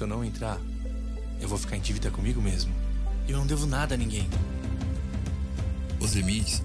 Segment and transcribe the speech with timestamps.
[0.00, 0.58] Se eu não entrar,
[1.42, 2.72] eu vou ficar em dívida comigo mesmo.
[3.28, 4.26] E eu não devo nada a ninguém.
[6.00, 6.62] Os limites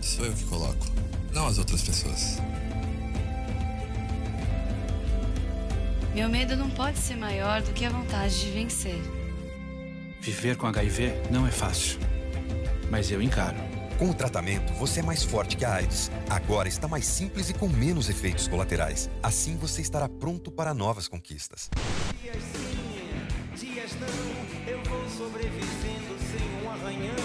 [0.00, 0.86] sou eu que coloco,
[1.32, 2.38] não as outras pessoas.
[6.14, 9.02] Meu medo não pode ser maior do que a vontade de vencer.
[10.20, 11.98] Viver com HIV não é fácil,
[12.88, 13.56] mas eu encaro.
[13.98, 16.08] Com o tratamento, você é mais forte que a AIDS.
[16.30, 19.10] Agora está mais simples e com menos efeitos colaterais.
[19.22, 21.68] Assim você estará pronto para novas conquistas.
[25.34, 27.16] Sobrevivendo sem um arranhão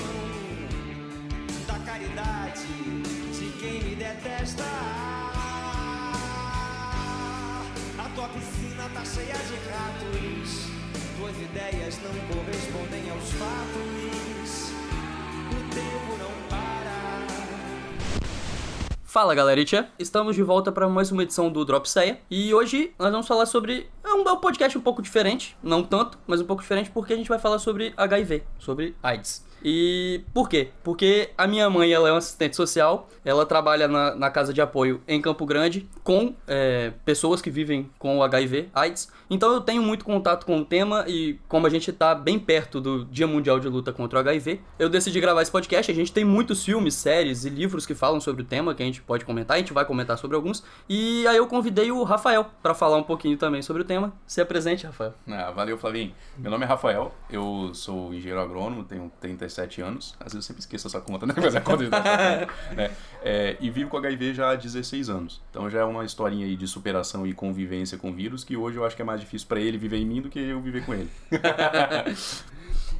[1.67, 4.63] da caridade de quem me detesta.
[7.99, 10.69] A tua piscina tá cheia de ratos,
[11.19, 14.68] tuas ideias não correspondem aos fatos.
[19.09, 23.11] Fala galerinha, estamos de volta para mais uma edição do Drop Ceia e hoje nós
[23.11, 23.89] vamos falar sobre.
[24.03, 27.15] É é um podcast um pouco diferente, não tanto, mas um pouco diferente porque a
[27.15, 29.43] gente vai falar sobre HIV, sobre AIDS.
[29.63, 30.69] E por quê?
[30.83, 34.61] Porque a minha mãe ela é uma assistente social, ela trabalha na, na casa de
[34.61, 39.11] apoio em Campo Grande com é, pessoas que vivem com o HIV, AIDS.
[39.29, 42.81] Então eu tenho muito contato com o tema e como a gente está bem perto
[42.81, 45.91] do Dia Mundial de Luta contra o HIV, eu decidi gravar esse podcast.
[45.91, 48.85] A gente tem muitos filmes, séries e livros que falam sobre o tema que a
[48.85, 50.63] gente pode comentar, a gente vai comentar sobre alguns.
[50.87, 54.13] E aí eu convidei o Rafael para falar um pouquinho também sobre o tema.
[54.25, 55.13] Se apresente, Rafael.
[55.27, 56.13] Ah, valeu, Flavinho.
[56.37, 59.11] Meu nome é Rafael, eu sou engenheiro agrônomo, tenho
[59.49, 60.15] 37 anos.
[60.19, 61.33] Às vezes eu sempre esqueço essa conta, né?
[61.35, 61.89] Mas a conta de
[63.23, 65.41] é, E vivo com HIV já há 16 anos.
[65.49, 68.85] Então já é uma historinha aí de superação e convivência com vírus que hoje eu
[68.85, 70.93] acho que é mais difícil para ele viver em mim do que eu viver com
[70.93, 71.09] ele.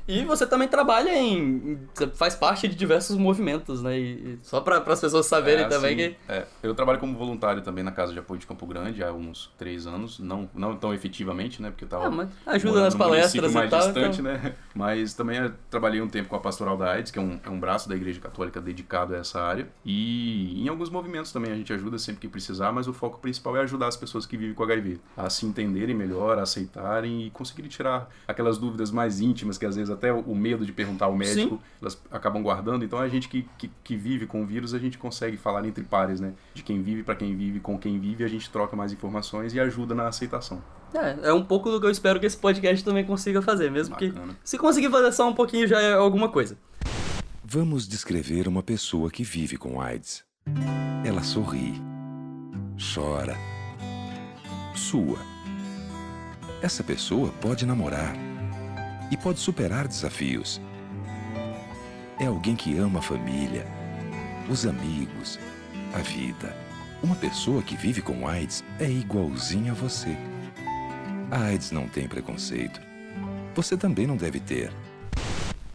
[0.09, 1.80] E você também trabalha em.
[1.94, 3.97] Você faz parte de diversos movimentos, né?
[4.00, 6.31] E, e só para as pessoas saberem É, também assim, que.
[6.31, 9.53] é, eu trabalho como voluntário também na Casa de Apoio de Campo Grande há uns
[9.58, 11.70] três anos, não, não tão efetivamente, né?
[11.70, 14.56] Porque eu tava Ah, mas ajuda nas palestras e mais tal, distante, então- né?
[14.74, 15.40] Mas também
[15.70, 17.96] trabalhei um tempo com a Pastoral da AIDS, que é um, é um braço da
[17.96, 19.68] Igreja Católica dedicado a essa área.
[19.86, 23.56] E em alguns movimentos também a gente ajuda sempre que precisar, mas o foco principal
[23.58, 27.30] é ajudar as pessoas que vivem com HIV a se entenderem melhor, a aceitarem e
[27.30, 31.15] conseguirem tirar aquelas dúvidas mais íntimas que às vezes até o medo de perguntar ao
[31.15, 31.61] médico Sim.
[31.81, 32.83] elas acabam guardando.
[32.83, 35.83] Então a gente que, que, que vive com o vírus, a gente consegue falar entre
[35.83, 36.33] pares, né?
[36.53, 39.59] De quem vive para quem vive, com quem vive, a gente troca mais informações e
[39.59, 40.61] ajuda na aceitação.
[40.93, 43.95] É, é um pouco do que eu espero que esse podcast também consiga fazer, mesmo
[43.95, 44.07] que.
[44.09, 44.35] Bacana.
[44.43, 46.57] Se conseguir fazer só um pouquinho já é alguma coisa.
[47.43, 50.23] Vamos descrever uma pessoa que vive com AIDS.
[51.05, 51.73] Ela sorri,
[52.93, 53.35] chora,
[54.75, 55.19] sua.
[56.61, 58.28] Essa pessoa pode namorar
[59.12, 60.62] e pode superar desafios.
[62.20, 63.66] É alguém que ama a família,
[64.50, 65.40] os amigos,
[65.94, 66.56] a vida.
[67.02, 70.18] Uma pessoa que vive com AIDS é igualzinha a você.
[71.31, 72.81] A AIDS não tem preconceito.
[73.56, 74.72] Você também não deve ter.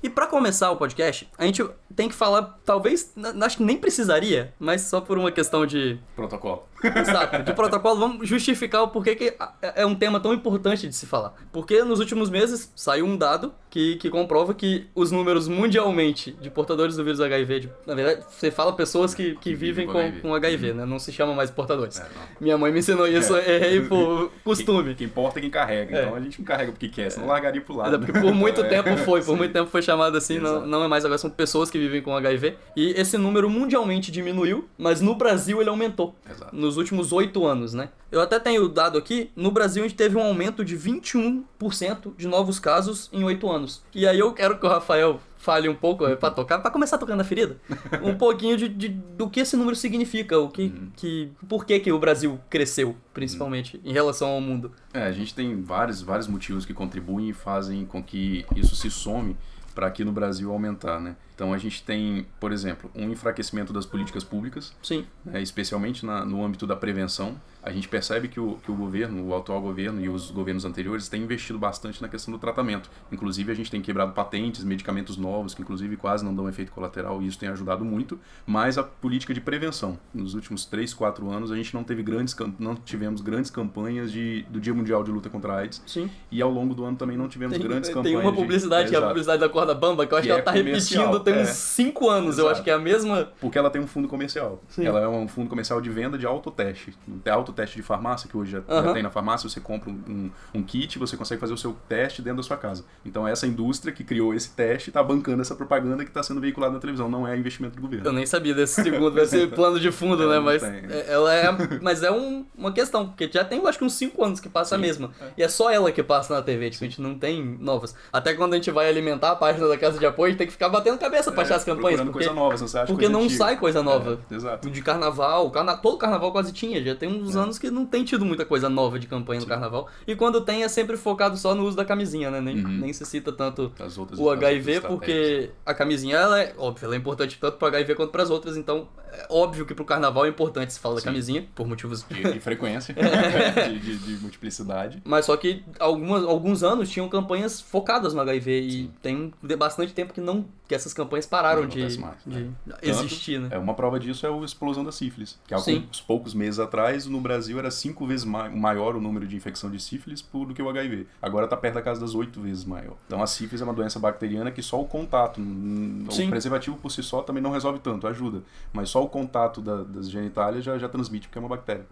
[0.03, 1.67] E pra começar o podcast, a gente
[1.97, 3.13] tem que falar, talvez,
[3.43, 5.99] acho que nem precisaria, mas só por uma questão de.
[6.17, 6.65] Protocolo.
[6.85, 10.95] Exato, de protocolo, vamos justificar o porquê que a- é um tema tão importante de
[10.95, 11.33] se falar.
[11.51, 16.51] Porque nos últimos meses saiu um dado que, que comprova que os números mundialmente de
[16.51, 19.99] portadores do vírus HIV, de- na verdade, você fala pessoas que, que vivem com com,
[19.99, 20.21] HIV.
[20.21, 20.85] com HIV, né?
[20.85, 21.99] Não se chama mais portadores.
[22.01, 22.07] É.
[22.39, 23.55] Minha mãe me ensinou isso, É.
[23.57, 24.85] errei por costume.
[24.89, 25.97] Quem, quem importa é quem carrega.
[25.97, 26.03] É.
[26.03, 27.95] Então a gente não carrega porque quer, senão largaria pro lado.
[27.95, 28.69] É porque por muito É.
[28.69, 31.71] tempo foi, por muito tempo foi chamado assim, não, não é mais agora, são pessoas
[31.71, 32.57] que vivem com HIV.
[32.77, 36.15] E esse número mundialmente diminuiu, mas no Brasil ele aumentou.
[36.31, 36.55] Exato.
[36.55, 37.91] Nos últimos oito anos, né?
[38.11, 42.27] Eu até tenho dado aqui, no Brasil a gente teve um aumento de 21% de
[42.29, 43.83] novos casos em oito anos.
[43.95, 46.97] E aí eu quero que o Rafael fale um pouco, é, pra tocar, pra começar
[46.97, 47.59] tocando a ferida,
[48.03, 51.93] um pouquinho de, de- do que esse número significa, o que, que, por que que
[51.93, 54.73] o Brasil cresceu, principalmente, em relação ao mundo.
[54.95, 58.91] É, a gente tem vários, vários motivos que contribuem e fazem com que isso se
[58.91, 59.37] some
[59.75, 61.15] para aqui no Brasil aumentar, né?
[61.35, 65.05] Então a gente tem, por exemplo, um enfraquecimento das políticas públicas, Sim.
[65.25, 67.35] né, especialmente na- no âmbito da prevenção.
[67.63, 71.09] A gente percebe que o, que o governo, o atual governo e os governos anteriores
[71.09, 72.91] têm investido bastante na questão do tratamento.
[73.11, 77.23] Inclusive, a gente tem quebrado patentes, medicamentos novos, que inclusive quase não dão efeito colateral,
[77.23, 78.21] e isso tem ajudado muito.
[78.47, 79.99] Mas a política de prevenção.
[80.13, 84.43] Nos últimos 3, 4 anos, a gente não teve grandes, não tivemos grandes campanhas de,
[84.51, 85.83] do Dia Mundial de Luta contra a AIDS.
[85.87, 86.11] Sim.
[86.31, 88.21] E ao longo do ano também não tivemos Tem, grandes tem campanhas.
[88.21, 90.33] uma de- publicidade, que é a publicidade da da Bamba, que eu acho Que que,
[90.33, 91.43] ela é tá repetindo tem é.
[91.43, 92.39] uns 5 anos.
[92.39, 92.53] Eu Exato.
[92.53, 93.29] acho que é a mesma.
[93.41, 94.63] Porque ela tem um fundo comercial.
[94.69, 94.87] Sim.
[94.87, 96.95] Ela é um fundo comercial de venda de autoteste.
[97.23, 98.93] Tem autoteste de farmácia, que hoje já, já Aham.
[98.93, 102.39] tem na farmácia, você compra um, um, kit, você consegue fazer o seu teste dentro
[102.39, 102.85] da sua casa.
[103.05, 106.75] Então essa indústria que criou esse teste está bancando essa propaganda que está sendo veiculada
[106.75, 108.07] na televisão, não é investimento do governo.
[108.07, 110.39] Eu nem sabia desse segundo, vai ser plano de fundo, É, né?
[110.41, 110.71] Mas tem.
[110.91, 111.45] é- ela é.
[111.81, 114.49] Mas é um- uma questão, porque já tem, eu acho que uns 5 anos que
[114.49, 115.11] passa a mesma.
[115.37, 117.95] E é só ela que passa na TV, tipo, a gente não tem novas.
[118.13, 120.47] Até quando a gente vai alimentar a página da casa de apoio, a gente tem
[120.47, 122.01] que ficar batendo cabeça pra achar as campanhas.
[122.01, 123.39] É, procurando Porque, coisa nova, você acha porque não antiga.
[123.39, 124.19] sai coisa nova.
[124.31, 124.71] É, exato.
[124.71, 125.77] De carnaval, carna...
[125.77, 128.99] todo carnaval quase tinha, já tem uns anos que não tem tido muita coisa nova
[128.99, 129.89] de campanha no carnaval.
[130.07, 132.41] E quando tem é sempre focado só no uso da camisinha, né?
[132.41, 132.79] Nem, Uhum.
[132.79, 136.87] nem se cita tanto As outras, o as HIV, porque a camisinha, ela é, óbvio,
[136.87, 140.27] ela é importante tanto pro HIV quanto pras outras, então é óbvio que pro carnaval
[140.27, 141.07] é importante se fala da Sim.
[141.07, 142.03] camisinha, por motivos.
[142.09, 142.95] De, de frequência,
[143.69, 145.01] de, de- de multiplicidade.
[145.05, 149.93] Mas só que algumas, alguns anos tinham campanhas focadas no HIV e tem de- bastante
[149.93, 152.49] tempo que não que essas campanhas pararam Não de, mais, né?
[152.81, 153.49] existir, né?
[153.51, 155.39] É, uma prova disso é a explosão da sífilis.
[155.47, 155.75] Que há Sim.
[155.77, 159.71] alguns poucos meses atrás, no Brasil, era cinco vezes ma- maior o número de infecção
[159.71, 161.07] de sífilis por- do que o HIV.
[161.21, 162.95] Agora está perto da casa das oito vezes maior.
[163.07, 166.27] Então a sífilis é uma doença bacteriana que só o contato, Sim.
[166.27, 168.43] o preservativo por si só também não resolve tanto, ajuda.
[168.73, 171.87] Mas só o contato da- das genitálias já, já transmite, porque é uma bactéria.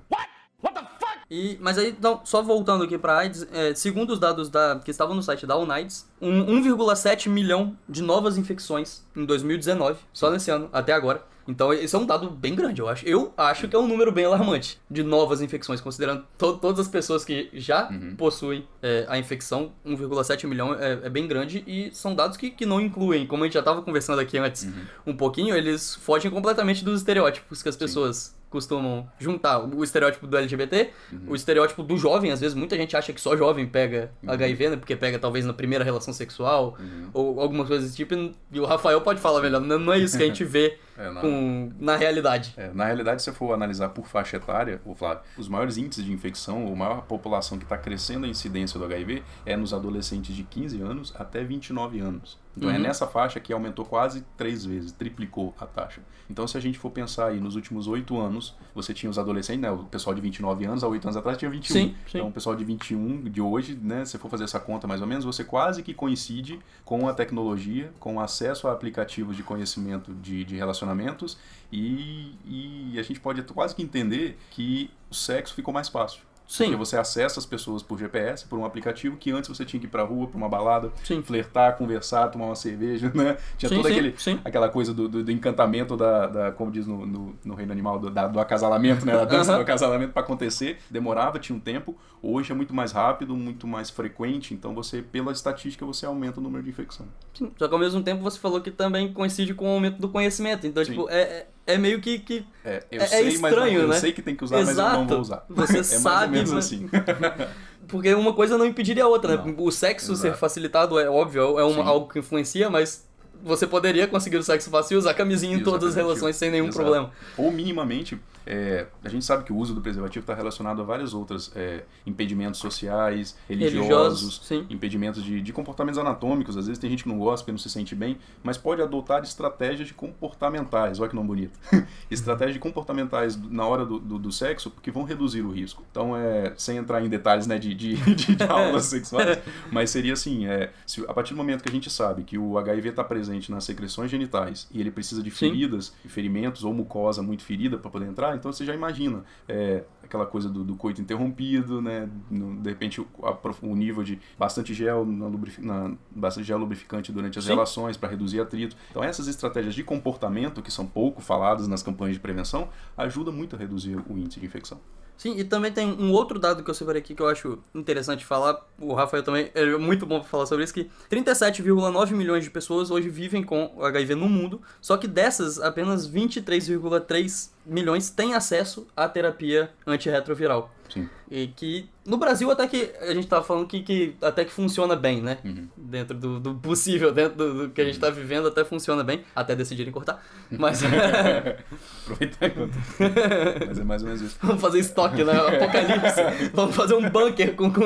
[1.30, 4.90] E, mas aí, não, só voltando aqui pra AIDS, é, segundo os dados da, que
[4.90, 10.50] estavam no site da UNAIDS, um, 1,7 milhão de novas infecções em 2019, só nesse
[10.50, 11.24] ano, até agora.
[11.46, 13.06] Então, esse é um dado bem grande, eu acho.
[13.06, 16.88] Eu acho que é um número bem alarmante de novas infecções, considerando to- todas as
[16.88, 19.72] pessoas que já possuem é, a infecção.
[19.86, 23.46] 1,7 milhão é, é bem grande e são dados que, que não incluem, como a
[23.46, 24.68] gente já estava conversando aqui antes
[25.06, 29.60] um pouquinho, eles fogem completamente dos estereótipos que as pessoas costumam juntar.
[29.60, 30.90] O estereótipo do LGBT,
[31.26, 34.76] o estereótipo do jovem, às vezes muita gente acha que só jovem pega HIV, né?
[34.76, 36.76] Porque pega talvez na primeira relação sexual
[37.14, 38.14] ou algumas coisas desse tipo.
[38.52, 39.58] E o Rafael pode falar melhor.
[39.62, 41.20] Não é isso que a gente vê É, não.
[41.20, 42.54] com, na realidade.
[42.56, 46.04] É, na realidade, se você for analisar por faixa etária, o Flávio, os maiores índices
[46.04, 50.34] de infecção, ou maior população que está crescendo a incidência do HIV é nos adolescentes
[50.34, 52.38] de 15 anos até 29 anos.
[52.56, 52.80] Então é Uhum.
[52.80, 56.02] nessa faixa que aumentou quase três vezes, triplicou a taxa.
[56.28, 59.62] Então se a gente for pensar aí nos últimos oito anos, você tinha os adolescentes,
[59.62, 61.72] né, o pessoal de 29 anos, há oito anos atrás tinha 21.
[61.74, 62.18] Sim, sim.
[62.18, 65.06] Então o pessoal de 21 de hoje, né, se for fazer essa conta mais ou
[65.06, 70.12] menos, você quase que coincide com a tecnologia, com o acesso a aplicativos de conhecimento
[70.14, 71.38] de, de relacionamentos
[71.70, 76.20] e, e a gente pode quase que entender que o sexo ficou mais fácil.
[76.52, 76.64] Sim.
[76.64, 79.86] Porque você acessa as pessoas por GPS, por um aplicativo que antes você tinha que
[79.86, 81.22] ir pra rua, pra uma balada, Sim.
[81.22, 83.38] flertar, conversar, tomar uma cerveja, né?
[83.56, 84.38] Tinha Sim, todo sim, aquele, sim.
[84.44, 87.98] aquela coisa do, do, do encantamento da, da, como diz no, no, no reino animal,
[87.98, 89.12] do, da- do acasalamento, né?
[89.14, 90.76] Da dança do acasalamento para acontecer.
[90.90, 91.96] Demorava, tinha um tempo.
[92.20, 94.52] Hoje é muito mais rápido, muito mais frequente.
[94.52, 97.06] Então você, pela estatística, você aumenta o número de infecção.
[97.32, 97.50] Sim.
[97.58, 100.66] Só que ao mesmo tempo você falou que também coincide com o aumento do conhecimento.
[100.66, 102.18] Então, tipo, é, é, é meio que.
[102.18, 103.96] que É, eu É- é sei, mas não, estranho, eu né?
[103.98, 105.06] sei que tem que usar, mas eu não Exato.
[105.08, 105.44] vou usar.
[105.48, 106.88] Você é mais sabe, ou menos mas- assim.
[107.88, 109.52] Porque uma coisa não impediria a outra, né?
[109.56, 109.64] Não.
[109.64, 110.38] O sexo ser Exato.
[110.40, 113.04] facilitado é óbvio, é uma, algo que influencia, mas
[113.42, 116.66] você poderia conseguir o sexo fácil e usar camisinha em todas as relações sem nenhum
[116.68, 116.78] Exato.
[116.80, 117.10] problema.
[117.36, 121.14] Ou minimamente, é, a gente sabe que o uso do preservativo está relacionado a vários
[121.14, 126.56] outros é, impedimentos sociais, religiosos, Religiosos, impedimentos de, de comportamentos anatômicos.
[126.56, 129.22] Às vezes tem gente que não gosta, porque não se sente bem, mas pode adotar
[129.22, 130.98] estratégias de comportamentais.
[131.00, 131.58] Olha que não bonito.
[132.10, 135.84] estratégias de comportamentais na hora do, do, do sexo, porque vão reduzir o risco.
[135.90, 139.38] Então, é, sem entrar em detalhes né, de, de, de, de aulas sexuais,
[139.70, 142.58] mas seria assim: é, se, a partir do momento que a gente sabe que o
[142.58, 147.42] HIV está presente nas secreções genitais e ele precisa de feridas, ferimentos ou mucosa muito
[147.42, 151.80] ferida para poder entrar, então você já imagina é, aquela coisa do, do coito interrompido,
[151.80, 152.08] né?
[152.30, 157.10] no- de repente o, a o nível de bastante gel, na na- bastante gel lubrificante
[157.12, 157.50] durante as Sim.
[157.50, 158.76] relações para reduzir atrito.
[158.90, 163.56] Então essas estratégias de comportamento que são pouco faladas nas campanhas de prevenção ajudam muito
[163.56, 164.80] a reduzir o índice de infecção.
[165.14, 168.24] Sim, e também tem um outro dado que eu separei aqui que eu acho interessante
[168.24, 168.58] falar.
[168.80, 172.90] O Rafael também é muito bom pra falar sobre isso, que 37,9 milhões de pessoas
[172.90, 179.08] hoje vivem com HIV no mundo, só que dessas, apenas 23,3 milhões têm acesso à
[179.08, 180.70] terapia antirretroviral.
[180.92, 181.08] Sim.
[181.30, 184.94] E que no Brasil até que a gente tava falando que, que até que funciona
[184.94, 185.38] bem, né?
[185.42, 185.66] Uhum.
[185.74, 189.24] Dentro do, do possível, dentro do, do que a gente tá vivendo, até funciona bem,
[189.34, 190.22] até decidirem cortar.
[190.50, 190.82] Mas
[192.04, 192.74] Aproveitar enquanto.
[193.66, 194.36] Mas é mais ou menos isso.
[194.42, 195.32] vamos fazer estoque, né?
[195.32, 196.50] Apocalipse.
[196.52, 197.82] Vamos fazer um bunker com, com...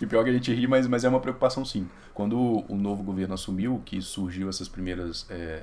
[0.00, 1.88] E pior que a gente ri, mas, mas é uma preocupação sim.
[2.12, 5.62] Quando o, o novo governo assumiu, que surgiu essas primeiras, é,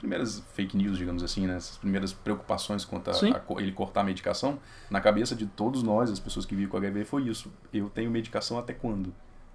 [0.00, 1.56] primeiras fake news, digamos assim, né?
[1.56, 4.58] essas primeiras preocupações quanto a, a ele cortar a medicação,
[4.90, 7.52] na cabeça de todos nós, as pessoas que vivem com HIV, foi isso.
[7.72, 9.14] Eu tenho medicação até quando?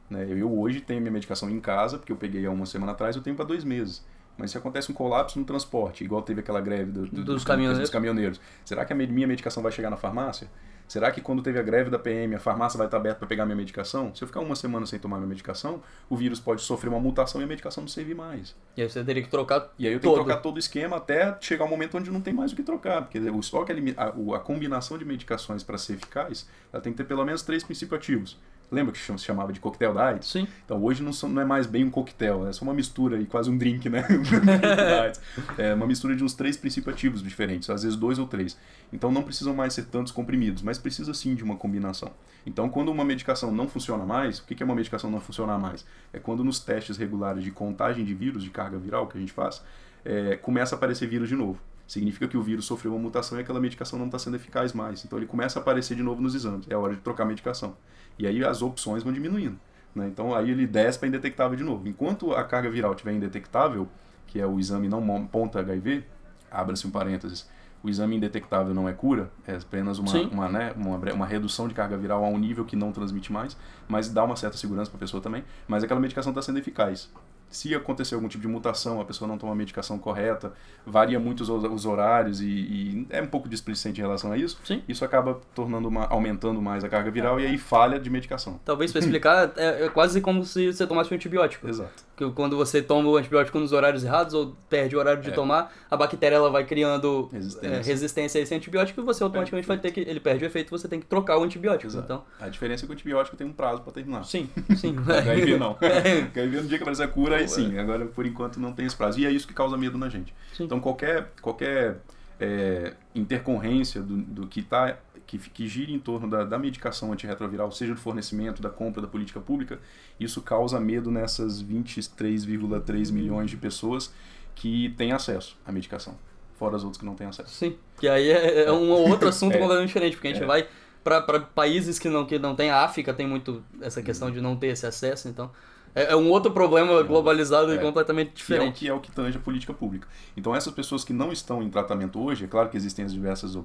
[0.09, 0.25] Né?
[0.29, 3.21] Eu hoje tenho minha medicação em casa, porque eu peguei há uma semana atrás, eu
[3.21, 4.05] tenho para dois meses.
[4.37, 7.79] Mas se acontece um colapso no transporte, igual teve aquela greve do- do- Dos caminhoneiros.
[7.79, 10.49] dos caminhoneiros, será que a minha medicação vai chegar na farmácia?
[10.87, 13.45] Será que quando teve a greve da PM, a farmácia vai estar aberta para pegar
[13.45, 14.13] minha medicação?
[14.13, 17.41] Se eu ficar uma semana sem tomar minha medicação, o vírus pode sofrer uma mutação
[17.41, 18.55] e a medicação não servir mais.
[18.77, 20.21] E aí você teria que trocar E aí eu tenho todo.
[20.23, 22.63] que trocar todo o esquema até chegar um momento onde não tem mais o que
[22.63, 23.01] trocar.
[23.03, 27.05] Porque o estoque, a, a combinação de medicações para ser eficaz, ela tem que ter
[27.05, 28.37] pelo menos três princípios ativos.
[28.71, 30.29] Lembra que se chamava de coquetel da AIDS?
[30.29, 30.47] Sim.
[30.65, 33.25] Então hoje não, são- não é mais bem um coquetel, é só uma mistura e
[33.25, 34.03] quase um drink, né?
[35.57, 38.57] É uma mistura de uns três princípios ativos diferentes, às vezes dois ou três.
[38.91, 42.11] Então não precisam mais ser tantos comprimidos, mas precisa sim de uma combinação.
[42.45, 45.57] Então quando uma medicação não funciona mais, o que que é uma medicação não funcionar
[45.57, 45.85] mais?
[46.13, 49.31] É quando nos testes regulares de contagem de vírus, de carga viral que a gente
[49.33, 49.63] faz,
[50.03, 51.59] é, começa a aparecer vírus de novo.
[51.87, 55.05] Significa que o vírus sofreu uma mutação e aquela medicação não está sendo eficaz mais.
[55.05, 56.65] Então ele começa a aparecer de novo nos exames.
[56.67, 57.77] É hora de trocar a medicação.
[58.17, 59.57] E aí as opções vão diminuindo.
[59.93, 60.07] né?
[60.07, 61.87] Então aí ele desce para indetectável de novo.
[61.87, 63.87] Enquanto a carga viral estiver indetectável,
[64.27, 66.03] que é o exame não ponta HIV,
[66.51, 67.47] abra-se um parênteses,
[67.83, 71.73] o exame indetectável não é cura, é apenas uma, uma, né, uma, uma redução de
[71.75, 73.55] carga viral a um nível que não transmite mais,
[73.87, 77.11] mas dá uma certa segurança para a pessoa também, mas aquela medicação está sendo eficaz.
[77.49, 80.53] Se acontecer algum tipo de mutação, a pessoa não toma a medicação correta,
[80.85, 84.59] varia muito os, os horários e, e é um pouco displicente em relação a isso,
[84.63, 84.83] Sim.
[84.87, 88.59] isso acaba tornando uma, aumentando mais a carga viral e aí falha de medicação.
[88.65, 91.67] Talvez pra explicar, é, é quase como se você tomasse um antibiótico.
[91.67, 92.03] Exato.
[92.15, 95.33] Que quando você toma o antibiótico nos horários errados ou perde o horário de É.
[95.33, 97.67] tomar, a bactéria ela vai criando Resistência.
[97.75, 99.99] é, resistência a esse antibiótico e você automaticamente vai ter que.
[99.99, 101.87] Ele perde o efeito você tem que trocar o antibiótico.
[101.87, 102.05] Exato.
[102.05, 104.23] Então, A diferença é que o antibiótico tem um prazo para terminar.
[104.23, 104.95] sim, sim.
[104.97, 105.77] HIV não.
[105.81, 106.21] É.
[106.23, 107.77] HIV no dia que aparecer a cura, aí sim.
[107.77, 109.19] Agora, por enquanto, não tem esse prazo.
[109.19, 110.33] E é isso que causa medo na gente.
[110.53, 110.63] Sim.
[110.63, 111.97] Então, qualquer, qualquer
[112.39, 114.97] é, intercorrência do, do que tá
[115.37, 119.07] que, que gira em torno da, da medicação antirretroviral, seja do fornecimento, da compra, da
[119.07, 119.79] política pública,
[120.19, 124.13] isso causa medo nessas 23,3 milhões de pessoas
[124.53, 126.17] que têm acesso à medicação,
[126.57, 127.53] fora as outras que não têm acesso.
[127.53, 127.75] Sim.
[127.99, 129.57] Que aí é, é um outro assunto É.
[129.57, 130.47] completamente diferente, porque a gente É.
[130.47, 130.67] vai
[131.03, 134.55] pra países que não, que não tem, a África tem muito essa questão de não
[134.55, 135.51] ter esse acesso, então.
[135.95, 137.79] É, é um outro problema globalizado e É.
[137.79, 138.79] completamente que é, o, diferente.
[138.79, 140.07] que é o que tange a política pública.
[140.35, 143.57] Então, essas pessoas que não estão em tratamento hoje, é claro que existem as diversas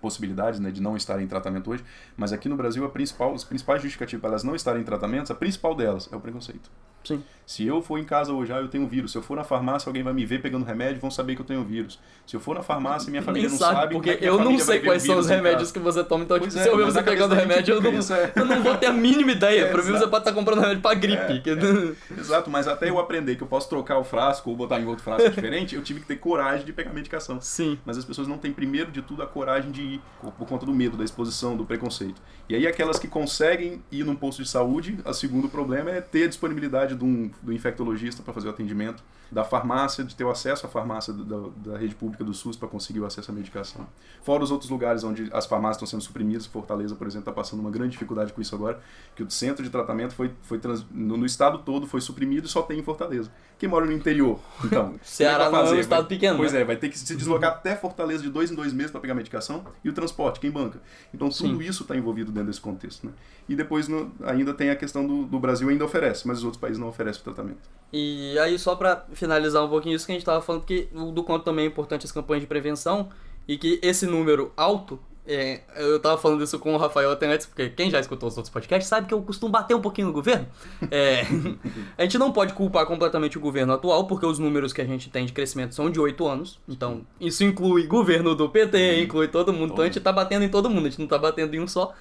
[0.00, 1.82] possibilidades né, de não estarem em tratamento hoje,
[2.16, 5.32] mas aqui no Brasil, a principal, os principais justificativos para elas não estarem em tratamento,
[5.32, 6.70] a principal delas é o preconceito.
[7.04, 7.22] Sim.
[7.46, 9.12] Se eu for em casa hoje, ah, eu tenho vírus.
[9.12, 11.46] Se eu for na farmácia, alguém vai me ver pegando remédio, vão saber que eu
[11.46, 11.98] tenho vírus.
[12.26, 14.80] Se eu for na farmácia, minha família Nem não sabe, porque é eu não sei
[14.80, 17.34] quais são os remédios que você toma, então, tipo, é, se eu ver você pegando
[17.34, 18.32] gente remédio, eu não, é.
[18.36, 19.58] eu não vou ter a mínima ideia.
[19.68, 21.42] É, pra mim, você pode estar comprando remédio pra gripe.
[22.16, 25.02] Exato, mas até eu aprender que eu posso trocar o frasco ou botar em outro
[25.04, 27.40] frasco diferente, eu tive que ter coragem de pegar a medicação.
[27.40, 27.78] Sim.
[27.84, 30.74] Mas as pessoas não têm, primeiro de tudo, a coragem de ir por, conta do
[30.74, 32.20] medo, da exposição, do preconceito.
[32.48, 36.24] E aí, aquelas que conseguem ir num posto de saúde, o segundo problema é ter
[36.24, 40.30] a disponibilidade de um, do infectologista para fazer o atendimento, da farmácia, de ter o
[40.30, 41.22] acesso à farmácia do-
[41.60, 43.86] da, da rede pública do SUS para conseguir o acesso à medicação.
[44.22, 47.60] Fora os outros lugares onde as farmácias estão sendo suprimidas, Fortaleza, por exemplo, está passando
[47.60, 48.80] uma grande dificuldade com isso agora,
[49.14, 52.48] que o centro de tratamento foi, foi trans- no, no estado todo foi suprimido e
[52.48, 53.30] só tem em Fortaleza.
[53.58, 56.62] Quem mora no interior, então, Ceará é não é um estado Vai- pequeno, Pois né?
[56.62, 59.12] é, vai ter que se deslocar até Fortaleza de dois em dois meses para pegar
[59.14, 60.80] medicação e o transporte, quem banca.
[61.12, 63.06] Então tudo isso está envolvido dentro desse contexto.
[63.06, 63.12] Né?
[63.46, 66.58] E depois no- ainda tem a questão do, do Brasil ainda oferece, mas os outros
[66.60, 67.68] países não oferecem o tratamento.
[67.92, 71.10] E aí, só pra finalizar um pouquinho isso que a gente tava falando, que o
[71.12, 73.10] do quanto também é importante as campanhas de prevenção
[73.46, 74.98] e que esse número alto,
[75.28, 78.36] é, eu tava falando isso com o Rafael até antes, porque quem já escutou os
[78.36, 80.46] outros podcasts sabe que eu costumo bater um pouquinho no governo.
[80.90, 81.22] É,
[81.98, 85.10] a gente não pode culpar completamente o governo atual, porque os números que a gente
[85.10, 86.58] tem de crescimento são de 8 anos.
[86.66, 89.74] Então, isso inclui governo do PT, inclui todo mundo.
[89.74, 91.68] Então, a gente tá batendo em todo mundo, a gente não tá batendo em um
[91.68, 91.92] só.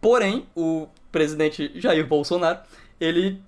[0.00, 2.58] Porém, o presidente Jair Bolsonaro,
[3.00, 3.40] ele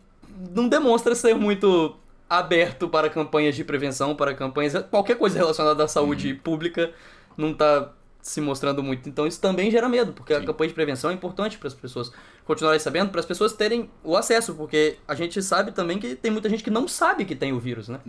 [0.55, 1.95] não demonstra ser muito
[2.29, 4.73] aberto para campanhas de prevenção, para campanhas.
[4.91, 6.39] qualquer coisa relacionada à saúde Uhum.
[6.39, 6.91] pública
[7.37, 7.93] não tá
[8.27, 9.09] se mostrando muito.
[9.09, 10.47] Então isso também gera medo, porque a Sim.
[10.47, 12.11] campanha de prevenção é importante para as pessoas
[12.45, 16.31] continuarem sabendo, para as pessoas terem o acesso, porque a gente sabe também que tem
[16.33, 18.01] muita gente que não sabe que tem o vírus, né?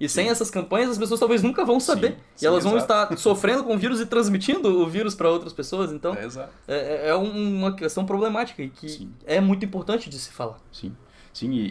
[0.00, 2.16] E sem essas campanhas as pessoas talvez nunca vão saber.
[2.36, 3.12] e sim, elas vão exato.
[3.14, 5.92] estar sofrendo com o vírus e transmitindo o vírus para outras pessoas.
[5.92, 6.52] Então exato.
[6.66, 9.12] é, é um- uma questão problemática e que Sim.
[9.24, 10.58] é muito importante de se falar.
[10.72, 10.92] Sim,
[11.32, 11.66] sim e,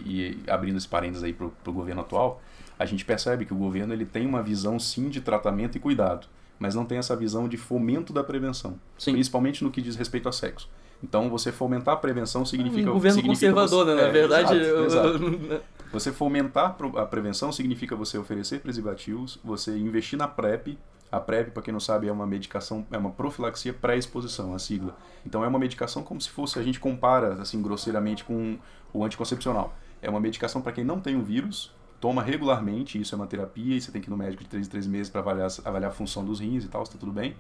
[0.46, 2.42] e abrindo esse parênteses aí pro, pro governo atual,
[2.78, 6.28] a gente percebe que o governo ele tem uma visão sim de tratamento e cuidado,
[6.60, 9.14] mas não tem essa visão de fomento da prevenção, Sim.
[9.14, 10.70] principalmente no que diz respeito ao sexo.
[11.02, 14.02] Então, você fomentar a prevenção significa um governo significa conservador, você- né?
[14.02, 15.62] Na é, verdade, exato, exato.
[15.94, 20.78] Você fomentar a prevenção significa você oferecer preservativos, você investir na PrEP,
[21.12, 24.96] A PrEP, para quem não sabe, é uma medicação, é uma profilaxia pré-exposição, a sigla.
[25.26, 28.60] Então é uma medicação como se fosse, a gente compara, assim, grosseiramente com
[28.94, 29.74] o anticoncepcional.
[30.04, 33.76] É uma medicação para quem não tem o vírus, toma regularmente, isso é uma terapia,
[33.76, 35.92] e você tem que ir no médico de 3 em 3 meses para avaliar, avaliar
[35.92, 37.36] a função dos rins e tal, se tá tudo bem.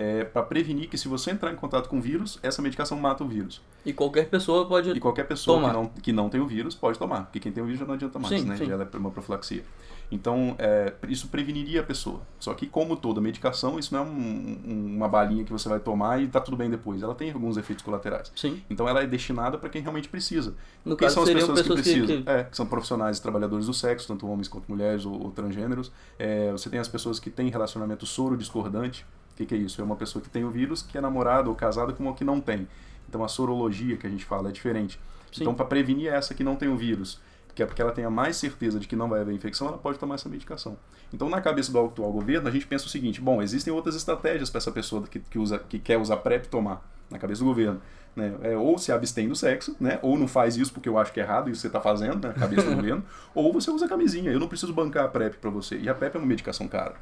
[0.00, 3.24] É, para prevenir que se você entrar em contato com o vírus, essa medicação mata
[3.24, 3.60] o vírus.
[3.84, 4.90] E qualquer pessoa pode.
[4.90, 5.70] E qualquer pessoa Tomar.
[5.70, 7.86] que não, que não tem o vírus pode tomar, porque quem tem o vírus já
[7.86, 8.56] não adianta mais, Sim, né?
[8.56, 8.66] sim.
[8.66, 9.64] Já é uma profilaxia.
[10.10, 12.20] Então, é, isso preveniria a pessoa.
[12.38, 15.80] Só que, como toda medicação, isso não é um- um- uma balinha que você vai
[15.80, 17.02] tomar e tá tudo bem depois.
[17.02, 18.32] Ela tem alguns efeitos colaterais.
[18.34, 18.62] Sim.
[18.70, 20.54] Então, ela é destinada para quem realmente precisa.
[20.84, 22.22] No Quem caso, são as pessoas, pessoas que que- precisam?
[22.22, 25.30] que- É, que são profissionais e trabalhadores do sexo, tanto homens quanto mulheres ou, ou
[25.30, 25.92] transgêneros.
[26.18, 29.04] É, você tem as pessoas que têm relacionamento soro discordante.
[29.38, 29.80] O que, que é isso?
[29.80, 32.24] É uma pessoa que tem o vírus, que é namorada ou casada com uma que
[32.24, 32.66] não tem.
[33.08, 34.98] Então a sorologia que a gente fala é diferente.
[35.30, 35.42] Sim.
[35.42, 37.20] Então, para prevenir essa que não tem o vírus,
[37.54, 39.96] que é porque ela tenha mais certeza de que não vai haver infecção, ela pode
[39.96, 40.76] tomar essa medicação.
[41.12, 44.50] Então, na cabeça do atual governo, a gente pensa o seguinte: bom, existem outras estratégias
[44.50, 47.80] para essa pessoa que, que, usa, que quer usar PrEP tomar, na cabeça do governo.
[48.16, 48.34] Né?
[48.42, 50.00] É, ou se abstém do sexo, né?
[50.02, 52.34] ou não faz isso porque eu acho que é errado, isso você está fazendo, na
[52.34, 54.32] cabeça do governo, ou você usa camisinha.
[54.32, 55.78] Eu não preciso bancar a PrEP para você.
[55.78, 56.96] E a PrEP é uma medicação cara.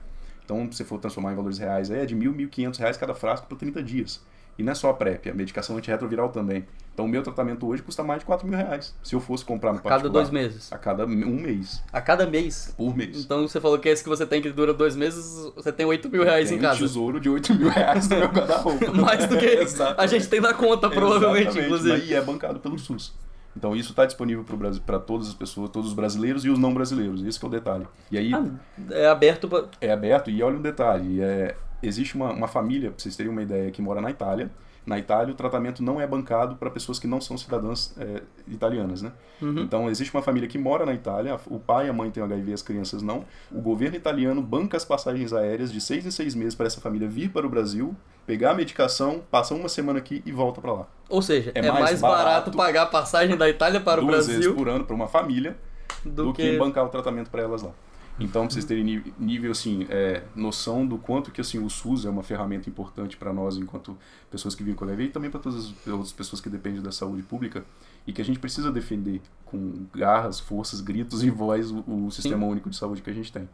[0.47, 3.47] Então, se for transformar em valores reais, é de R$ 1.000, 1.500 reais cada frasco
[3.49, 4.25] por 30 dias.
[4.59, 6.65] E não é só a PrEP, é a medicação antirretroviral também.
[6.95, 8.95] Então, o meu tratamento hoje custa mais de 4 mil reais.
[9.03, 10.13] Se eu fosse comprar no A cada particular.
[10.23, 10.73] dois meses.
[10.73, 11.09] A cada um
[11.43, 11.83] mês.
[11.93, 12.73] A cada mês.
[12.75, 13.23] Por mês.
[13.23, 16.09] Então você falou que esse que você tem que dura dois meses, você tem 8
[16.09, 16.79] mil reais Tem em um casa.
[16.79, 18.93] tesouro de 8 mil reais no meu guarda-roupa.
[18.95, 19.59] Mais do que
[19.99, 22.07] a gente tem na conta, provavelmente, Exatamente, inclusive.
[22.07, 23.13] E é bancado pelo SUS.
[23.57, 24.45] Então isso está disponível
[24.85, 27.25] para todas as pessoas, todos os brasileiros e os não brasileiros.
[27.25, 27.87] Esse que é o detalhe.
[28.11, 28.45] E aí Ah,
[28.91, 29.65] é aberto pra.
[29.81, 31.21] é aberto e olha um detalhe.
[31.23, 34.51] É, existe uma, uma família, para vocês terem uma ideia, que mora na Itália.
[34.87, 39.03] Na Itália, o tratamento não é bancado para pessoas que não são cidadãs é, italianas,
[39.03, 39.11] né?
[39.43, 39.59] Uhum.
[39.63, 42.53] Então, existe uma família que mora na Itália, o pai e a mãe têm HIV,
[42.53, 43.25] as crianças não.
[43.51, 47.09] O governo italiano banca as passagens aéreas de seis em seis meses para essa família
[47.09, 50.87] vir para o Brasil, pegar a medicação, passa uma semana aqui e volta para lá.
[51.09, 54.07] Ou seja, é, É mais, mais barato, barato pagar a passagem da Itália para o
[54.07, 55.57] Duas vezes Brasil por ano para uma família
[56.05, 56.43] do, do que.
[56.43, 57.73] que bancar o tratamento para elas lá.
[58.19, 62.11] Então, pra vocês terem nível, assim, é, noção do quanto que, assim, o SUS é
[62.11, 63.97] uma ferramenta importante para nós enquanto
[64.31, 66.91] pessoas que vivem com HIV e também para todas as outras pessoas que dependem da
[66.91, 67.65] saúde pública
[68.07, 72.47] e que a gente precisa defender com garras, forças, gritos e voz o, o sistema
[72.47, 73.47] único de saúde que a gente tem.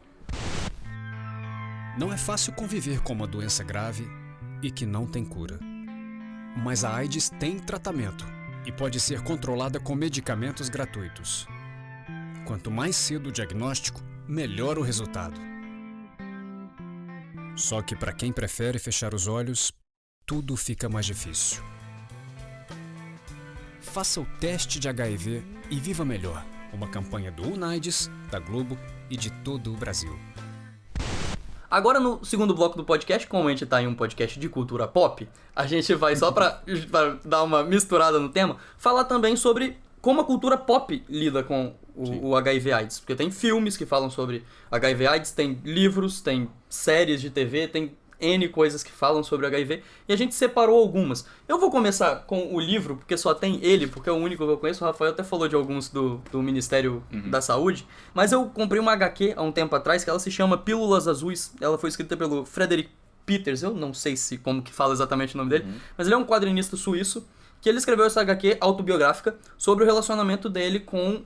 [1.97, 4.07] Não é fácil conviver com uma doença grave
[4.61, 5.59] e que não tem cura.
[6.63, 8.25] Mas a AIDS tem tratamento
[8.65, 11.45] e pode ser controlada com medicamentos gratuitos.
[12.45, 15.39] Quanto mais cedo o diagnóstico, melhor o resultado.
[17.55, 19.71] Só que para quem prefere fechar os olhos,
[20.25, 21.61] tudo fica mais difícil.
[23.81, 26.43] Faça o teste de HIV e viva melhor.
[26.73, 28.77] Uma campanha do Unides, da Globo
[29.09, 30.17] e de todo o Brasil.
[31.69, 34.87] Agora, no segundo bloco do podcast, como a gente tá em um podcast de cultura
[34.87, 36.61] pop, a gente vai só pra
[37.23, 42.29] dar uma misturada no tema, falar também sobre como a cultura pop lida com o,
[42.29, 42.99] o HIV AIDS.
[42.99, 47.95] Porque tem filmes que falam sobre HIV AIDS, tem livros, tem séries de TV, tem
[48.19, 51.25] N coisas que falam sobre HIV, e a gente separou algumas.
[51.47, 54.51] Eu vou começar com o livro, porque só tem ele, porque é o único que
[54.51, 54.83] eu conheço.
[54.83, 58.93] O Rafael até falou de alguns do, do Ministério da Saúde, mas eu comprei uma
[58.93, 61.53] HQ há um tempo atrás que ela se chama Pílulas Azuis.
[61.59, 62.89] Ela foi escrita pelo Frederick
[63.25, 65.65] Peters, eu não sei se como que fala exatamente o nome dele,
[65.97, 67.25] mas ele é um quadrinista suíço
[67.61, 71.23] que ele escreveu essa HQ autobiográfica sobre o relacionamento dele com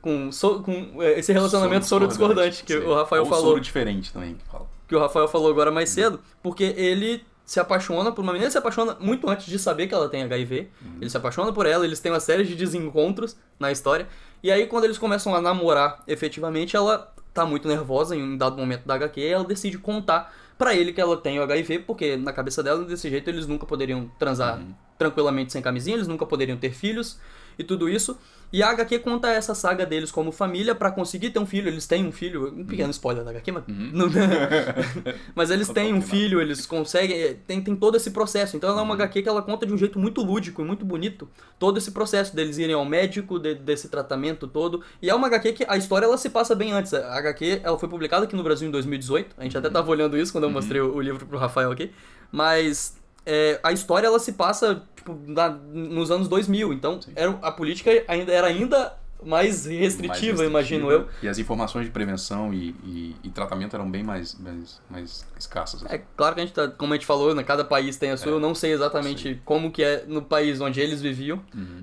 [0.00, 0.30] com,
[0.64, 2.86] com eh, esse relacionamento soro discordante que Sim.
[2.86, 4.66] o Rafael Ou falou soro diferente também que fala.
[4.88, 8.52] que o Rafael falou agora mais cedo, porque ele se apaixona por uma menina, ele
[8.52, 10.70] se apaixona muito antes de saber que ela tem HIV.
[11.00, 14.06] Ele se apaixona por ela, eles têm uma série de desencontros na história.
[14.42, 18.56] E aí, quando eles começam a namorar efetivamente, ela tá muito nervosa em um dado
[18.56, 22.16] momento da HQ e ela decide contar pra ele que ela tem o HIV, porque
[22.16, 24.60] na cabeça dela, desse jeito, eles nunca poderiam transar
[24.96, 27.18] tranquilamente sem camisinha, eles nunca poderiam ter filhos
[27.58, 28.16] e tudo isso.
[28.52, 31.68] E a HQ conta essa saga deles como família pra conseguir ter um filho.
[31.68, 34.10] Eles têm um filho, um pequeno spoiler da HQ, mas, não-
[35.34, 38.54] mas eles têm um filho, eles conseguem, é, tem, tem todo esse processo.
[38.56, 40.84] Então ela é uma HQ que ela conta de um jeito muito lúdico e muito
[40.84, 44.82] bonito todo esse processo deles irem ao médico, de- desse tratamento todo.
[45.00, 46.92] E é uma HQ que a história ela se passa bem antes.
[46.92, 49.34] A HQ ela foi publicada aqui no Brasil em 2018.
[49.38, 51.90] A gente até tava olhando isso quando eu mostrei o, o livro pro Rafael aqui.
[52.30, 56.72] Mas é, a história ela se passa tipo, na- nos anos 2000.
[56.72, 60.92] Então era, a política ainda era ainda mais restritiva, Mais imagino restritiva.
[61.22, 61.26] eu.
[61.26, 65.84] E as informações de prevenção e, e- e tratamento eram bem mais, mais, mais escassas.
[65.84, 65.94] assim.
[65.94, 68.16] É claro que a gente tá, como a gente falou, né, cada país tem a
[68.16, 71.40] sua, eu não sei exatamente como que é no país onde eles viviam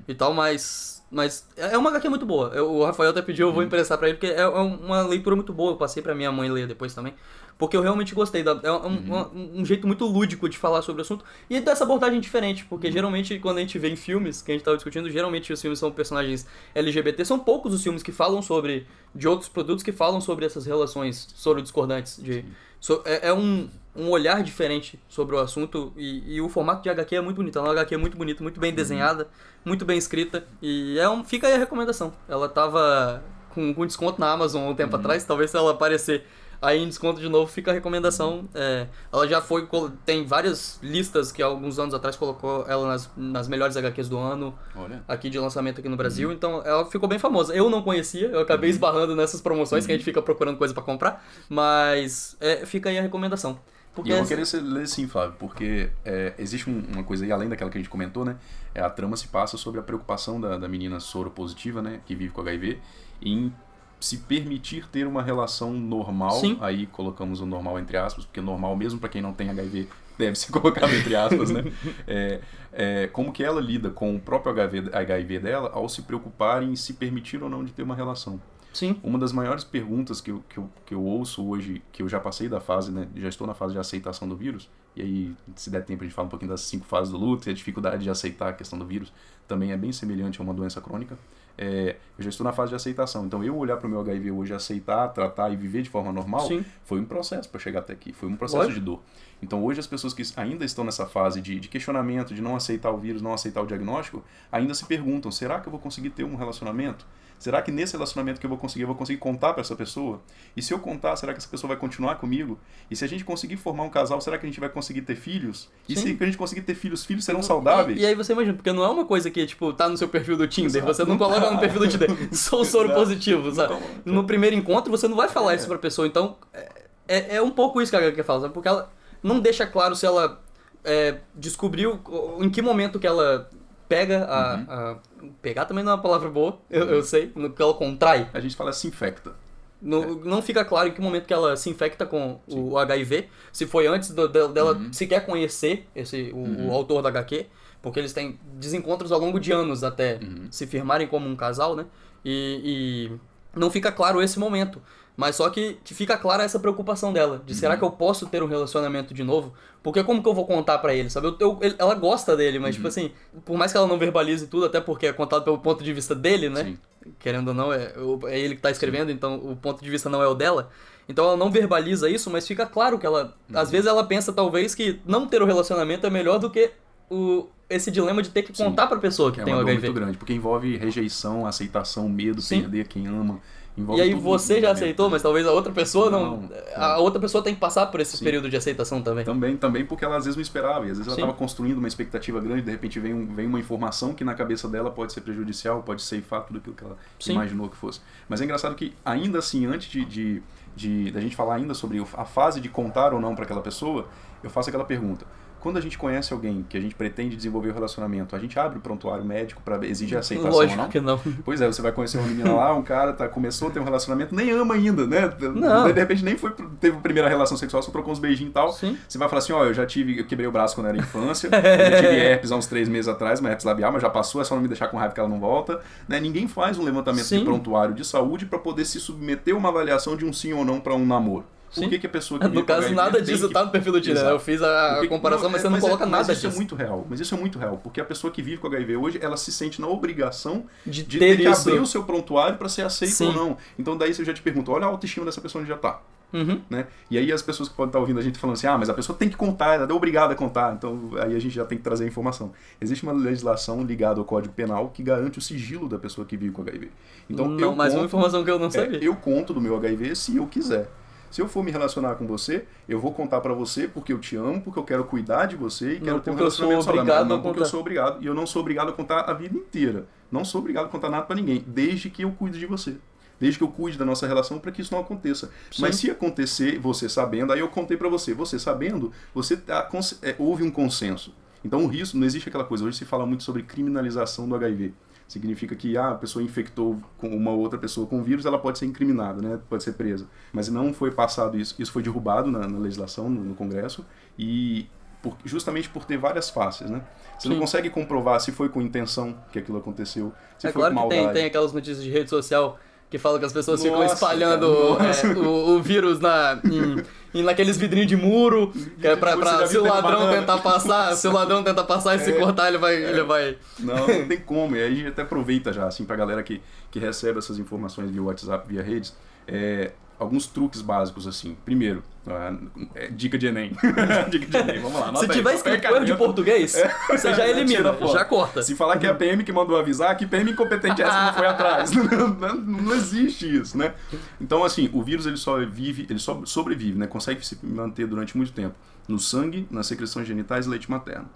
[0.07, 2.49] e tal, mas mas é uma HQ muito boa.
[2.53, 5.35] Eu- o Rafael até pediu, eu vou emprestar pra ele porque é é uma leitura
[5.35, 7.13] muito boa, eu passei pra minha mãe ler depois também.
[7.57, 8.41] porque eu realmente gostei.
[8.41, 9.25] Da, é um, Uhum.
[9.35, 12.87] um- um jeito muito lúdico de falar sobre o assunto e dessa abordagem diferente, porque
[12.87, 12.93] Uhum.
[12.93, 15.77] geralmente quando a gente vê em filmes, que a gente tava discutindo, geralmente os filmes
[15.77, 20.21] são personagens LGBT, são poucos os filmes que falam sobre, de outros produtos que falam
[20.21, 22.15] sobre essas relações soro-discordantes.
[22.23, 22.45] De,
[22.79, 23.67] so- é é um,
[23.99, 27.59] um olhar diferente sobre o assunto e, e o formato de HQ é muito bonito.
[27.59, 29.27] É uma HQ muito bonita, muito bem desenhada,
[29.65, 32.13] muito bem escrita e é um, fica aí a recomendação.
[32.27, 36.23] Ela tava com, com desconto na Amazon um tempo atrás, talvez se ela aparecer
[36.61, 38.47] aí em desconto de novo, fica a recomendação.
[38.53, 39.67] É, ela já foi,
[40.05, 44.57] tem várias listas que alguns anos atrás colocou ela nas, nas melhores HQs do ano,
[44.75, 45.03] Olha.
[45.07, 47.53] aqui de lançamento aqui no Brasil, então ela ficou bem famosa.
[47.53, 50.83] Eu não conhecia, eu acabei esbarrando nessas promoções que a gente fica procurando coisa pra
[50.83, 53.59] comprar, mas é, fica aí a recomendação.
[53.93, 57.31] Porque E eu vou querer ler sim, Flávio, porque é, existe um- uma coisa aí,
[57.31, 58.37] além daquela que a gente comentou, né?
[58.73, 61.99] É, a trama se passa sobre a preocupação da, da menina soro positiva, né?
[62.05, 62.79] Que vive com HIV,
[63.21, 63.51] em
[63.99, 66.31] se permitir ter uma relação normal.
[66.39, 66.57] Sim.
[66.61, 70.37] Aí colocamos o normal entre aspas, porque normal, mesmo para quem não tem HIV, deve
[70.37, 71.63] ser colocado entre aspas, né?
[72.07, 72.39] É,
[72.71, 76.75] é, como que ela lida com o próprio HIV, HIV dela ao se preocupar em
[76.75, 78.39] se permitir ou não de ter uma relação.
[78.73, 78.99] Sim.
[79.03, 82.19] Uma das maiores perguntas que eu, que, eu, que eu ouço hoje, que eu já
[82.19, 83.07] passei da fase, né?
[83.15, 84.69] Já estou na fase de aceitação do vírus.
[84.95, 87.47] E aí, se der tempo, a gente fala um pouquinho das cinco fases do luto
[87.47, 89.11] e a dificuldade de aceitar a questão do vírus.
[89.47, 91.17] Também é bem semelhante a uma doença crônica.
[91.57, 93.25] É, eu já estou na fase de aceitação.
[93.25, 96.47] Então, eu olhar para o meu HIV hoje, aceitar, tratar e viver de forma normal,
[96.47, 96.63] Sim.
[96.85, 98.13] foi um processo para chegar até aqui.
[98.13, 98.79] Foi um processo Lógico.
[98.79, 99.01] de dor.
[99.41, 102.91] Então, hoje, as pessoas que ainda estão nessa fase de, de questionamento, de não aceitar
[102.91, 106.23] o vírus, não aceitar o diagnóstico, ainda se perguntam: será que eu vou conseguir ter
[106.23, 107.05] um relacionamento?
[107.39, 110.21] Será que nesse relacionamento que eu vou conseguir, eu vou conseguir contar para essa pessoa?
[110.57, 112.59] E se eu contar, será que essa pessoa vai continuar comigo?
[112.91, 115.15] E se a gente conseguir formar um casal, será que a gente vai conseguir ter
[115.15, 115.69] filhos?
[115.87, 116.17] E Sim.
[116.17, 117.97] se a gente conseguir ter filhos, filhos serão saudáveis?
[117.97, 120.09] E, e aí você imagina, porque não é uma coisa que, tipo, tá no seu
[120.09, 120.83] perfil do Tinder.
[120.83, 120.93] Exato.
[120.93, 123.73] Você não coloca no perfil do Tinder, sou soro positivo, sabe?
[124.03, 124.15] Não.
[124.15, 125.55] No primeiro encontro, você não vai falar É.
[125.55, 126.05] isso pra pessoa.
[126.05, 126.69] Então, é,
[127.07, 128.53] é, é um pouco isso que a HQ fala, sabe?
[128.53, 128.91] Porque ela
[129.23, 130.41] não deixa claro se ela
[130.83, 131.99] é, descobriu
[132.41, 133.49] em que momento que ela
[133.89, 134.55] pega a.
[134.55, 134.65] Uhum.
[134.69, 134.97] a-
[135.41, 138.29] pegar também não é uma palavra boa, eu, eu sei, no que ela contrai.
[138.33, 139.33] A gente fala se infecta.
[139.81, 143.65] No- Não fica claro em que momento que ela se infecta com o HIV, se
[143.65, 144.93] foi antes do- de- dela Uhum.
[144.93, 147.47] sequer conhecer esse, o, o autor da HQ,
[147.81, 150.47] porque eles têm desencontros ao longo de anos até Uhum.
[150.51, 151.85] se firmarem como um casal, né?
[152.25, 153.11] E
[153.55, 154.81] não fica claro esse momento.
[155.17, 158.41] Mas só que, que fica clara essa preocupação dela, de será que eu posso ter
[158.41, 159.53] um relacionamento de novo?
[159.83, 161.27] Porque como que eu vou contar pra ele, sabe?
[161.27, 163.11] Eu, eu- ele- ela gosta dele, mas tipo assim,
[163.43, 166.15] por mais que ela não verbalize tudo, até porque é contado pelo ponto de vista
[166.15, 166.63] dele, né?
[166.63, 166.77] Sim.
[167.17, 167.93] querendo ou não, é,
[168.27, 170.69] é ele que tá escrevendo, então o ponto de vista não é o dela.
[171.07, 173.35] Então ela não verbaliza isso, mas fica claro que ela.
[173.53, 176.71] Às vezes ela pensa, talvez, que não ter o relacionamento é melhor do que
[177.09, 179.87] o, esse dilema de ter que contar pra pessoa que É tem uma o HIV.
[179.87, 182.61] muito grande, porque envolve rejeição, aceitação, medo, Sim.
[182.61, 183.39] perder quem ama.
[183.77, 184.71] Envolve E aí você já dentro.
[184.71, 186.41] aceitou, mas talvez a outra pessoa não.
[186.41, 188.25] Não, a outra pessoa tem que passar por esse Sim.
[188.25, 189.23] período de aceitação também.
[189.23, 191.87] Também, também porque ela às vezes não esperava, e às vezes ela estava construindo uma
[191.87, 195.21] expectativa grande, de repente vem, um- vem uma informação que na cabeça dela pode ser
[195.21, 197.33] prejudicial, pode ceifar tudo aquilo que ela Sim.
[197.33, 198.01] imaginou que fosse.
[198.27, 200.43] Mas é engraçado que, ainda assim, antes de, de,
[200.75, 204.07] de, da gente falar ainda sobre a fase de contar ou não para aquela pessoa,
[204.43, 205.25] eu faço aquela pergunta.
[205.59, 208.77] Quando a gente conhece alguém que a gente pretende desenvolver o relacionamento, a gente abre
[208.77, 210.89] o prontuário médico para exigir aceitação ou Lógico não?
[210.89, 211.19] que não.
[211.43, 213.83] Pois é, você vai conhecer uma menina lá, um cara tá, começou a ter um
[213.83, 215.33] relacionamento, nem ama ainda, né?
[215.39, 215.87] Não.
[215.87, 218.71] De repente nem foi, teve a primeira relação sexual, só trocou uns beijinhos e tal.
[218.71, 218.97] Sim.
[219.07, 221.47] Você vai falar assim, ó, eu já tive, eu quebrei o braço quando era infância,
[221.51, 224.41] eu já tive herpes há uns três meses atrás, uma herpes labial, mas já passou,
[224.41, 225.81] é só não me deixar com raiva que ela não volta.
[226.07, 226.19] Né?
[226.19, 227.39] Ninguém faz um levantamento Sim.
[227.39, 230.63] de prontuário de saúde para poder se submeter a uma avaliação de um sim ou
[230.63, 231.45] não para um namoro.
[231.73, 231.89] Por Sim.
[231.89, 234.23] que, que a pessoa que No caso, nada disso que- tá no perfil do Tinder.
[234.23, 234.31] né?
[234.31, 236.53] Eu fiz a Porque- comparação, mas você não é- coloca mas nada isso disso.
[236.53, 237.05] é muito real.
[237.09, 239.51] Mas isso é muito real, porque a pessoa que vive com HIV hoje, ela se
[239.51, 243.13] sente na obrigação De de ter ter que abrir o seu prontuário para ser aceito
[243.13, 243.27] Sim.
[243.27, 243.57] ou não.
[243.77, 246.01] Então daí você já te pergunta, olha a autoestima dessa pessoa onde já tá.
[246.31, 246.61] Uhum.
[246.69, 246.85] Né?
[247.09, 248.93] E aí as pessoas que podem estar ouvindo a gente falando assim, ah, mas a
[248.93, 250.73] pessoa tem que contar, ela é obrigada a contar.
[250.75, 252.51] Então aí a gente já tem que trazer a informação.
[252.79, 256.51] Existe uma legislação ligada ao Código Penal que garante o sigilo da pessoa que vive
[256.53, 256.91] com HIV.
[257.27, 259.03] Então não, eu mais uma conto- informação que eu não é, sabia.
[259.03, 260.87] eu conto do meu HIV se eu quiser.
[261.29, 264.35] Se eu for me relacionar com você, eu vou contar pra você porque eu te
[264.35, 267.07] amo, porque eu quero cuidar de você e quero ter um porque eu sou relacionamento
[267.07, 267.25] saudável.
[267.25, 268.21] Não porque eu sou obrigado.
[268.21, 270.07] E eu não sou obrigado a contar a vida inteira.
[270.31, 272.97] Não sou obrigado a contar nada pra ninguém, desde que eu cuide de você.
[273.39, 275.49] Desde que eu cuide da nossa relação para que isso não aconteça.
[275.71, 275.81] Sim.
[275.81, 279.89] Mas se acontecer, você sabendo, aí eu contei pra você, você sabendo, você tá,
[280.21, 281.33] é, houve um consenso.
[281.63, 282.85] Então o risco, não existe aquela coisa.
[282.85, 284.93] Hoje se fala muito sobre criminalização do HIV.
[285.29, 288.87] Significa que ah, a pessoa infectou com uma outra pessoa com vírus, ela pode ser
[288.87, 289.59] incriminada, né?
[289.69, 290.25] pode ser presa.
[290.51, 291.75] Mas não foi passado isso.
[291.79, 294.03] Isso foi derrubado na, na legislação, no, no Congresso,
[294.37, 294.87] e
[295.21, 296.89] por- justamente por ter várias faces.
[296.89, 297.01] Né?
[297.37, 297.61] Você não Sim.
[297.61, 301.07] consegue comprovar se foi com intenção que aquilo aconteceu, se é foi claro com que
[301.09, 301.25] maldade.
[301.25, 304.95] tem, tem aquelas notícias de rede social Que fala que as pessoas ficam Nossa, espalhando
[304.97, 305.27] cara, nossa.
[305.27, 309.41] é, o, o vírus na, em, em naqueles vidrinhos de muro, que é pra, Você
[309.41, 310.37] pra se o ladrão banana?
[310.39, 312.33] tentar passar, se o ladrão tentar passar e se É.
[312.33, 312.95] cortar, ele vai.
[312.95, 313.57] Ele vai.
[313.79, 314.75] Não, não tem como.
[314.75, 318.11] E aí a gente até aproveita já, assim, pra galera que, que recebe essas informações
[318.11, 319.15] via WhatsApp, via redes,
[319.47, 321.55] é, alguns truques básicos, assim.
[321.63, 322.53] Primeiro, ah,
[322.93, 323.71] é, dica de Enem.
[324.29, 325.15] dica de Enem, vamos lá.
[325.15, 326.75] Se aí, tiver escrito erro de português,
[327.09, 328.61] você já elimina, já corta.
[328.61, 331.25] Se falar que é a PM que mandou avisar, que PM incompetente é essa que
[331.25, 331.91] não foi atrás.
[331.95, 333.93] não, não existe isso, né?
[334.39, 337.07] Então, assim, o vírus ele só vive, ele só sobrevive, né?
[337.07, 338.75] Consegue se manter durante muito tempo
[339.07, 341.29] no sangue, nas secreções genitais e leite materno.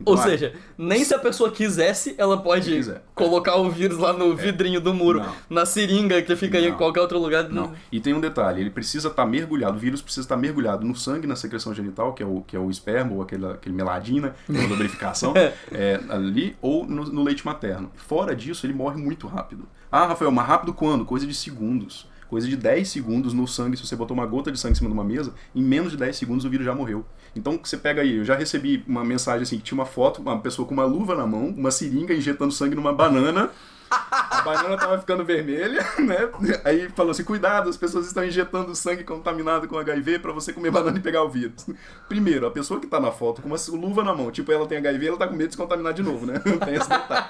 [0.00, 3.02] Então, Ou seja, nem se a pessoa quisesse, ela pode quiser.
[3.16, 5.34] colocar o vírus lá no vidrinho do muro, Não.
[5.50, 6.76] na seringa que fica em Não.
[6.76, 7.48] qualquer outro lugar.
[7.48, 7.72] Não.
[7.90, 11.26] E tem um detalhe, ele precisa estar mergulhado, o vírus precisa estar mergulhado no sangue,
[11.26, 14.64] na secreção genital, que é o, que é o esperma, ou aquele, aquele meladina, é
[14.64, 15.34] a lubrificação,
[15.72, 17.90] é, ali, ou no, no leite materno.
[17.96, 19.68] Fora disso, ele morre muito rápido.
[19.90, 21.04] Ah, Rafael, mas rápido quando?
[21.04, 22.06] Coisa de segundos.
[22.28, 24.90] Coisa de 10 segundos no sangue, se você botou uma gota de sangue em cima
[24.90, 27.04] de uma mesa, em menos de 10 segundos o vírus já morreu.
[27.34, 30.38] Então você pega aí, eu já recebi uma mensagem assim, que tinha uma foto, uma
[30.38, 33.50] pessoa com uma luva na mão, uma seringa injetando sangue numa banana,
[33.90, 36.30] a banana tava ficando vermelha, né?
[36.64, 40.70] Aí falou assim: cuidado, as pessoas estão injetando sangue contaminado com HIV pra você comer
[40.70, 41.66] banana e pegar o vírus.
[42.08, 44.78] Primeiro, a pessoa que tá na foto com uma luva na mão, tipo, ela tem
[44.78, 46.40] HIV, ela tá com medo de se contaminar de novo, né?
[46.44, 47.26] Não tem esse detalhe.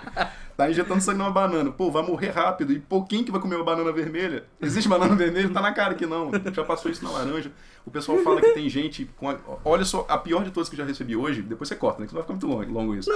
[0.58, 1.70] Tá injetando sangue numa banana.
[1.70, 2.72] Pô, vai morrer rápido.
[2.72, 4.42] E pouquinho que vai comer uma banana vermelha.
[4.60, 5.48] Existe banana vermelha?
[5.50, 6.32] Tá na cara que não.
[6.52, 7.52] Já passou isso na laranja.
[7.86, 9.30] O pessoal fala que tem gente com.
[9.30, 9.38] A...
[9.64, 12.06] Olha só, a pior de todas que eu já recebi hoje, depois você corta, né?
[12.06, 13.08] Que senão vai ficar muito longo, longo isso.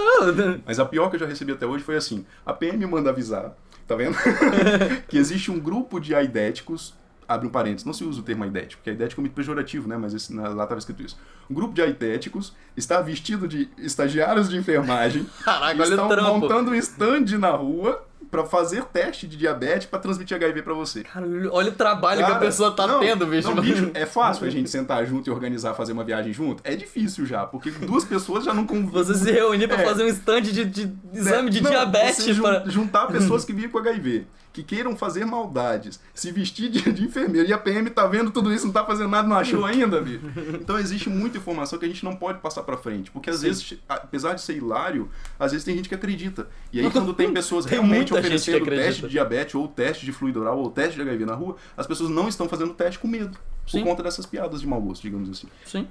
[0.65, 3.57] Mas a pior que eu já recebi até hoje foi assim: a PM manda avisar,
[3.89, 4.17] tá vendo?
[5.09, 6.95] que existe um grupo de aidéticos.
[7.33, 9.97] Abre um parênteses, não se usa o termo aidético, porque aidético é muito pejorativo, né?
[9.97, 11.19] Mas esse- na- lá estava escrito isso.
[11.51, 16.39] Um grupo de aidéticos está vestido de estagiários de enfermagem Caraca, e estão trampo.
[16.39, 21.03] montando um stand na rua para fazer teste de diabetes para transmitir HIV para você.
[21.03, 23.55] Cara, olha o trabalho que a Cara, pessoa tá não, tendo, bicho.
[23.55, 26.63] não, bicho, é fácil a gente sentar junto e organizar, fazer uma viagem junto?
[26.65, 28.91] É difícil já, porque duas pessoas já não convivem.
[28.91, 29.85] Você se reunir pra É.
[29.85, 32.25] fazer um stand de, de exame de Não, diabetes.
[32.25, 36.93] você pra- juntar pessoas que vivem com HIV, que queiram fazer maldades, se vestir de,
[36.93, 39.65] de enfermeiro, e a PM tá vendo tudo isso, não tá fazendo nada, não achou
[39.65, 40.21] ainda, bicho.
[40.55, 43.47] Então existe muita informação que a gente não pode passar pra frente, porque às Sim.
[43.47, 46.49] vezes, apesar de ser hilário, às vezes tem gente que acredita.
[46.73, 50.41] E aí quando tem pessoas Tem realmente oferecendo teste de diabetes, ou teste de fluido
[50.41, 53.39] oral, ou teste de HIV na rua, as pessoas não estão fazendo teste com medo.
[53.67, 53.81] Sim.
[53.81, 55.47] Por conta dessas piadas de mau gosto, digamos assim.
[55.65, 55.87] Sim.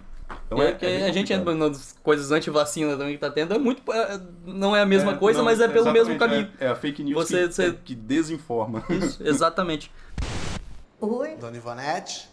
[0.47, 3.53] Então é, é que é a gente entra nas coisas anti-vacina também que tá tendo,
[3.53, 3.81] é muito.
[3.91, 6.49] é- não é a mesma É, coisa, não, mas é pelo mesmo caminho.
[6.59, 8.83] É, é a fake news Você- que, você- é, que desinforma.
[8.89, 9.91] Isso, exatamente.
[10.99, 12.29] Oi, Dona Ivonete,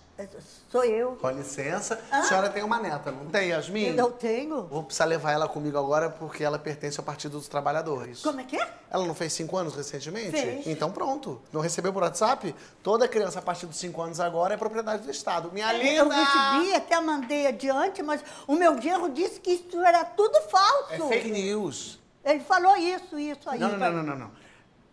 [0.70, 1.12] sou eu.
[1.12, 2.00] com licença.
[2.10, 3.96] A senhora tem uma neta, não tem, Yasmin?
[3.96, 4.64] Eu tenho.
[4.64, 8.20] Vou precisar levar ela comigo agora porque ela pertence ao Partido dos Trabalhadores.
[8.22, 8.68] Como é que é?
[8.90, 10.30] Ela não fez cinco anos recentemente?
[10.30, 10.66] Fez.
[10.66, 11.40] Então pronto.
[11.52, 12.54] Não recebeu por WhatsApp?
[12.82, 15.50] Toda criança a partir dos cinco anos agora é propriedade do Estado.
[15.52, 16.14] Minha Eu linda!
[16.14, 20.92] recebi, até mandei adiante, mas o meu genro disse que isso era tudo falso.
[20.92, 21.98] É fake news.
[22.24, 23.58] Ele falou isso, isso aí.
[23.58, 24.30] Não, não, não, não, não, não.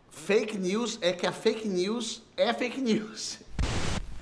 [0.09, 3.39] Fake news é que a fake news é fake news.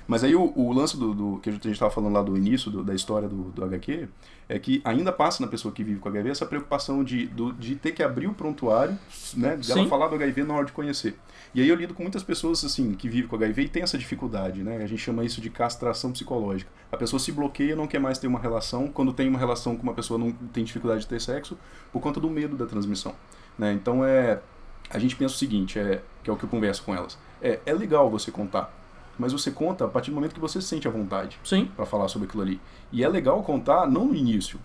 [0.08, 2.70] Mas aí o, o lance do, do- que a gente estava falando lá do início
[2.70, 4.08] do- da história do, do HQ
[4.50, 7.76] é que ainda passa na pessoa que vive com HIV essa preocupação de, do- de
[7.76, 8.98] ter que abrir o prontuário,
[9.36, 9.56] né?
[9.56, 11.16] De ela falar do HIV na hora de conhecer.
[11.56, 13.98] E aí eu lido com muitas pessoas assim que vivem com HIV e tem essa
[13.98, 14.78] dificuldade, né?
[14.84, 16.70] A gente chama isso de castração psicológica.
[16.92, 18.88] A pessoa se bloqueia, não quer mais ter uma relação.
[18.88, 21.58] Quando tem uma relação com uma pessoa, não tem dificuldade de ter sexo
[21.92, 23.16] por conta do medo da transmissão,
[23.58, 23.72] né?
[23.74, 24.40] Então é
[24.90, 27.18] a gente pensa o seguinte, é que é o que eu converso com elas.
[27.42, 28.72] É, é legal você contar,
[29.18, 31.70] mas você conta a partir do momento que você se sente à vontade Sim.
[31.76, 32.60] para falar sobre aquilo ali.
[32.92, 34.60] E é legal contar não no início,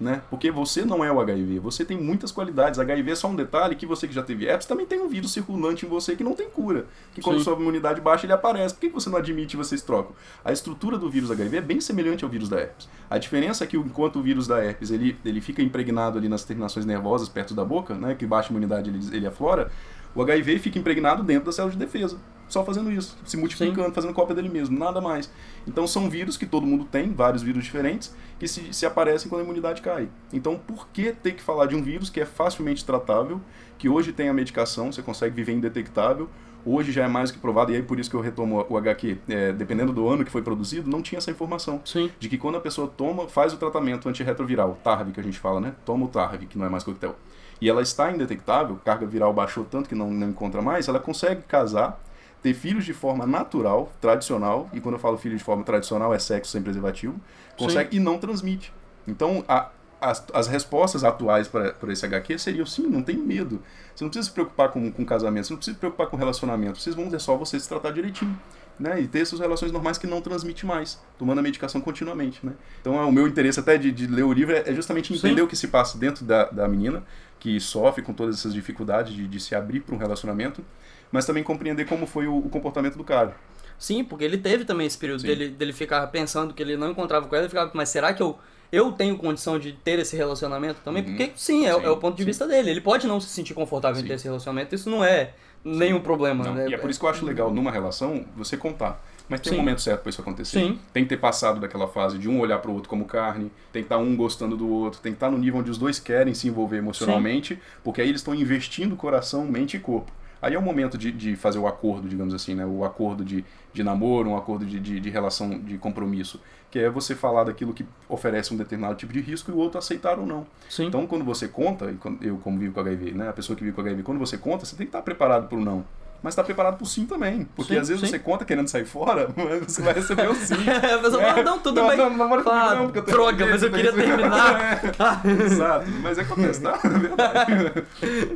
[0.00, 0.22] né?
[0.30, 2.80] Porque você não é o HIV, você tem muitas qualidades.
[2.80, 5.30] HIV é só um detalhe que você que já teve herpes também tem um vírus
[5.30, 6.86] circulante em você que não tem cura.
[7.14, 7.44] Que quando Sim.
[7.44, 8.74] sua imunidade baixa ele aparece.
[8.74, 10.12] Por que você não admite e vocês trocam?
[10.42, 12.88] A estrutura do vírus HIV é bem semelhante ao vírus da herpes.
[13.10, 16.44] A diferença é que enquanto o vírus da herpes ele, ele fica impregnado ali nas
[16.44, 18.14] terminações nervosas perto da boca, né?
[18.14, 19.70] Que baixa a imunidade ele, ele aflora.
[20.14, 22.18] O HIV fica impregnado dentro da célula de defesa.
[22.50, 25.30] Só fazendo isso, se multiplicando, fazendo cópia dele mesmo, nada mais.
[25.68, 29.42] Então são vírus que todo mundo tem, vários vírus diferentes, que se, se aparecem quando
[29.42, 30.08] a imunidade cai.
[30.32, 33.40] Então por que ter que falar de um vírus que é facilmente tratável,
[33.78, 36.28] que hoje tem a medicação, você consegue viver indetectável,
[36.66, 39.18] hoje já é mais que provado, e aí por isso que eu retomo o HQ,
[39.28, 41.80] é, dependendo do ano que foi produzido, não tinha essa informação.
[41.84, 42.10] Sim.
[42.18, 45.60] De que quando a pessoa toma, faz o tratamento antirretroviral, TARV que a gente fala,
[45.60, 45.72] né?
[45.84, 47.14] Toma o TARV, que não é mais coquetel.
[47.60, 51.42] E ela está indetectável, carga viral baixou tanto que não, não encontra mais, ela consegue
[51.42, 52.00] casar,
[52.42, 56.18] ter filhos de forma natural, tradicional, e quando eu falo filho de forma tradicional é
[56.18, 57.20] sexo sem preservativo,
[57.58, 58.72] consegue e não transmite.
[59.06, 59.68] Então, a,
[60.00, 63.62] as, as respostas atuais para esse HQ seriam sim, não tem medo.
[63.94, 66.78] Você não precisa se preocupar com, com casamento, você não precisa se preocupar com relacionamento.
[66.78, 68.38] Vocês vão é só você se tratar direitinho.
[68.78, 72.40] Né, e ter essas relações normais que não transmite mais, tomando a medicação continuamente.
[72.42, 72.54] Né?
[72.80, 75.40] Então, é, o meu interesse até de, de ler o livro é, é justamente entender
[75.40, 75.42] Sim.
[75.42, 77.04] o que se passa dentro da, da menina,
[77.38, 80.64] que sofre com todas essas dificuldades de, de se abrir para um relacionamento,
[81.12, 83.36] mas também compreender como foi o, o comportamento do cara.
[83.78, 85.26] Sim, porque ele teve também esse período Sim.
[85.26, 88.22] dele, dele ficar pensando que ele não encontrava com ela, ele ficava, mas será que
[88.22, 88.38] eu,
[88.72, 91.02] eu tenho condição de ter esse relacionamento também?
[91.02, 91.80] Porque sim, é, Uhum.
[91.80, 92.26] Sim, é o ponto de sim.
[92.26, 92.70] vista dele.
[92.70, 95.32] Ele pode não se sentir confortável em ter esse relacionamento, isso não é
[95.64, 96.44] nenhum problema.
[96.44, 96.68] Não, né?
[96.68, 99.02] E é por isso que eu acho legal numa relação você contar.
[99.28, 99.58] Mas tem Sim.
[99.58, 100.58] um momento certo para isso acontecer.
[100.58, 100.78] Sim.
[100.92, 103.80] Tem que ter passado daquela fase de um olhar para o outro como carne, tem
[103.80, 106.34] que estar um gostando do outro, tem que estar no nível onde os dois querem
[106.34, 110.10] se envolver emocionalmente, porque aí eles estão investindo coração, mente e corpo.
[110.42, 112.64] Aí é o momento de, de fazer o acordo, digamos assim, né?
[112.64, 116.40] O acordo de, de namoro, um acordo de, de, de relação, de compromisso.
[116.70, 119.78] Que é você falar daquilo que oferece um determinado tipo de risco e o outro
[119.78, 120.46] aceitar ou não.
[120.68, 120.86] Sim.
[120.86, 123.28] Então, quando você conta, eu como vivo com HIV, né?
[123.28, 125.58] A pessoa que vive com HIV, quando você conta, você tem que estar preparado para
[125.58, 125.84] o não.
[126.22, 127.48] Mas estar preparado para o sim também.
[127.56, 128.10] Porque Sim, às vezes sim.
[128.10, 130.54] você conta querendo sair fora, mas você vai receber o sim.
[130.68, 131.96] a pessoa fala, não, tudo bem.
[131.96, 134.82] Não, não, Ah, não, porque eu droga, mas eu queria terminar.
[135.44, 136.78] Exato, mas acontece, tá?
[136.84, 137.84] É verdade.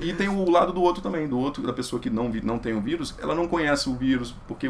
[0.01, 2.75] E tem o lado do outro também, do outro, da pessoa que não, não tem
[2.75, 4.67] o vírus, ela não conhece o vírus, porque,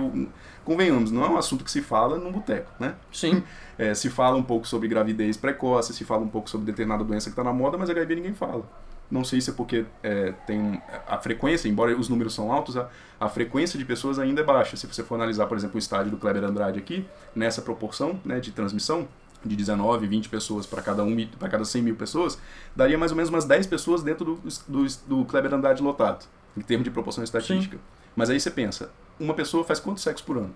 [0.65, 2.95] convenhamos, não é um assunto que se fala num boteco, né?
[3.13, 3.43] Sim.
[3.79, 7.27] É, se fala um pouco sobre gravidez precoce, se fala um pouco sobre determinada doença
[7.27, 8.65] que está na moda, mas HIV ninguém fala.
[9.11, 12.89] Não sei se é porque é, tem a frequência, embora os números são altos, a,
[13.21, 14.77] a frequência de pessoas ainda é baixa.
[14.77, 18.41] Se você for analisar, por exemplo, o estádio do Kleber Andrade aqui, nessa proporção né,
[18.41, 19.07] de transmissão,
[19.45, 22.39] de 19, 20 pessoas para cada, um, para cada 100 mil pessoas,
[22.75, 26.25] daria mais ou menos umas 10 pessoas dentro do, do, do Kleber Andrade lotado,
[26.57, 27.79] em termos de proporção estatística.
[28.17, 28.91] Mas aí você pensa,
[29.21, 30.55] uma pessoa faz quanto sexo por ano?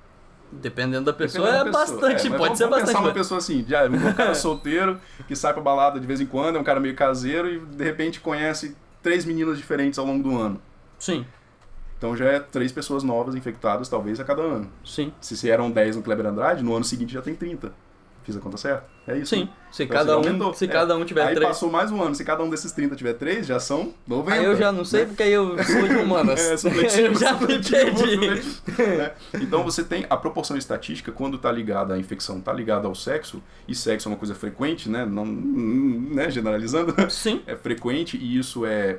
[0.50, 2.00] Dependendo da pessoa, Dependendo é da pessoa.
[2.00, 2.86] bastante, É, pode vamos, ser vamos bastante.
[2.96, 6.26] pensar uma pessoa assim, já, um cara solteiro, que sai pra balada de vez em
[6.26, 10.22] quando, é um cara meio caseiro e de repente conhece três meninas diferentes ao longo
[10.22, 10.60] do ano.
[10.98, 11.26] Sim.
[11.96, 14.70] Então já é três pessoas novas infectadas, talvez, a cada ano.
[14.84, 15.12] Sim.
[15.20, 17.72] Se se eram 10 no Kleber Andrade, no ano seguinte já tem 30.
[18.28, 18.84] Fiz a conta certa?
[19.06, 19.34] É isso?
[19.34, 19.44] Sim.
[19.44, 19.48] né?
[19.72, 20.68] Se Então, cada já um- se É.
[20.68, 21.48] cada um tiver Aí três.
[21.48, 22.14] passou mais um ano.
[22.14, 24.38] Se cada um desses 30 tiver 3, já são 90.
[24.38, 25.06] Aí eu já não sei, né?
[25.06, 26.38] porque aí eu sou de humanas.
[26.46, 28.16] É, supletivo, eu já me perdi.
[28.18, 29.12] né?
[29.40, 33.42] Então você tem a proporção estatística quando está ligada à infecção, está ligada ao sexo,
[33.66, 35.06] e sexo é uma coisa frequente, né?
[35.06, 36.30] Não, né?
[36.30, 36.94] Generalizando.
[37.10, 37.40] Sim.
[37.46, 38.98] É frequente e isso é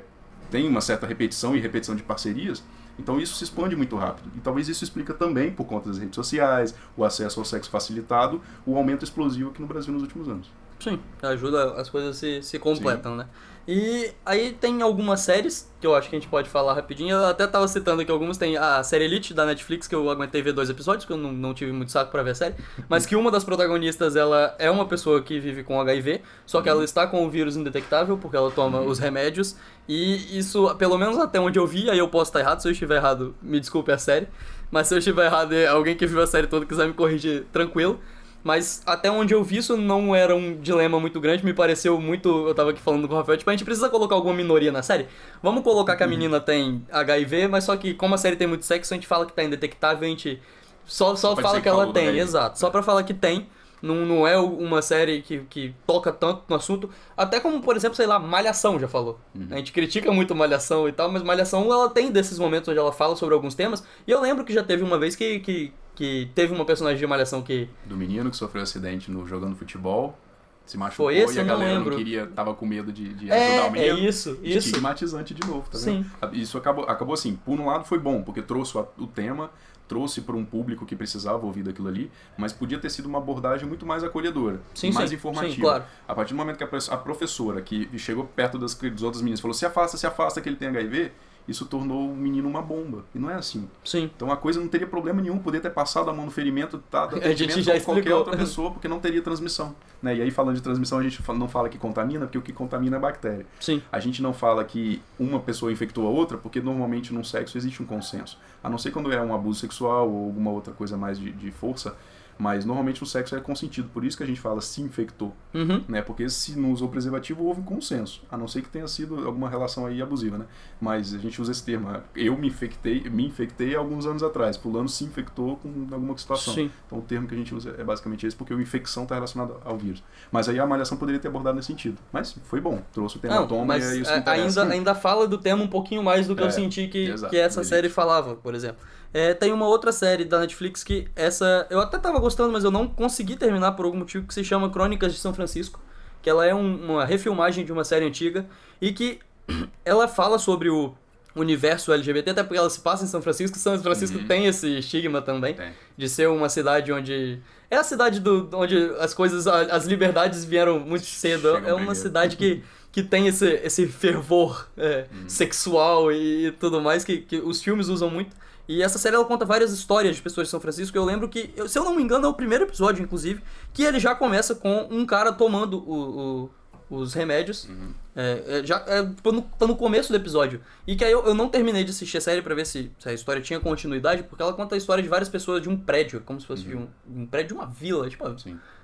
[0.50, 2.64] tem uma certa repetição e repetição de parcerias.
[3.00, 4.30] Então isso se expande muito rápido.
[4.36, 8.40] E talvez isso explica também, por conta das redes sociais, o acesso ao sexo facilitado,
[8.66, 10.50] o aumento explosivo aqui no Brasil nos últimos anos.
[10.78, 13.26] Sim, ajuda, as coisas se, se completam, né?
[13.68, 17.16] E aí tem algumas séries que eu acho que a gente pode falar rapidinho.
[17.16, 18.36] Eu até tava citando aqui algumas.
[18.36, 21.32] Tem a série Elite da Netflix, que eu aguentei ver dois episódios, porque eu não,
[21.32, 22.54] não tive muito saco pra ver a série.
[22.88, 26.68] Mas que uma das protagonistas, ela é uma pessoa que vive com HIV, só que
[26.68, 29.56] ela está com o vírus indetectável, porque ela toma os remédios.
[29.88, 32.60] E isso, pelo menos até onde eu vi, aí eu posso estar errado.
[32.60, 34.28] Se eu estiver errado, me desculpe a série.
[34.70, 37.44] Mas se eu estiver errado e alguém que viu a série toda quiser me corrigir,
[37.52, 38.00] tranquilo.
[38.42, 42.48] Mas até onde eu vi isso não era um dilema muito grande, me pareceu muito.
[42.48, 44.82] Eu tava aqui falando com o Rafael, tipo, a gente precisa colocar alguma minoria na
[44.82, 45.06] série.
[45.42, 48.64] Vamos colocar que a menina tem HIV, mas só que como a série tem muito
[48.64, 50.40] sexo, a gente fala que tá indetectável, a gente
[50.86, 52.58] só, só fala que ela tem, exato.
[52.58, 53.46] Só pra falar que tem.
[53.82, 56.90] Não, não é uma série que, que toca tanto no assunto.
[57.16, 59.18] Até como, por exemplo, sei lá, Malhação já falou.
[59.50, 62.92] A gente critica muito Malhação e tal, mas Malhação ela tem desses momentos onde ela
[62.92, 63.82] fala sobre alguns temas.
[64.06, 67.06] E eu lembro que já teve uma vez que, que, que teve uma personagem de
[67.06, 70.18] Malhação que Do menino que sofreu acidente no jogando futebol,
[70.64, 71.36] se machucou Foi esse?
[71.36, 71.90] e a não galera lembro.
[71.90, 73.98] não queria, tava com medo de, de É, ajudar o menino.
[73.98, 74.58] é isso, isso.
[74.68, 76.06] Estigmatizante de novo, tá Sim.
[76.22, 76.34] vendo?
[76.36, 79.50] Isso acabou, acabou assim, por um lado foi bom, porque trouxe o, o tema,
[79.86, 83.68] trouxe para um público que precisava ouvir daquilo ali, mas podia ter sido uma abordagem
[83.68, 85.54] muito mais acolhedora, Sim, mais sim, informativa.
[85.54, 85.84] sim, claro.
[86.08, 89.52] A partir do momento que a professora que chegou perto das, dos outros meninos falou:
[89.52, 91.12] se afasta, se afasta que ele tem HIV,
[91.48, 93.04] isso tornou o menino uma bomba.
[93.14, 93.68] E não é assim.
[93.84, 94.10] Sim.
[94.14, 97.08] Então a coisa não teria problema nenhum, poder ter passado a mão no ferimento, tá,
[97.22, 98.18] A gente já como qualquer explicou.
[98.18, 99.74] outra pessoa, porque não teria transmissão.
[100.02, 100.16] Né?
[100.16, 102.96] E aí, falando de transmissão, a gente não fala que contamina, porque o que contamina
[102.96, 103.46] é bactéria.
[103.58, 103.82] Sim.
[103.90, 107.82] A gente não fala que uma pessoa infectou a outra, porque normalmente num sexo existe
[107.82, 108.38] um consenso.
[108.62, 111.50] A não ser quando é um abuso sexual ou alguma outra coisa mais de, de
[111.50, 111.96] força,
[112.40, 113.90] mas normalmente o sexo é consentido.
[113.92, 115.34] Por isso que a gente fala se infectou.
[115.52, 115.84] Uhum.
[115.86, 116.00] Né?
[116.00, 118.22] Porque se não usou preservativo, houve um consenso.
[118.30, 120.46] A não ser que tenha sido alguma relação aí abusiva, né?
[120.80, 121.94] Mas a gente usa esse termo.
[122.16, 124.56] Eu me infectei, me infectei alguns anos atrás.
[124.56, 126.54] Fulano se infectou com alguma situação.
[126.54, 126.70] Sim.
[126.86, 129.56] Então o termo que a gente usa é basicamente esse, porque a infecção está relacionada
[129.62, 130.02] ao vírus.
[130.32, 131.98] Mas aí a malhação poderia ter abordado nesse sentido.
[132.10, 132.82] Mas foi bom.
[132.90, 134.62] Trouxe o tema Não, toma mas e é isso que interessa.
[134.62, 137.30] ainda, ainda fala do tema um pouquinho mais do que eu É, senti que, exato,
[137.30, 138.82] que essa série falava, por exemplo.
[139.12, 142.70] É, tem uma outra série da Netflix que essa eu até tava gostando, mas eu
[142.70, 145.80] não consegui terminar por algum motivo que se chama Crônicas de São Francisco.
[146.22, 148.44] que ela é um- uma refilmagem de uma série antiga
[148.78, 149.18] e que
[149.86, 150.92] ela fala sobre o
[151.34, 154.26] universo LGBT, até porque ela se passa em São Francisco, e São Francisco Uhum.
[154.26, 155.54] tem esse estigma também
[155.96, 157.38] de ser uma cidade onde
[157.70, 161.54] é a cidade do onde as coisas as liberdades vieram muito cedo.
[161.54, 165.28] Chegam é uma cidade que que tem esse, esse fervor é, Uhum.
[165.28, 168.36] sexual e tudo mais que, que os filmes usam muito.
[168.70, 170.96] E essa série ela conta várias histórias de pessoas de São Francisco.
[170.96, 173.42] Eu lembro que, se eu não me engano, é o primeiro episódio, inclusive,
[173.72, 176.50] que ele já começa com um cara tomando o-
[176.88, 177.64] o- os remédios.
[177.68, 177.92] Uhum.
[178.14, 180.60] É, é, já é, tá no, tá no começo do episódio.
[180.86, 183.08] E que aí eu, eu não terminei de assistir a série pra ver se, se
[183.08, 186.20] a história tinha continuidade, porque ela conta a história de várias pessoas de um prédio,
[186.24, 188.24] como se fosse de um, um prédio de uma vila, tipo,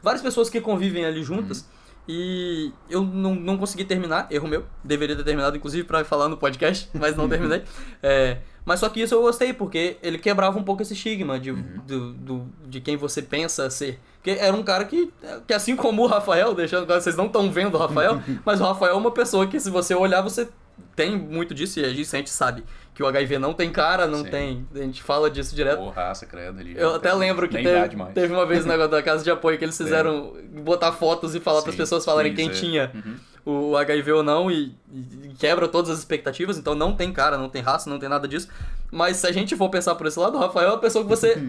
[0.03, 1.69] várias pessoas que convivem ali juntas.
[2.09, 4.65] E eu não, não consegui terminar, erro meu.
[4.85, 7.65] Deveria ter terminado, inclusive, pra falar no podcast, mas não terminei.
[8.03, 11.53] É, mas só que isso eu gostei, porque ele quebrava um pouco esse estigma de,
[11.53, 13.99] do, do- de quem você pensa ser.
[14.17, 15.11] Porque era um cara que,
[15.47, 18.65] que assim como o Rafael, deixando claro, vocês não estão vendo o Rafael, mas o
[18.65, 20.49] Rafael é uma pessoa que, se você olhar, você
[20.95, 24.31] tem muito disso, e a gente, sabe que o HIV não tem cara, não Sim.
[24.31, 24.67] tem.
[24.75, 25.79] A gente fala disso direto.
[25.79, 26.75] Porra, raça, credo ali.
[26.77, 29.65] Eu até lembro que teve, teve uma vez no negócio da casa de apoio que
[29.65, 32.53] eles fizeram botar fotos e falar para as pessoas falarem quem é.
[32.53, 33.17] tinha Uhum.
[33.47, 36.59] O HIV ou não e, e quebra todas as expectativas.
[36.59, 38.49] Então não tem cara, não tem raça, não tem nada disso.
[38.91, 41.09] Mas se a gente for pensar por esse lado, o Rafael é uma pessoa que
[41.09, 41.41] você,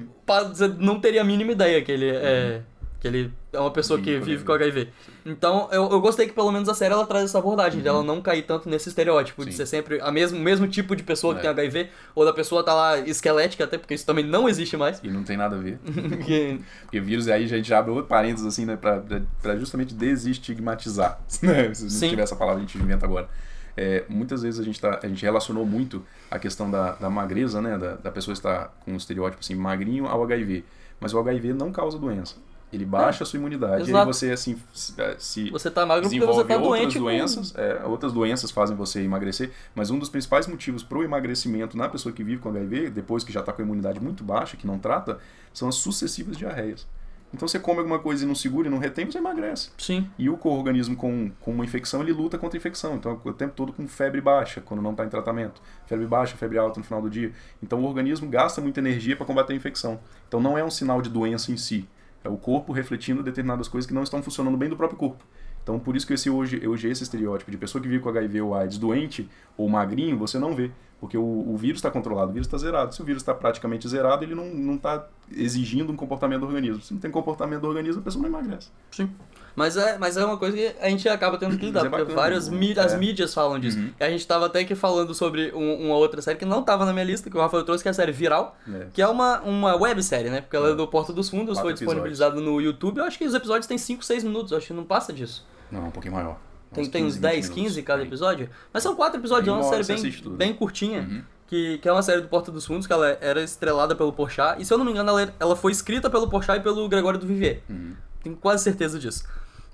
[0.77, 2.61] não teria a mínima ideia que ele é.
[2.99, 4.89] Que ele é uma pessoa que Vive com HIV.
[5.23, 8.01] Então, eu, eu gostei que pelo menos a série ela traz essa abordagem, de ela
[8.01, 9.57] não cair tanto nesse estereótipo, de Sim.
[9.57, 11.43] ser sempre a mesmo, o mesmo tipo de pessoa que É.
[11.43, 14.99] tem HIV, ou da pessoa tá lá esquelética, até porque isso também não existe mais.
[15.03, 15.77] E não tem nada a ver.
[16.25, 18.75] Que- Porque vírus aí a gente abre outro parênteses assim, né?
[18.75, 21.19] Pra, pra- pra justamente desestigmatizar.
[21.43, 21.73] Né?
[21.73, 22.05] Se Sim.
[22.05, 23.29] não tiver essa palavra, a gente inventa agora.
[23.75, 27.61] É, muitas vezes a gente, tá, a gente relacionou muito a questão da, da magreza,
[27.61, 27.77] né?
[27.77, 30.63] Da, da pessoa estar com um estereótipo assim, magrinho ao HIV.
[30.99, 32.35] Mas o HIV não causa doença.
[32.72, 33.84] Ele baixa a sua imunidade.
[33.84, 34.05] E aí exato.
[34.13, 37.53] você, assim, se, se Você tá magro desenvolve você tá outras doente com- doenças.
[37.55, 39.51] é, outras doenças fazem você emagrecer.
[39.74, 43.24] Mas um dos principais motivos para o emagrecimento na pessoa que vive com HIV, depois
[43.24, 45.18] que já está com a imunidade muito baixa, que não trata,
[45.53, 46.86] são as sucessivas diarreias.
[47.34, 49.70] Então você come alguma coisa e não segura e não retém, você emagrece.
[49.78, 50.09] Sim.
[50.18, 52.95] E o organismo com, com uma infecção, ele luta contra a infecção.
[52.95, 55.61] Então, o tempo todo com febre baixa, quando não está em tratamento.
[55.86, 57.32] Febre baixa, febre alta no final do dia.
[57.61, 59.99] Então, o organismo gasta muita energia para combater a infecção.
[60.28, 61.86] Então, não é um sinal de doença em si.
[62.28, 65.23] É o corpo refletindo determinadas coisas que não estão funcionando bem do próprio corpo.
[65.63, 68.41] Então, por isso que esse hoje, hoje esse estereótipo de pessoa que vive com HIV
[68.41, 70.71] ou AIDS doente ou magrinho, você não vê.
[70.99, 72.93] Porque o, o vírus está controlado, o vírus está zerado.
[72.95, 76.81] Se o vírus está praticamente zerado, ele não está exigindo um comportamento do organismo.
[76.81, 78.69] Se não tem comportamento do organismo, a pessoa não emagrece.
[78.91, 79.09] Sim.
[79.55, 81.97] Mas é, mas é uma coisa que a gente acaba tendo que lidar, Mas é
[81.97, 82.57] porque várias né?
[82.57, 82.97] mí- as É.
[82.97, 83.77] mídias falam disso.
[83.79, 83.91] Uhum.
[83.99, 86.85] E a gente tava até aqui falando sobre um- uma outra série que não tava
[86.85, 88.87] na minha lista, que o Rafael trouxe, que é a série Viral, É.
[88.93, 90.41] que é uma, uma websérie, né?
[90.41, 92.97] Porque ela é do Porta dos Fundos, Quatro foi disponibilizada no YouTube.
[92.99, 95.45] Eu acho que os episódios têm 5, 6 minutos, eu acho que não passa disso.
[95.71, 96.37] Não, um pouquinho maior.
[96.72, 97.76] Tem, Uns tem uns 15, 10, 20 minutos.
[97.76, 98.49] 15 cada episódio.
[98.74, 101.01] Mas são quatro episódios, é uma uma série bem, bem curtinha.
[101.01, 101.24] Uhum.
[101.47, 104.61] Que, que é uma série do Porta dos Fundos, que ela era estrelada pelo Porchat.
[104.61, 107.18] E se eu não me engano, ela, ela foi escrita pelo Porchat e pelo Gregório
[107.18, 107.61] do Vivier.
[107.70, 107.95] Uhum.
[108.22, 109.24] Tenho quase certeza disso.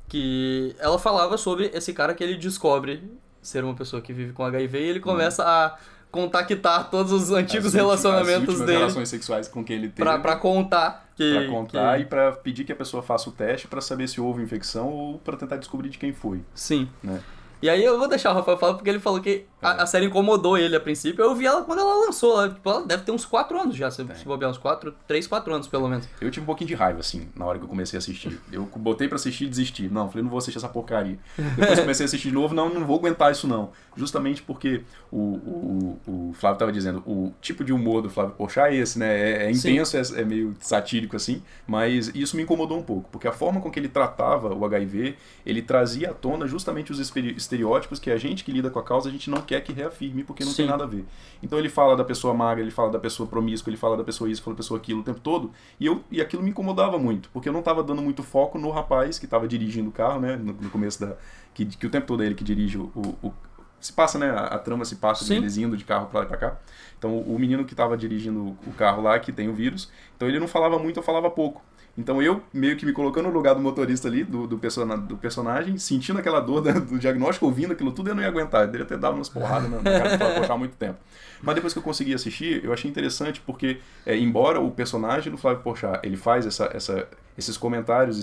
[0.08, 3.04] Que ela falava sobre esse cara que ele descobre
[3.42, 5.78] ser uma pessoa que vive com HIV e ele começa a
[6.14, 9.96] contactar todos os antigos As últimas- relacionamentos as dele relações sexuais com quem ele teve.
[10.08, 11.34] pra, pra contar que.
[11.34, 14.22] Pra contar que- e pra pedir que a pessoa faça o teste pra saber se
[14.22, 16.42] houve infecção ou pra tentar descobrir de quem foi.
[16.54, 16.88] Sim.
[17.04, 17.20] Né?
[17.64, 20.08] E aí eu vou deixar o Rafael falar porque ele falou que a, a série
[20.08, 21.24] incomodou ele a princípio.
[21.24, 22.34] Eu vi ela quando ela lançou.
[22.34, 25.26] Ela, tipo, ela deve ter uns 4 anos já, se, se bobear uns 4, 3,
[25.28, 26.06] 4 anos pelo menos.
[26.20, 28.38] Eu tive um pouquinho de raiva, assim, na hora que eu comecei a assistir.
[28.52, 29.88] Eu botei pra assistir e desisti.
[29.88, 31.18] Não, falei, não vou assistir essa porcaria.
[31.56, 33.72] Depois comecei a assistir de novo, não, não vou aguentar isso não.
[33.96, 38.74] Justamente porque o, o, o Flávio tava dizendo, o tipo de humor do Flávio Porchat
[38.74, 39.18] é esse, né?
[39.18, 43.28] É, é intenso, é, é meio satírico, assim, mas isso me incomodou um pouco, porque
[43.28, 47.36] a forma com que ele tratava o HIV, ele trazia à tona justamente os estere-
[47.54, 50.24] estereótipos que a gente que lida com a causa, a gente não quer que reafirme,
[50.24, 50.64] porque não Sim.
[50.64, 51.06] tem nada a ver.
[51.42, 54.30] Então ele fala da pessoa magra, ele fala da pessoa promíscua, ele fala da pessoa
[54.30, 57.30] isso, fala da pessoa aquilo o tempo todo, e, eu, e aquilo me incomodava muito,
[57.32, 60.36] porque eu não estava dando muito foco no rapaz que estava dirigindo o carro, né,
[60.36, 61.16] no, no começo da...
[61.54, 62.92] Que, que o tempo todo é ele que dirige o...
[63.22, 63.34] o-
[63.80, 65.36] se passa, né, a, a trama se passa Sim.
[65.36, 66.58] deles indo de carro pra lá e pra cá.
[66.98, 70.40] Então o menino que estava dirigindo o carro lá, que tem o vírus, então ele
[70.40, 71.62] não falava muito, eu falava pouco.
[71.96, 75.16] Então eu, meio que me colocando no lugar do motorista ali, do, do, persona- do
[75.16, 78.62] personagem, sentindo aquela dor da- do diagnóstico, ouvindo aquilo tudo, eu não ia aguentar.
[78.62, 80.98] Eu deveria ter dado umas porradas na, na cara do Flávio há muito tempo.
[81.42, 85.38] Mas depois que eu consegui assistir, eu achei interessante porque, é, embora o personagem do
[85.38, 88.18] Flávio Porchat, ele faz essa, essa, esses comentários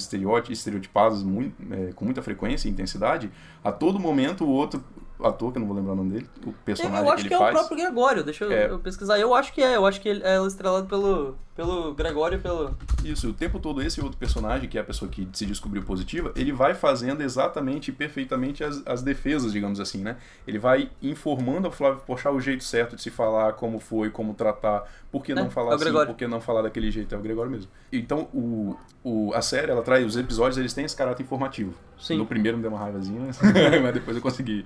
[0.51, 3.31] estereotipados muito, é, com muita frequência e intensidade,
[3.63, 4.83] a todo momento o outro
[5.23, 7.35] ator, que eu não vou lembrar o nome dele, o personagem eu acho que que,
[7.35, 7.59] ele é o faz...
[7.59, 8.71] próprio Gregório, deixa eu, É.
[8.71, 9.19] eu pesquisar.
[9.19, 12.75] Eu acho que é, eu acho que ele, é estrelada pelo, Pelo Gregório e pelo.
[13.05, 16.33] Isso, o tempo todo esse outro personagem, que é a pessoa que se descobriu positiva,
[16.35, 20.17] ele vai fazendo exatamente e perfeitamente as, as defesas, digamos assim, né?
[20.47, 24.33] Ele vai informando ao Flávio Porchat o jeito certo de se falar, como foi, como
[24.33, 27.19] tratar, por que não É, falar é assim, por que não falar daquele jeito, é
[27.19, 27.71] o Gregório mesmo.
[27.93, 31.75] Então, o, o, a série, ela traz, os episódios, eles têm esse caráter informativo.
[31.99, 32.17] Sim.
[32.17, 33.39] No primeiro me deu uma raivazinha, mas,
[33.93, 34.65] depois eu consegui,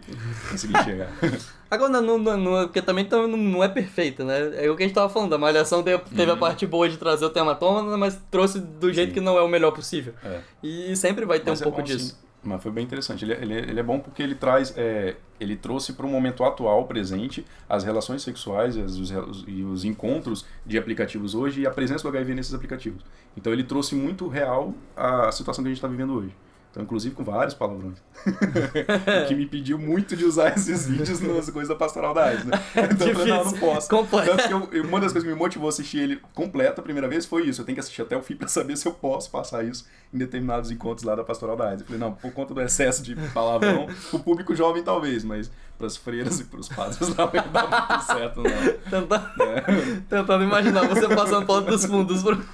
[0.49, 1.09] consegui chegar.
[1.69, 4.65] Agora, não, não, não, porque também tam- não, é perfeita, né?
[4.65, 6.33] É o que a gente tava falando, a Malhação teve, Uhum.
[6.33, 9.39] a parte boa de trazer o tema à tona, mas trouxe do jeito que não
[9.39, 10.12] é o melhor possível.
[10.22, 10.41] É.
[10.62, 12.11] E sempre vai ter Mas um é pouco bom, disso.
[12.11, 12.16] sim.
[12.47, 13.24] Mas foi bem interessante.
[13.24, 16.09] Ele, é- ele, é- ele é bom porque ele traz, é, ele trouxe para o
[16.11, 21.62] momento atual, presente, as relações sexuais e os, os- e os encontros de aplicativos hoje
[21.62, 23.03] e a presença do HIV nesses aplicativos.
[23.35, 26.37] Então ele trouxe muito real a situação que a gente está vivendo hoje.
[26.75, 27.99] Então, inclusive com vários palavrões.
[28.27, 32.45] o que me impediu muito de usar esses vídeos nas coisas da pastoral da AIDS,
[32.45, 32.61] né?
[32.93, 33.89] Então eu falei, não, eu não posso.
[33.89, 34.37] Completo.
[34.37, 37.07] Tanto que eu- uma das coisas que me motivou a assistir ele completo a primeira
[37.07, 37.61] vez foi isso.
[37.61, 40.18] Eu tenho que assistir até o fim para saber se eu posso passar isso em
[40.18, 41.83] determinados encontros lá da pastoral da AIDS.
[41.83, 45.87] Eu falei, não, por conta do excesso de palavrão, o público jovem talvez, mas para
[45.87, 49.01] as freiras e para os padres não vai dar muito certo, não.
[49.01, 50.01] Tentando, É.
[50.11, 52.45] tentando imaginar você passando por dos fundos pro,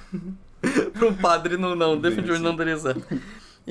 [0.93, 3.03] pro um padre, não, não, definitivamente não daria certo.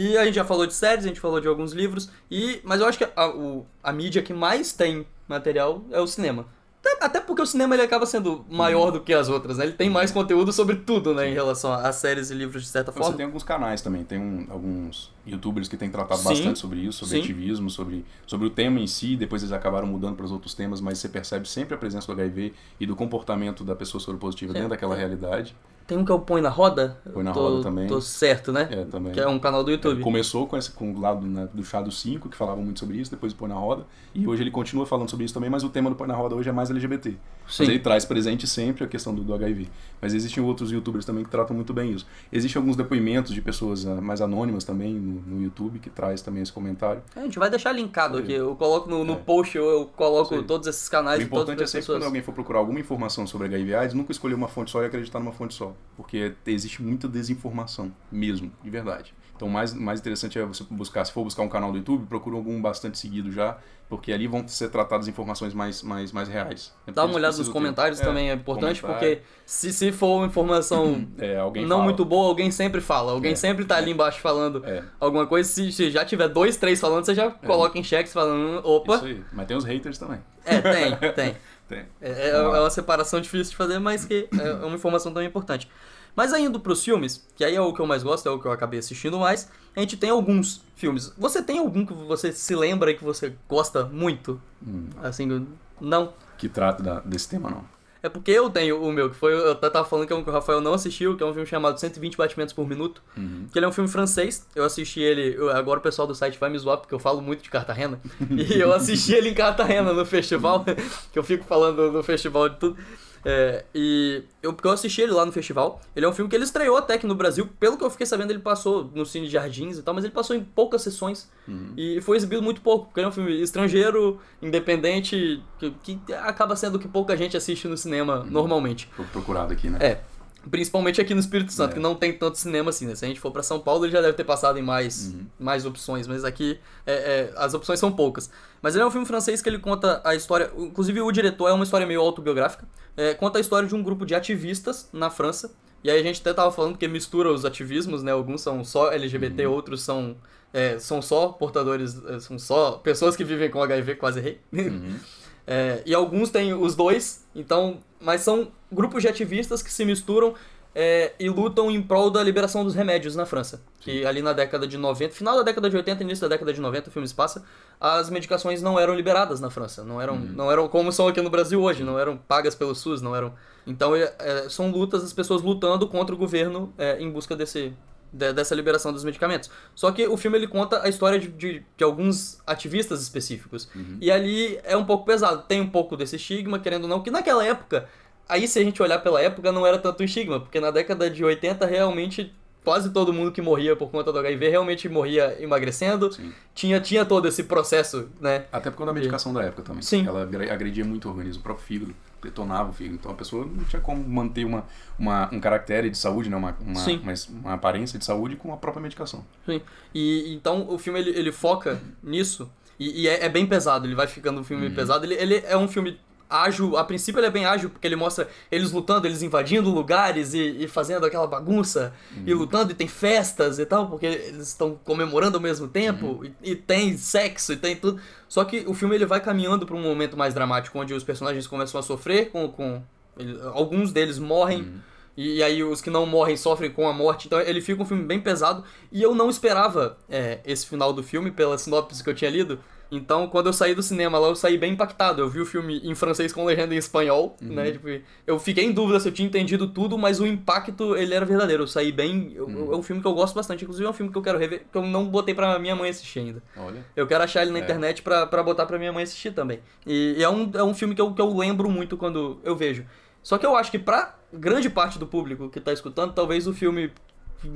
[0.03, 2.81] E a gente já falou de séries, a gente falou de alguns livros, e mas
[2.81, 6.47] eu acho que a, o- a mídia que mais tem material é o cinema.
[6.83, 9.65] Até, até porque o cinema ele acaba sendo maior do que as outras, né?
[9.67, 12.69] Ele tem mais conteúdo sobre tudo, né, em relação a, a séries e livros de
[12.71, 13.15] certa Você forma.
[13.19, 16.29] tem alguns canais também, tem um- alguns youtubers que têm tratado Sim.
[16.31, 17.23] bastante sobre isso, sobre Sim.
[17.23, 20.81] ativismo, sobre, sobre o tema em si, depois eles acabaram mudando para os outros temas,
[20.81, 24.71] mas você percebe sempre a presença do HIV e do comportamento da pessoa soropositiva dentro
[24.71, 24.99] daquela é.
[24.99, 25.55] realidade.
[25.91, 26.97] Tem um que é o Põe na Roda.
[27.13, 27.89] Põe na Tô- Roda também.
[27.89, 28.69] Tô certo, né?
[28.71, 29.13] É, também.
[29.13, 30.01] Que é um canal do YouTube.
[30.05, 32.97] Começou com, esse, com o lado né, do chá dos 5, que falava muito sobre
[32.99, 33.85] isso, depois do Põe na Roda.
[34.15, 36.37] E hoje ele continua falando sobre isso também, mas o tema do Põe na Roda
[36.37, 37.11] hoje é mais LGBT.
[37.11, 37.17] Sim.
[37.59, 39.67] Mas ele traz presente sempre a questão do, do HIV.
[40.01, 42.07] Mas existem outros youtubers também que tratam muito bem isso.
[42.33, 46.41] Existem alguns depoimentos de pessoas ah, mais anônimas também no, no YouTube que traz também
[46.41, 47.03] esse comentário.
[47.17, 48.33] A gente vai deixar linkado aqui.
[48.33, 49.17] Eu coloco no, no É.
[49.17, 51.99] post, eu, eu coloco todos esses O canais todas importante é sempre pessoas.
[51.99, 54.87] quando alguém for procurar alguma informação sobre HIV AIDS, nunca escolher uma fonte só e
[54.87, 55.75] acreditar numa fonte só.
[55.97, 59.15] Porque existe muita desinformação, mesmo, de verdade.
[59.37, 62.07] Então o mais, mais interessante é você buscar, se for buscar um canal do YouTube,
[62.07, 63.57] procura algum bastante seguido já,
[63.89, 66.75] porque ali vão ser tratadas informações mais, mais, mais reais.
[66.87, 69.17] É Dá uma olhada nos comentários ter- também é importante, comentário.
[69.17, 71.85] porque se, se for informação É, não fala.
[71.85, 73.13] muito boa, alguém sempre fala.
[73.13, 74.85] Alguém É, sempre tá ali embaixo falando É.
[75.01, 75.49] alguma coisa.
[75.49, 78.61] Se, se já tiver dois, três falando, você já coloca em xeque, você fala, "Hum,
[78.63, 78.97] opa.
[78.97, 79.25] Isso aí.
[79.33, 80.21] Mas tem os haters também.
[80.45, 81.37] É, tem, tem.
[81.71, 81.87] Tem.
[82.01, 85.71] É, é- é uma separação difícil de fazer, mas que é uma informação também importante.
[86.17, 88.41] Mas aí indo pros filmes, que aí é o que eu mais gosto, é o
[88.41, 91.13] que eu acabei assistindo mais, a gente tem alguns filmes.
[91.17, 94.43] Você tem algum que você se lembra e que você gosta muito?
[94.67, 94.89] Hum.
[95.01, 95.47] Assim,
[95.81, 96.13] não.
[96.37, 97.65] Que trata desse tema, não.
[98.03, 99.33] É porque eu tenho o meu, que foi.
[99.35, 101.47] Eu tava falando que é um que o Rafael não assistiu, que é um filme
[101.47, 103.03] chamado 120 Batimentos por Minuto.
[103.17, 103.47] Uhum.
[103.53, 104.47] Que ele é um filme francês.
[104.55, 105.35] Eu assisti ele.
[105.37, 108.01] eu- agora o pessoal do site vai me zoar, porque eu falo muito de Cartagena.
[108.31, 110.65] e eu assisti ele em Cartagena no festival,
[111.13, 112.77] que eu fico falando no festival de tudo.
[113.25, 115.81] É, e eu, porque eu assisti ele lá no festival.
[115.95, 117.49] Ele é um filme que ele estreou até aqui no Brasil.
[117.59, 120.13] Pelo que eu fiquei sabendo, ele passou no Cine de Jardins e tal, mas ele
[120.13, 121.31] passou em poucas sessões.
[121.47, 121.73] Uhum.
[121.77, 126.57] E foi exibido muito pouco, porque ele é um filme estrangeiro, independente, que, que acaba
[126.57, 128.91] sendo o que pouca gente assiste no cinema normalmente.
[128.97, 129.79] Tô procurado aqui, né?
[129.81, 130.01] É.
[130.49, 131.75] Principalmente aqui no Espírito Santo, É.
[131.75, 132.95] que não tem tanto cinema assim, né?
[132.95, 135.67] Se a gente for pra São Paulo, ele já deve ter passado em mais, mais
[135.67, 138.31] opções, mas aqui é, é, as opções são poucas.
[138.63, 140.51] Mas ele é um filme francês que ele conta a história.
[140.57, 142.67] Inclusive, o diretor é uma história meio autobiográfica.
[142.97, 145.53] é, conta a história de um grupo de ativistas na França.
[145.83, 148.13] E aí a gente até tava falando que mistura os ativismos, né?
[148.13, 150.17] Alguns são só LGBT, outros são,
[150.53, 154.41] é, são só portadores, é, são só pessoas que vivem com HIV, quase rei.
[155.47, 160.35] É, e alguns têm os dois, então, mas são grupos de ativistas que se misturam
[160.75, 163.63] é, e lutam em prol da liberação dos remédios na França.
[163.81, 166.61] Que ali na década de 90, final da década de 80, início da década de
[166.61, 167.45] 90, o filme se passa,
[167.81, 169.85] as medicações não eram liberadas na França.
[169.85, 173.03] Não eram, não eram como são aqui no Brasil hoje, não eram pagas pelo SUS,
[173.03, 173.35] não eram.
[173.67, 177.75] Então é, é, são lutas, as pessoas lutando contra o governo é, em busca desse,
[178.13, 179.51] de- dessa liberação dos medicamentos.
[179.75, 183.69] Só que o filme ele conta a história de, de, de alguns ativistas específicos.
[184.01, 185.43] E ali é um pouco pesado.
[185.49, 187.89] Tem um pouco desse estigma, querendo ou não, que naquela época,
[188.29, 191.09] aí se a gente olhar pela época, não era tanto um estigma, porque na década
[191.11, 192.35] de 80 realmente
[192.65, 196.11] quase todo mundo que morria por conta do HIV realmente morria emagrecendo.
[196.55, 198.45] Tinha, tinha todo esse processo, né?
[198.53, 199.83] Até por conta da medicação da época também.
[199.83, 200.07] Sim.
[200.07, 202.97] Ela agre- agredia muito o organismo, o próprio fígado, detonava o fígado.
[202.97, 204.65] Então a pessoa não tinha como manter uma,
[204.99, 206.37] uma, um caractere de saúde, né?
[206.37, 207.01] uma, uma, Sim.
[207.03, 209.25] uma, uma aparência de saúde com a própria medicação.
[209.47, 209.61] Sim.
[209.95, 213.95] E então o filme ele, ele foca nisso e, e é, é bem pesado, ele
[213.95, 215.05] vai ficando um filme pesado.
[215.05, 215.99] Ele, ele é um filme
[216.31, 220.33] ágil, a princípio ele é bem ágil, porque ele mostra eles lutando, eles invadindo lugares
[220.33, 221.93] e, e fazendo aquela bagunça,
[222.25, 226.53] e lutando, e tem festas e tal, porque eles estão comemorando ao mesmo tempo, e,
[226.53, 228.01] e tem sexo, e tem tudo.
[228.29, 231.47] Só que o filme ele vai caminhando para um momento mais dramático, onde os personagens
[231.47, 232.49] começam a sofrer com.
[232.49, 232.81] com
[233.19, 234.73] ele- alguns deles morrem.
[235.17, 237.27] E, e aí os que não morrem sofrem com a morte.
[237.27, 238.63] Então ele fica um filme bem pesado.
[238.93, 242.61] E eu não esperava é, esse final do filme pela sinopse que eu tinha lido.
[242.93, 245.23] Então, quando eu saí do cinema lá, eu saí bem impactado.
[245.23, 247.71] Eu vi o filme em francês com legenda em espanhol, né?
[247.71, 247.87] Tipo,
[248.27, 251.63] eu fiquei em dúvida se eu tinha entendido tudo, mas o impacto, ele era verdadeiro.
[251.63, 252.33] Eu saí bem...
[252.35, 253.63] eu- É um filme que eu gosto bastante.
[253.63, 255.89] Inclusive, é um filme que eu quero rever, que eu não botei pra minha mãe
[255.91, 256.43] assistir ainda.
[256.57, 256.85] Olha.
[256.97, 257.63] Eu quero achar ele na É.
[257.63, 259.61] internet pra, pra botar pra minha mãe assistir também.
[259.87, 262.57] E, e é, um, é um filme que eu, que eu lembro muito quando eu
[262.57, 262.85] vejo.
[263.23, 266.53] Só que eu acho que pra grande parte do público que tá escutando, talvez o
[266.53, 266.91] filme,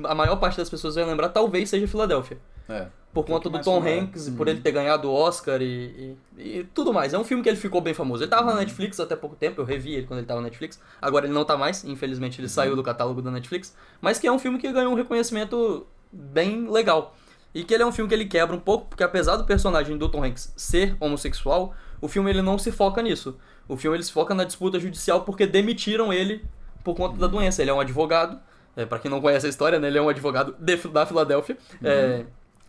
[0.04, 2.38] a maior parte das pessoas vai lembrar, talvez seja Filadélfia.
[2.68, 2.86] É.
[3.12, 3.80] Por conta do Tom.
[3.80, 7.14] Hanks, por ele ter ganhado o Oscar e, e, e tudo mais.
[7.14, 8.24] É um filme que ele ficou bem famoso.
[8.24, 10.80] Ele tava na Netflix até pouco tempo, eu revi ele quando ele tava na Netflix.
[11.00, 13.76] Agora ele não tá mais, infelizmente ele saiu do catálogo da Netflix.
[14.00, 17.14] Mas que é um filme que ganhou um reconhecimento bem legal.
[17.54, 19.96] E que ele é um filme que ele quebra um pouco, porque apesar do personagem
[19.96, 23.38] do Tom Hanks ser homossexual, o filme ele não se foca nisso.
[23.68, 26.44] O filme ele se foca na disputa judicial porque demitiram ele
[26.82, 27.62] por conta da doença.
[27.62, 28.40] Ele é um advogado,
[28.76, 31.56] é, para quem não conhece a história, né, ele é um advogado de, da Filadélfia.
[31.80, 32.24] É,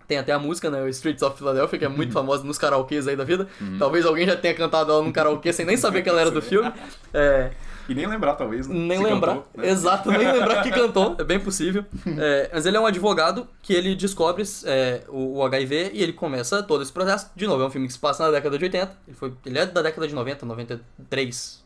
[0.08, 0.82] tem até a música, né?
[0.82, 3.48] O Streets of Philadelphia, que é muito famosa nos karaokês aí da vida.
[3.80, 6.42] Talvez alguém já tenha cantado ela num karaokê sem nem saber que ela era do
[6.44, 6.72] filme.
[7.14, 7.52] É,
[7.88, 8.68] E nem lembrar, talvez.
[8.68, 8.76] Né?
[8.76, 9.36] nem Se lembrar.
[9.36, 9.70] cantou, né?
[9.70, 11.16] Exato, nem lembrar que cantou.
[11.20, 11.86] É bem possível.
[12.18, 16.14] É, mas ele é um advogado que ele descobre é, o, o HIV e ele
[16.14, 17.30] começa todo esse processo.
[17.36, 18.98] De novo, é um filme que se passa na década de 80.
[19.08, 21.64] Ele, foi, ele é da década de 90, 93.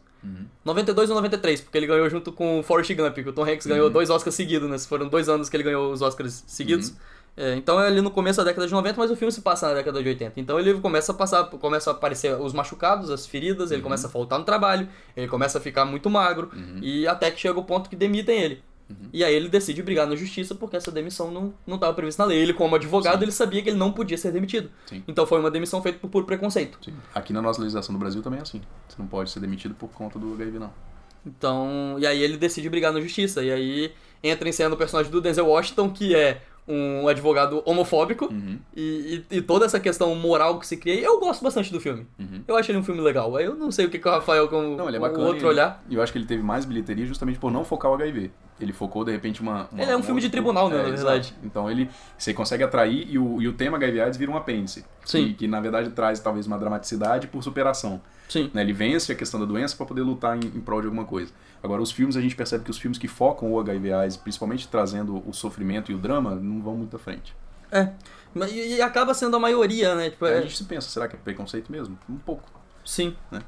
[0.65, 3.65] 92 ou 93, porque ele ganhou junto com o Forrest Gump, que o Tom Hanks
[3.65, 4.77] ganhou dois Oscars seguidos, né?
[4.79, 6.93] Foram dois anos que ele ganhou os Oscars seguidos.
[7.39, 9.69] É, então é ali no começo da década de 90, mas o filme se passa
[9.69, 10.37] na década de 80.
[10.37, 14.09] Então ele começa a passar, começa a aparecer os machucados, as feridas, ele começa a
[14.09, 17.89] faltar no trabalho, ele começa a ficar muito magro, e até que chega o ponto
[17.89, 18.61] que demitem ele.
[19.13, 22.29] E aí ele decide brigar na justiça porque essa demissão não não estava prevista na
[22.29, 22.39] lei.
[22.39, 24.69] Ele, como advogado, ele sabia que ele não podia ser demitido.
[24.87, 25.03] Sim.
[25.07, 26.79] Então foi uma demissão feita por puro preconceito.
[26.83, 26.93] Sim.
[27.13, 28.61] Aqui na nossa legislação do Brasil também é assim.
[28.87, 30.73] Você não pode ser demitido por conta do HIV, não.
[31.25, 33.43] Então, e aí ele decide brigar na justiça.
[33.43, 38.25] E aí entra em cena o personagem do Denzel Washington, que é um advogado homofóbico.
[38.31, 38.59] Uhum.
[38.75, 40.99] E, e, e toda essa questão moral que se cria.
[41.01, 42.05] Eu gosto bastante do filme.
[42.47, 43.39] Eu acho ele um filme legal.
[43.39, 44.75] Eu não sei o que, que o Rafael, como Uhum.
[44.77, 45.25] Não, ele é bacana.
[45.25, 45.83] outro e- olhar.
[45.89, 48.31] E eu acho que ele teve mais bilheteria justamente por não focar o HIV.
[48.59, 49.67] Ele focou, de repente, uma.
[49.71, 50.97] uma- Ele é um filme de tribunal, né, na exato.
[50.97, 51.33] verdade.
[51.43, 51.89] Então ele.
[52.17, 54.83] Você consegue atrair e o, e o tema AIDS vira um apêndice.
[55.05, 55.27] Sim.
[55.29, 58.01] Que, que, na verdade traz talvez uma dramaticidade por superação.
[58.27, 58.51] Sim.
[58.53, 58.61] Né?
[58.61, 61.31] Ele vence a questão da doença para poder lutar em, em prol de alguma coisa.
[61.63, 64.67] Agora, os filmes, a gente percebe que os filmes que focam o HIV AIDS, principalmente
[64.67, 67.35] trazendo o sofrimento e o drama, não vão muito à frente.
[67.71, 67.89] É.
[68.33, 70.09] Mas- E, e acaba sendo a maioria, né?
[70.09, 71.97] Tipo, é- A gente se pensa, será que é preconceito mesmo?
[72.09, 72.43] Um pouco.
[72.85, 73.15] Sim.
[73.31, 73.41] Né?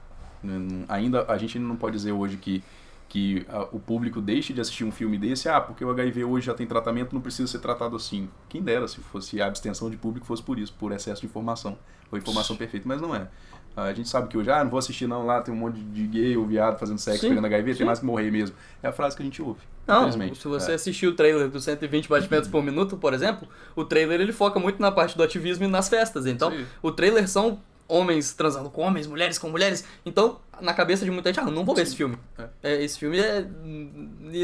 [0.90, 2.64] Ainda, a gente não pode dizer hoje que,
[3.12, 6.46] que ah, o público deixe de assistir um filme desse, ah, porque o HIV hoje
[6.46, 8.30] já tem tratamento, não precisa ser tratado assim.
[8.48, 11.78] Quem dera se fosse a abstenção de público fosse por isso, por excesso de informação.
[12.10, 13.28] Ou informação perfeita, mas não é.
[13.76, 15.82] Ah, A gente sabe que hoje, ah, não vou assistir não, lá tem um monte
[15.82, 17.78] de gay ou viado fazendo sexo, Sim, pegando HIV, sim.
[17.80, 18.56] tem mais que morrer mesmo.
[18.82, 19.60] É a frase que a gente ouve.
[19.86, 20.42] Não, infelizmente.
[20.42, 20.76] se você É.
[20.76, 23.46] assistir o trailer do 120 batimentos por minuto, por exemplo,
[23.76, 26.26] o trailer ele foca muito na parte do ativismo e nas festas.
[26.26, 26.66] Então, Sim.
[26.82, 27.60] o trailer são
[27.90, 29.84] homens transando com homens, mulheres com mulheres.
[30.06, 32.18] Então, na cabeça de muita gente, ah, não vou ver esse filme.
[32.62, 33.46] É, esse filme é,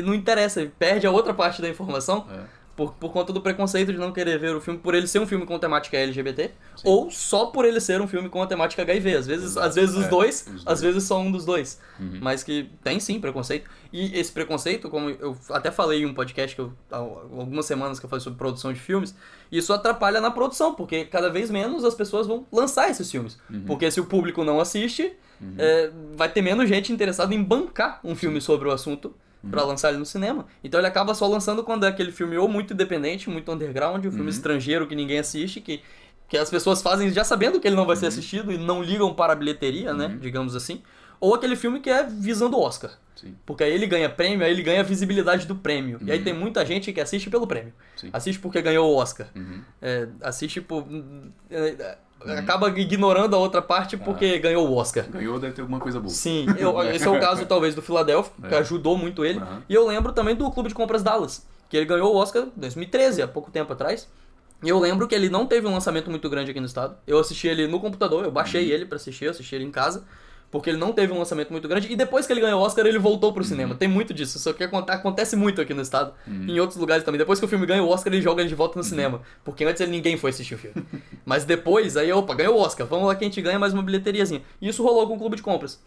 [0.03, 2.28] não interessa, perde a outra parte da informação.
[2.78, 5.25] Por, por conta do preconceito de não querer ver o filme por ele ser um
[5.25, 6.51] filme com temática LGBT
[6.84, 9.15] ou só por ele ser um filme com a temática HIV.
[9.15, 9.67] Às vezes, Exato.
[9.67, 10.63] às vezes os É, dois, os dois.
[10.67, 11.82] às vezes só um dos dois.
[11.99, 12.19] Uhum.
[12.21, 13.67] Mas que tem sim preconceito.
[13.91, 17.99] E esse preconceito, como eu até falei em um podcast que eu, há algumas semanas
[17.99, 19.15] que eu falei sobre produção de filmes,
[19.51, 23.39] isso atrapalha na produção, porque cada vez menos as pessoas vão lançar esses filmes.
[23.49, 23.63] Uhum.
[23.65, 25.13] Porque se o público não assiste,
[25.57, 29.52] é, vai ter menos gente interessada em bancar um filme sobre o assunto Uhum.
[29.52, 30.46] pra lançar ele no cinema.
[30.64, 34.08] Então ele acaba só lançando quando é aquele filme ou muito independente, muito underground, um
[34.08, 34.14] Uhum.
[34.16, 35.82] filme estrangeiro que ninguém assiste, que,
[36.28, 38.00] que as pessoas fazem já sabendo que ele não vai Uhum.
[38.02, 40.18] ser assistido e não ligam para a bilheteria, né?
[40.20, 40.82] Digamos assim.
[41.20, 42.92] Ou aquele filme que é visando o Oscar.
[43.16, 43.36] Sim.
[43.46, 45.98] Porque aí ele ganha prêmio, aí ele ganha a visibilidade do prêmio.
[46.06, 46.24] E aí Uhum.
[46.24, 47.74] tem muita gente que assiste pelo prêmio.
[47.96, 48.10] Sim.
[48.14, 49.28] Assiste porque ganhou o Oscar.
[49.36, 49.62] Uhum.
[49.82, 50.86] É, assiste por.
[51.50, 55.05] é, Acaba ignorando a outra parte porque ganhou o Oscar.
[55.09, 56.09] Ganhou, deve ter alguma coisa boa.
[56.13, 58.57] Sim, eu- esse é o caso talvez do Philadelphia, que É.
[58.57, 59.39] ajudou muito ele.
[59.39, 59.61] Aham.
[59.70, 62.51] E eu lembro também do Clube de Compras Dallas, que ele ganhou o Oscar em
[62.59, 64.07] 2013, há pouco tempo atrás.
[64.63, 66.95] E eu lembro que ele não teve um lançamento muito grande aqui no estado.
[67.05, 68.72] Eu assisti ele no computador, eu baixei Uhum.
[68.72, 70.03] ele pra assistir, eu assisti ele em casa.
[70.50, 72.86] Porque ele não teve um lançamento muito grande, e depois que ele ganhou o Oscar,
[72.86, 73.76] ele voltou pro cinema.
[73.76, 77.20] Tem muito disso, só que aconte- acontece muito aqui no estado, em outros lugares também.
[77.20, 79.64] Depois que o filme ganha o Oscar, ele joga ele de volta no cinema, porque
[79.66, 80.86] antes ele, ninguém foi assistir o filme.
[81.26, 83.84] Mas depois, aí, opa, ganhou o Oscar, vamos lá que a gente ganha mais uma
[83.84, 84.41] bilheteriazinha.
[84.62, 85.82] E isso rolou com o Clube de Compras,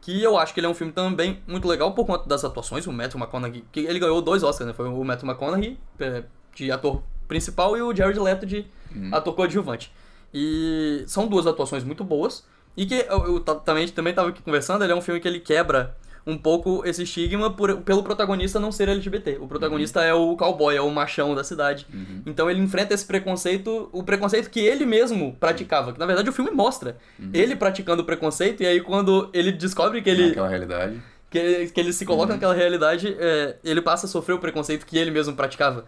[0.00, 2.86] que eu acho que ele é um filme também muito legal por conta das atuações,
[2.86, 4.74] o Matthew McConaughey, que ele ganhou dois Oscars, né?
[4.74, 6.22] Foi o Matthew McConaughey, é,
[6.54, 8.66] de ator principal, e o Jared Leto de
[9.10, 9.90] ator coadjuvante.
[10.34, 12.44] E são duas atuações muito boas.
[12.76, 15.28] E que eu, eu ta- também, também tava aqui conversando, ele é um filme que
[15.28, 15.94] ele quebra
[16.24, 19.38] um pouco esse estigma por- pelo protagonista não ser LGBT.
[19.40, 21.84] O protagonista é o cowboy, é o machão da cidade.
[22.24, 25.92] Então ele enfrenta esse preconceito, o preconceito que ele mesmo praticava.
[25.92, 26.96] Que na verdade o filme mostra
[27.34, 31.02] ele praticando o preconceito, e aí quando ele descobre que ele Naquela realidade.
[31.32, 34.86] Que, ele- que ele se coloca naquela realidade, é, ele passa a sofrer o preconceito
[34.86, 35.84] que ele mesmo praticava.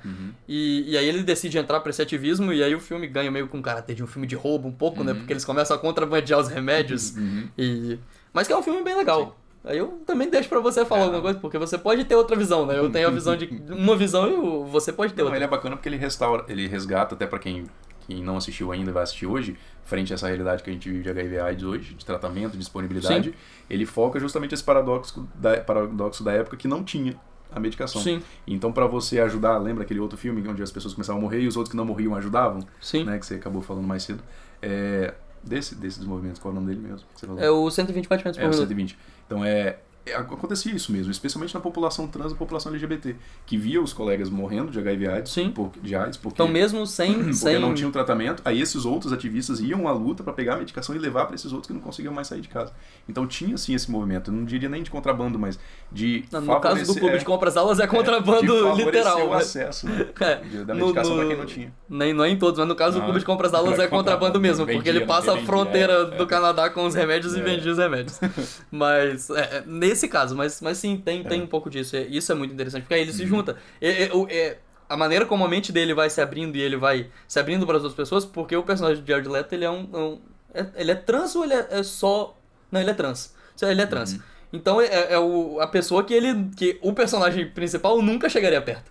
[0.48, 3.46] E, e aí ele decide entrar pra esse ativismo, e aí o filme ganha meio
[3.46, 5.14] com caráter de um filme de roubo, um pouco, né?
[5.14, 7.14] Porque eles começam a contrabandear os remédios.
[7.58, 7.98] E...
[8.32, 9.38] Mas que é um filme bem legal.
[9.62, 12.66] Aí eu também deixo pra você falar alguma coisa, porque você pode ter outra visão,
[12.66, 12.76] né?
[12.78, 14.28] Eu tenho a visão de uma visão
[14.66, 15.38] e você pode ter Não, outra.
[15.38, 17.64] ele é bacana porque ele restaura, ele resgata até pra quem,
[18.06, 20.88] quem não assistiu ainda e vai assistir hoje, frente a essa realidade que a gente
[20.88, 23.36] vive de HIV AIDS hoje, de tratamento, de disponibilidade, Sim.
[23.68, 27.16] ele foca justamente esse paradoxo da, paradoxo da época que não tinha
[27.52, 28.02] a medicação.
[28.02, 28.22] Sim.
[28.46, 31.46] Então pra você ajudar, lembra aquele outro filme onde as pessoas começavam a morrer e
[31.46, 32.66] os outros que não morriam ajudavam?
[32.80, 33.04] Sim.
[33.04, 34.22] Né, que você acabou falando mais cedo.
[34.60, 37.06] É, desse, desses movimentos, qual é o nome dele mesmo?
[37.38, 38.68] É o 120 batimentos por É, o minuto.
[38.68, 38.98] 120.
[39.26, 39.78] Então é,
[40.12, 44.70] acontecia isso mesmo, especialmente na população trans e população LGBT, que via os colegas morrendo
[44.70, 45.50] de HIV AIDS, Sim.
[45.50, 47.14] por, de AIDS, porque, Então mesmo sem...
[47.24, 47.58] porque sem...
[47.58, 50.98] não tinham tratamento, aí esses outros ativistas iam à luta para pegar a medicação e
[50.98, 52.72] levar para esses outros que não conseguiam mais sair de casa.
[53.08, 55.58] Então tinha sim esse movimento, eu não diria nem de contrabando, mas
[55.90, 59.26] de No caso do clube é, de compras aulas é contrabando de favorecer literal.
[59.26, 59.36] o né?
[59.36, 61.72] acesso né, É, de- da medicação para quem não tinha.
[61.88, 63.82] Nem, não é em todos, mas no caso do Ah, clube de compras aulas é
[63.82, 64.40] era contrabando contrabando.
[64.40, 66.26] mesmo, porque ele Vendia, passa a vendia, fronteira é, do é.
[66.26, 67.42] Canadá com os remédios e É.
[67.42, 68.20] vendia os remédios.
[68.70, 69.62] mas, é,
[69.94, 71.96] é, nesse caso, mas, mas sim, tem, tem um pouco disso.
[71.96, 73.16] é- Isso é muito interessante, porque aí ele Uhum.
[73.16, 73.56] se junta.
[73.80, 77.08] É, é, é, a maneira como a mente dele vai se abrindo e ele vai
[77.26, 79.88] se abrindo para as outras pessoas, porque o personagem de Jared Leto, ele é um...
[79.92, 80.18] um-
[80.52, 82.36] é- ele é trans ou ele é, é só...
[82.70, 83.34] Não, ele é trans.
[83.62, 84.18] Ele é trans.
[84.52, 86.48] Então é, é o, a pessoa que ele.
[86.56, 88.90] que o personagem principal nunca chegaria perto.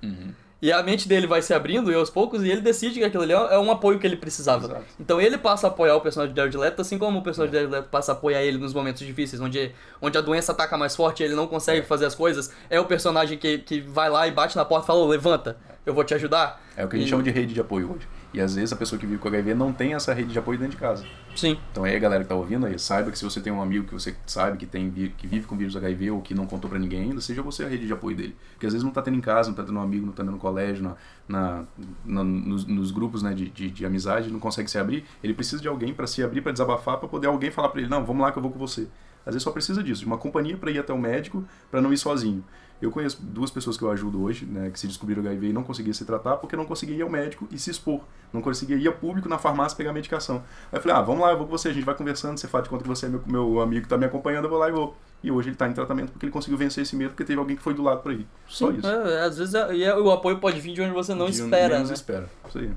[0.63, 3.23] E a mente dele vai se abrindo e aos poucos, e ele decide que aquilo
[3.23, 4.63] ali é é um apoio que ele precisava.
[4.65, 4.85] Exato.
[4.97, 7.57] Então ele passa a apoiar o personagem de Jared Leto, assim como o personagem de
[7.57, 10.95] Jared Leto passa a apoiar ele nos momentos difíceis, onde, onde a doença ataca mais
[10.95, 12.49] forte e ele não consegue fazer as coisas.
[12.69, 15.57] É o personagem que, que vai lá e bate na porta e fala: "Ô, levanta,
[15.85, 16.63] eu vou te ajudar.
[16.77, 18.07] É o que a gente E- chama de rede de apoio hoje.
[18.33, 20.57] E às vezes a pessoa que vive com HIV não tem essa rede de apoio
[20.57, 21.05] dentro de casa.
[21.35, 21.57] Sim.
[21.71, 23.85] Então aí a galera que tá ouvindo aí, saiba que se você tem um amigo
[23.85, 26.79] que você sabe que tem que vive com vírus HIV ou que não contou pra
[26.79, 28.35] ninguém ainda, seja você a rede de apoio dele.
[28.53, 30.23] Porque às vezes não tá tendo em casa, não tá tendo um amigo, não tá
[30.23, 30.95] tendo no colégio, na,
[31.27, 31.63] na-
[32.03, 35.05] na- nos, nos grupos né, de, de, de amizade, não consegue se abrir.
[35.23, 37.89] Ele precisa de alguém pra se abrir, pra desabafar, pra poder alguém falar pra ele,
[37.89, 38.87] não, vamos lá que eu vou com você.
[39.25, 41.93] Às vezes só precisa disso, de uma companhia pra ir até o médico, pra não
[41.93, 42.43] ir sozinho.
[42.83, 45.63] Eu conheço duas pessoas que eu ajudo hoje, né, que se descobriram HIV e não
[45.63, 48.01] conseguiam se tratar porque não conseguia ir ao médico e se expor.
[48.33, 50.43] Não conseguia ir ao público na farmácia pegar medicação.
[50.71, 52.47] Aí eu falei, ah, vamos lá, eu vou com você, a gente vai conversando, você
[52.47, 54.59] faz de conta que você é meu, meu amigo que tá me acompanhando, eu vou
[54.59, 54.95] lá e vou.
[55.23, 57.55] E hoje ele tá em tratamento porque ele conseguiu vencer esse medo porque teve alguém
[57.55, 58.27] que foi do lado pra ir.
[58.47, 58.87] Só Sim, isso.
[58.87, 61.41] é, às vezes é- é- o apoio pode vir de onde você não De onde
[61.41, 61.73] espera.
[61.75, 61.93] menos né?
[61.95, 62.29] espera.
[62.49, 62.69] Isso aí.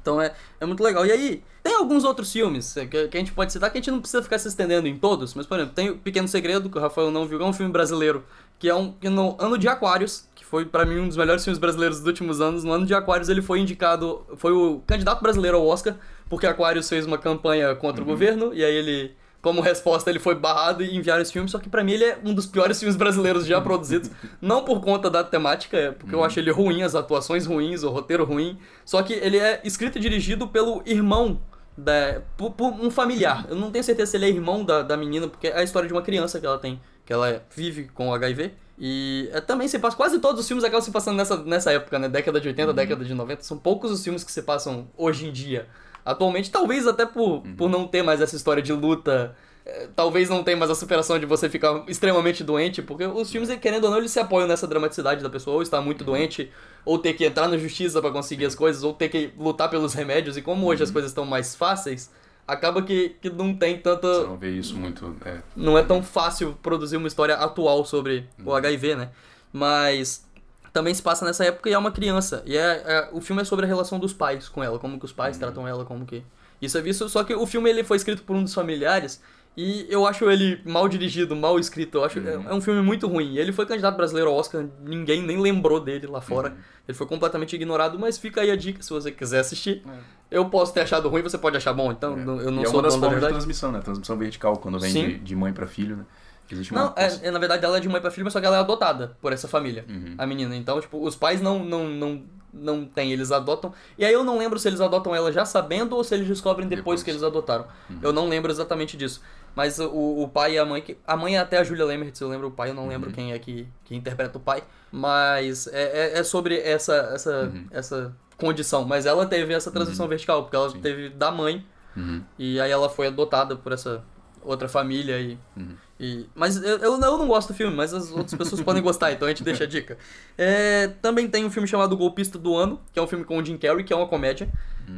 [0.00, 1.04] Então é, é muito legal.
[1.04, 3.80] E aí, tem alguns outros filmes é, que, que a gente pode citar que a
[3.82, 6.70] gente não precisa ficar se estendendo em todos, mas por exemplo, tem o Pequeno Segredo,
[6.70, 8.24] que o Rafael não viu, que é um filme brasileiro,
[8.60, 11.42] que é um que no ano de Aquários, que foi pra mim um dos melhores
[11.42, 15.22] filmes brasileiros dos últimos anos, no ano de Aquários ele foi indicado, foi o candidato
[15.22, 15.96] brasileiro ao Oscar,
[16.28, 20.34] porque Aquários fez uma campanha contra o governo, e aí ele como resposta, ele foi
[20.34, 22.94] barrado e enviaram esse filme, só que pra mim ele é um dos piores filmes
[22.94, 24.10] brasileiros já produzidos.
[24.40, 27.88] não por conta da temática, é porque eu acho ele ruim, as atuações ruins, o
[27.88, 28.58] roteiro ruim.
[28.84, 31.40] Só que ele é escrito e dirigido pelo irmão
[31.74, 32.20] da.
[32.36, 33.46] Por, por um familiar.
[33.48, 35.88] Eu não tenho certeza se ele é irmão da, da menina, porque é a história
[35.88, 36.78] de uma criança que ela tem,
[37.10, 38.52] que ela vive com HIV.
[38.78, 39.96] E é, também se passa.
[39.96, 42.08] Quase todos os filmes acabam se passando nessa, nessa época, né?
[42.08, 43.42] Década de 80, década de 90.
[43.42, 45.66] São poucos os filmes que se passam hoje em dia.
[46.04, 49.34] Atualmente, talvez até por, por não ter mais essa história de luta.
[49.66, 53.50] eh, Talvez não tenha mais a superação de você ficar extremamente doente, porque os filmes,
[53.58, 56.48] querendo ou não, eles se apoiam nessa dramaticidade da pessoa, ou estar muito doente,
[56.84, 59.94] ou ter que entrar na justiça pra conseguir as coisas, ou ter que lutar pelos
[59.94, 60.36] remédios.
[60.36, 62.08] E como hoje as coisas estão mais fáceis,
[62.52, 64.06] acaba que, que não tem tanta.
[64.12, 65.16] Você não vê isso muito.
[65.24, 69.10] É, Não é tão fácil produzir uma história atual sobre o HIV, né?
[69.52, 70.24] Mas
[70.72, 72.42] também se passa nessa época e é uma criança.
[72.46, 75.04] E é, é- o filme é sobre a relação dos pais com ela, como que
[75.04, 76.22] os pais tratam ela, como que.
[76.60, 79.20] Isso é visto, só que o filme ele foi escrito por um dos familiares
[79.56, 81.98] E eu acho ele mal dirigido, mal escrito.
[81.98, 83.36] Eu acho é- é um filme muito ruim.
[83.36, 86.56] Ele foi candidato brasileiro ao Oscar, ninguém nem lembrou dele lá fora.
[86.88, 89.82] Ele foi completamente ignorado, mas fica aí a dica se você quiser assistir.
[90.30, 92.68] Eu posso ter achado ruim, você pode achar bom, então não- eu não e é
[92.68, 93.80] sou uma das dono da formas de transmissão, né?
[93.80, 96.04] Transmissão vertical, quando vem de, de mãe pra filho, né?
[96.48, 96.72] Existe.
[96.72, 98.56] Não, é, é, na verdade ela é de mãe pra filha, mas só que ela
[98.56, 100.14] é adotada por essa família, Uhum.
[100.18, 100.54] a menina.
[100.56, 102.22] Então, tipo, os pais não, não, não,
[102.52, 103.72] não têm, eles adotam.
[103.96, 106.66] E aí eu não lembro se eles adotam ela já sabendo ou se eles descobrem
[106.66, 107.66] depois, que eles adotaram.
[107.88, 107.98] Uhum.
[108.02, 109.20] Eu não lembro exatamente disso.
[109.54, 112.14] Mas o, o pai e a mãe, que, a mãe é até a Julia Lemert,
[112.20, 112.88] eu lembro o pai, eu não Uhum.
[112.88, 114.62] lembro quem é que, que interpreta o pai.
[114.92, 117.66] Mas é, é, é sobre essa, essa, Uhum.
[117.70, 118.84] essa condição.
[118.84, 121.64] Mas ela teve essa transição vertical, porque ela teve da mãe
[121.96, 122.22] Uhum.
[122.38, 124.02] e aí ela foi adotada por essa
[124.42, 125.36] outra família e.
[125.56, 125.74] Uhum.
[125.98, 129.12] e mas eu, eu, eu não gosto do filme, mas as outras pessoas podem gostar,
[129.12, 129.98] então a gente deixa a dica.
[130.38, 133.44] É, também tem um filme chamado Golpista do Ano, que é um filme com o
[133.44, 134.48] Jim Carrey, que é uma comédia.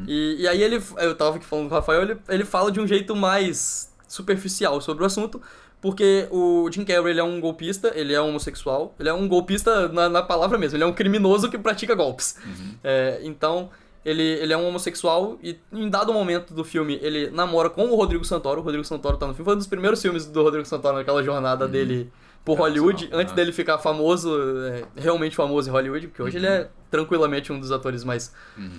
[0.07, 0.83] E, e aí ele.
[0.99, 4.81] Eu tava aqui falando com o Rafael, ele, ele fala de um jeito mais superficial
[4.81, 5.41] sobre o assunto.
[5.81, 9.89] Porque o Jim Carrey ele é um golpista, ele é homossexual, ele é um golpista
[9.89, 12.37] na, na palavra mesmo, ele é um criminoso que pratica golpes.
[12.85, 13.69] É, então,
[14.05, 17.97] ele, ele é um homossexual e em dado momento do filme ele namora com o
[17.97, 18.61] Rodrigo Santoro.
[18.61, 19.45] O Rodrigo Santoro tá no filme.
[19.45, 22.13] Foi um dos primeiros filmes do Rodrigo Santoro naquela jornada dele
[22.45, 24.31] por Hollywood, antes dele ficar famoso,
[24.67, 28.33] é, realmente famoso em Hollywood, porque hoje ele é tranquilamente um dos atores mais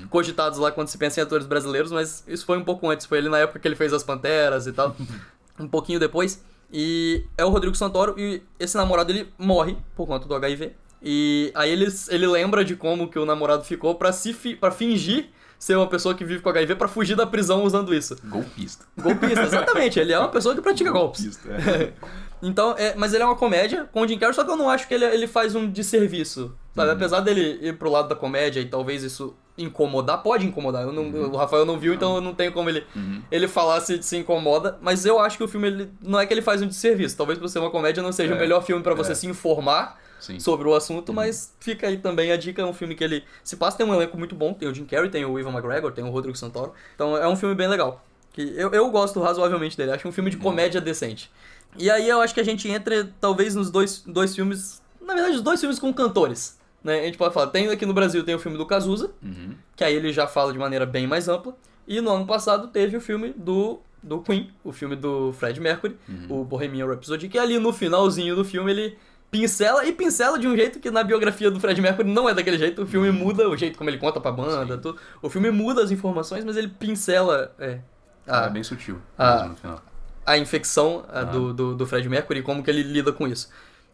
[0.10, 3.20] cogitados lá quando se pensa em atores brasileiros, mas isso foi um pouco antes, foi
[3.20, 4.96] ele na época que ele fez As Panteras e tal,
[5.60, 6.44] um pouquinho depois.
[6.72, 10.74] E é o Rodrigo Santoro e esse namorado ele morre por conta do HIV.
[11.02, 14.72] E aí ele, ele lembra de como que o namorado ficou pra se fi, para
[14.72, 18.18] fingir ser uma pessoa que vive com HIV pra fugir da prisão usando isso.
[18.26, 18.86] Golpista.
[19.00, 20.00] Golpista, exatamente.
[20.00, 21.40] Ele é uma pessoa que pratica golpes.
[21.48, 21.94] é.
[22.44, 24.70] então, é, mas ele é uma comédia com o Jim Carrey, só que eu não
[24.70, 26.56] acho que ele, ele faz um desserviço.
[26.76, 26.92] Sabe?
[26.92, 30.84] Apesar dele ir pro lado da comédia e talvez isso incomodar, pode incomodar.
[30.84, 32.84] Eu não, O Rafael não viu, então eu não tenho como ele,
[33.32, 34.78] ele falar se se incomoda.
[34.82, 37.16] Mas eu acho que o filme, ele, não é que ele faz um desserviço.
[37.16, 39.16] Talvez por ser uma comédia não seja É, o melhor filme pra você é.
[39.16, 40.40] se informar Sim.
[40.40, 42.62] sobre o assunto, mas fica aí também a dica.
[42.64, 44.54] É um filme que ele se passa, tem um elenco muito bom.
[44.54, 46.74] Tem o Jim Carrey, tem o Ivan McGregor, tem o Rodrigo Santoro.
[46.96, 48.04] Então é um filme bem legal.
[48.34, 49.92] Que eu, eu gosto razoavelmente dele.
[49.92, 51.32] Acho um filme de comédia decente.
[51.78, 54.82] E aí eu acho que a gente entra, talvez, nos dois, dois filmes.
[55.02, 56.58] Na verdade, os dois filmes com cantores.
[56.84, 57.00] Né?
[57.00, 59.56] A gente pode falar, tem aqui no Brasil tem o filme do Cazuza, Uhum.
[59.76, 61.56] que aí ele já fala de maneira bem mais ampla.
[61.88, 65.98] E no ano passado teve o filme do, do Queen, o filme do Fred Mercury,
[66.30, 68.98] o Bohemian Rhapsody, que ali no finalzinho do filme ele
[69.32, 72.58] pincela e pincela de um jeito que na biografia do Fred Mercury não é daquele
[72.58, 72.84] jeito.
[72.84, 75.00] O filme muda o jeito como ele conta pra banda, tudo.
[75.22, 77.80] O filme muda as informações, mas ele pincela é,
[78.28, 78.98] a, é bem sutil.
[79.18, 79.82] a- no final.
[80.26, 83.50] A infecção a, do, do, do Fred Mercury e como que ele lida com isso.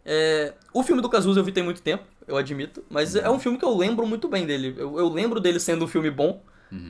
[0.05, 3.39] É, o filme do Cazuza eu vi tem muito tempo, eu admito, mas é um
[3.39, 4.75] filme que eu lembro muito bem dele.
[4.77, 6.41] Eu, eu lembro dele sendo um filme bom.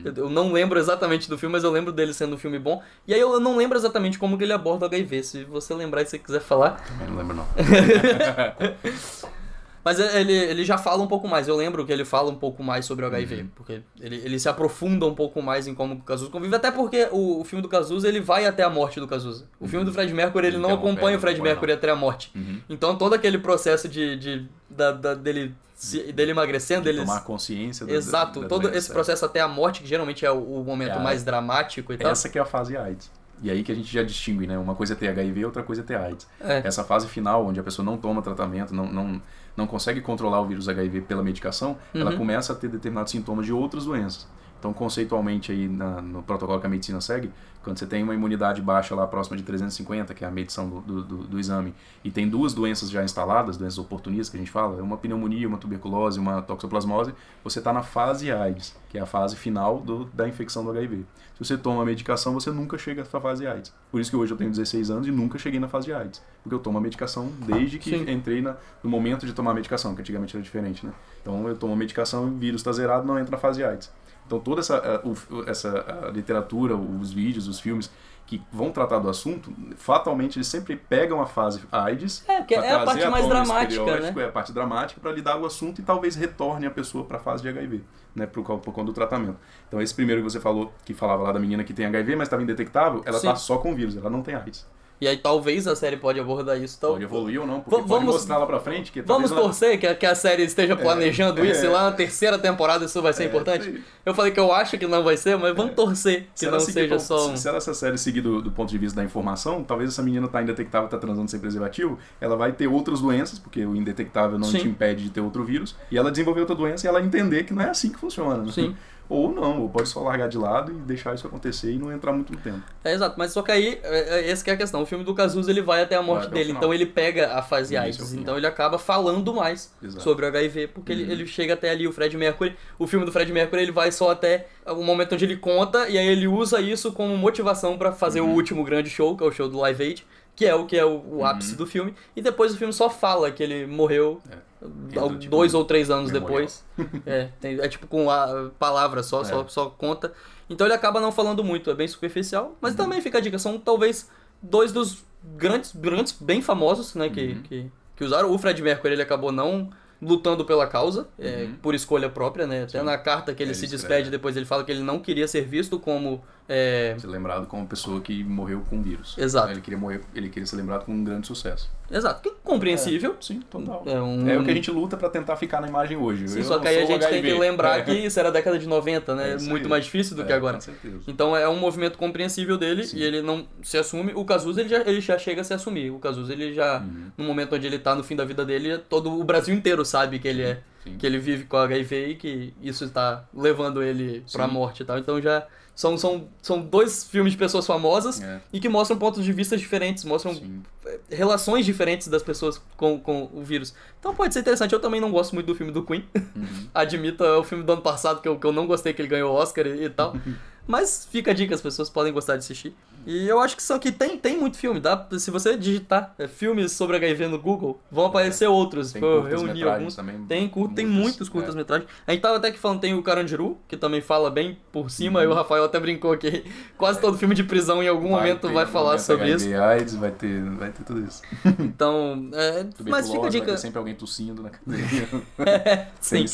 [0.04, 2.82] Eu, eu não lembro exatamente do filme, mas eu lembro dele sendo um filme bom.
[3.08, 5.22] E aí eu, eu não lembro exatamente como que ele aborda o HIV.
[5.22, 6.84] Se você lembrar e você quiser falar.
[6.84, 7.46] Também não lembro, não.
[9.84, 11.48] Mas ele, ele já fala um pouco mais.
[11.48, 13.46] Eu lembro que ele fala um pouco mais sobre o HIV.
[13.54, 16.54] Porque ele, ele se aprofunda um pouco mais em como o Cazuza convive.
[16.54, 19.46] Até porque o, o filme do Cazuza ele vai até a morte do Cazuza.
[19.58, 21.78] O filme do Fred Mercury ele não Interrompe, acompanha o não Fred Mercury não.
[21.78, 22.30] até a morte.
[22.34, 22.60] Uhum.
[22.68, 26.98] Então todo aquele processo de, de da, da- dele, se- dele emagrecendo, dele.
[27.00, 28.92] Tomar consciência da- Exato, da- da todo doença, esse é.
[28.92, 31.96] processo até a morte, que geralmente é o, o momento É a- mais dramático e
[31.96, 32.10] tal.
[32.12, 33.10] Essa que é a fase AIDS.
[33.42, 34.58] E aí que a gente já distingue, né?
[34.58, 36.26] Uma coisa é ter HIV, outra coisa é ter AIDS.
[36.42, 36.60] É.
[36.62, 39.22] Essa fase final, onde a pessoa não toma tratamento, não, não,
[39.60, 42.16] não consegue controlar o vírus HIV pela medicação, ela Uhum.
[42.18, 44.26] começa a ter determinados sintomas de outras doenças.
[44.60, 47.30] Então, conceitualmente, aí na- no protocolo que a medicina segue,
[47.64, 50.80] quando você tem uma imunidade baixa lá próxima de 350, que é a medição do,
[50.82, 54.50] do, do- do exame, e tem duas doenças já instaladas, doenças oportunistas que a gente
[54.50, 59.06] fala, uma pneumonia, uma tuberculose, uma toxoplasmose, você está na fase AIDS, que é a
[59.06, 59.82] fase final
[60.12, 61.04] da infecção do HIV.
[61.38, 63.72] Se você toma a medicação, você nunca chega à fase AIDS.
[63.90, 66.22] Por isso que hoje eu tenho 16 anos e nunca cheguei na fase de AIDS.
[66.42, 68.10] Porque eu tomo a medicação desde que Sim.
[68.10, 70.92] entrei na- no momento de tomar a medicação, que antigamente era diferente, né?
[71.22, 73.64] Então eu tomo a medicação e o vírus está zerado, não entra na fase de
[73.64, 73.90] AIDS.
[74.30, 77.90] Então toda essa, eh, o- essa eh, literatura, os vídeos, os filmes
[78.24, 82.22] que vão tratar do assunto, fatalmente eles sempre pegam a fase AIDS.
[82.28, 84.14] É, porque é a parte mais o dramática, né?
[84.16, 87.16] É a parte dramática para lidar com o assunto e talvez retorne a pessoa para
[87.16, 87.82] a fase de HIV,
[88.14, 89.36] né, por, por conta do tratamento.
[89.66, 92.28] Então esse primeiro que você falou, que falava lá da menina que tem HIV, mas
[92.28, 93.26] estava indetectável, ela Sim.
[93.26, 94.64] tá só com vírus, ela não tem AIDS.
[95.00, 96.74] E aí talvez a série pode abordar isso.
[96.76, 99.30] Então, Pode evoluir ou não, porque Va- pode vamos- mostrar lá pra frente que Vamos
[99.32, 102.84] ela- torcer que a, que a série esteja planejando isso e lá na terceira temporada
[102.84, 103.82] isso vai ser É, importante.
[104.04, 106.60] Eu falei que eu acho que não vai ser, mas vamos torcer que Se não
[106.60, 107.36] seja só um.
[107.36, 110.02] se, se ela essa série seguir do, do ponto de vista da informação, talvez essa
[110.02, 114.38] menina tá indetectável, tá transando sem preservativo, ela vai ter outras doenças, porque o indetectável
[114.38, 114.58] não Sim.
[114.58, 117.54] te impede de ter outro vírus, e ela desenvolver outra doença e ela entender que
[117.54, 118.36] não é assim que funciona.
[118.42, 118.52] né?
[118.52, 118.76] Sim.
[119.10, 122.12] Ou não, ou pode só largar de lado e deixar isso acontecer e não entrar
[122.12, 122.62] muito no tempo.
[122.84, 124.80] É, exato, mas só que aí, é, é, essa que é a questão.
[124.82, 127.76] O filme do Cazuza, ele vai até a morte dele, então ele pega a fase
[127.76, 130.02] ao AIDS, então ele acaba falando mais Exato.
[130.04, 131.10] sobre o HIV, porque ele, Uhum.
[131.10, 134.12] ele chega até ali, o Fred Mercury, o filme do Fred Mercury, ele vai só
[134.12, 138.20] até o momento onde ele conta, e aí ele usa isso como motivação pra fazer
[138.20, 138.30] Uhum.
[138.30, 140.06] o último grande show, que é o show do Live Aid,
[140.36, 142.88] que é o que é o, o ápice do filme, e depois o filme só
[142.88, 144.36] fala que ele morreu É.
[144.62, 146.40] Entra, tipo, dois ou três anos memorial.
[146.40, 146.64] depois.
[147.06, 149.48] é, tem- é tipo com a palavra só, só, É.
[149.48, 150.12] só conta.
[150.48, 152.46] Então ele acaba não falando muito, é bem superficial.
[152.46, 152.54] Uhum.
[152.60, 154.10] Mas também fica a dica, são talvez
[154.42, 155.04] dois dos
[155.36, 157.42] grandes, grandes bem famosos, né, que, Uhum.
[157.42, 158.30] que, que usaram.
[158.32, 159.70] O Fred Mercury, ele acabou não
[160.02, 161.54] lutando pela causa, é, Uhum.
[161.60, 162.62] por escolha própria, né?
[162.64, 163.82] Até na carta que ele Ele se escreve.
[163.86, 166.24] despede depois, ele fala que ele não queria ser visto como...
[166.52, 169.14] é, Ser lembrado como uma pessoa que morreu com vírus.
[169.16, 169.52] Exato.
[169.52, 171.70] Ele queria morrer, ele queria ser lembrado com um grande sucesso.
[171.88, 173.16] Exato, que compreensível.
[173.20, 173.84] Sim, total.
[173.86, 176.26] É, um- É o que a gente luta pra tentar ficar na imagem hoje.
[176.26, 177.38] Sim, Eu só que aí a gente tem que HIV.
[177.38, 177.82] lembrar É.
[177.82, 179.34] que isso era a década de 90, né?
[179.34, 180.54] É Muito mais difícil do É, que agora.
[180.54, 180.98] com certeza.
[181.06, 184.12] Então é um movimento compreensível dele e ele não se assume.
[184.14, 185.90] O Cazuza ele já, ele já chega a se assumir.
[185.90, 187.10] O Cazuza ele já, Uhum.
[187.16, 190.18] no momento onde ele tá no fim da vida dele, todo o Brasil inteiro sabe
[190.18, 190.60] que ele é.
[190.82, 190.96] Sim.
[190.96, 194.52] Que ele vive com HIV e que isso está levando ele pra Sim.
[194.54, 194.98] morte e tal.
[194.98, 195.46] Então já.
[195.74, 198.40] São, são, são dois filmes de pessoas famosas É.
[198.52, 200.62] e que mostram pontos de vista diferentes, mostram Sim.
[201.10, 203.74] relações diferentes das pessoas com, com o vírus.
[203.98, 204.72] Então pode ser interessante.
[204.74, 206.04] Eu também não gosto muito do filme do Queen.
[206.14, 206.66] Uhum.
[206.74, 209.08] Admito, é o filme do ano passado que eu, que eu não gostei que ele
[209.08, 210.14] ganhou o Oscar e, e tal.
[210.70, 212.72] Mas fica a dica, as pessoas podem gostar de assistir.
[213.06, 214.78] E eu acho que são que tem, tem muito filme.
[214.78, 218.92] Dá, se você digitar é, filmes sobre HIV no Google, vão aparecer outros.
[218.92, 219.96] Tem eu reuni alguns.
[219.96, 221.30] também, Tem, curto, tem muitas, muitos é.
[221.30, 221.90] curtas-metragens.
[222.06, 225.24] A gente tava até que falando, tem o Carandiru, que também fala bem por cima,
[225.24, 226.44] e o Rafael até brincou que
[226.78, 229.62] quase todo filme de prisão em algum momento ter vai falar momento sobre HIV, isso.
[229.62, 231.22] AIDS, vai ter, vai ter tudo isso.
[231.60, 233.56] Então, é, mas fica a Vai dica.
[233.56, 235.08] sempre alguém tossindo na cadeia.
[236.00, 236.24] Sim.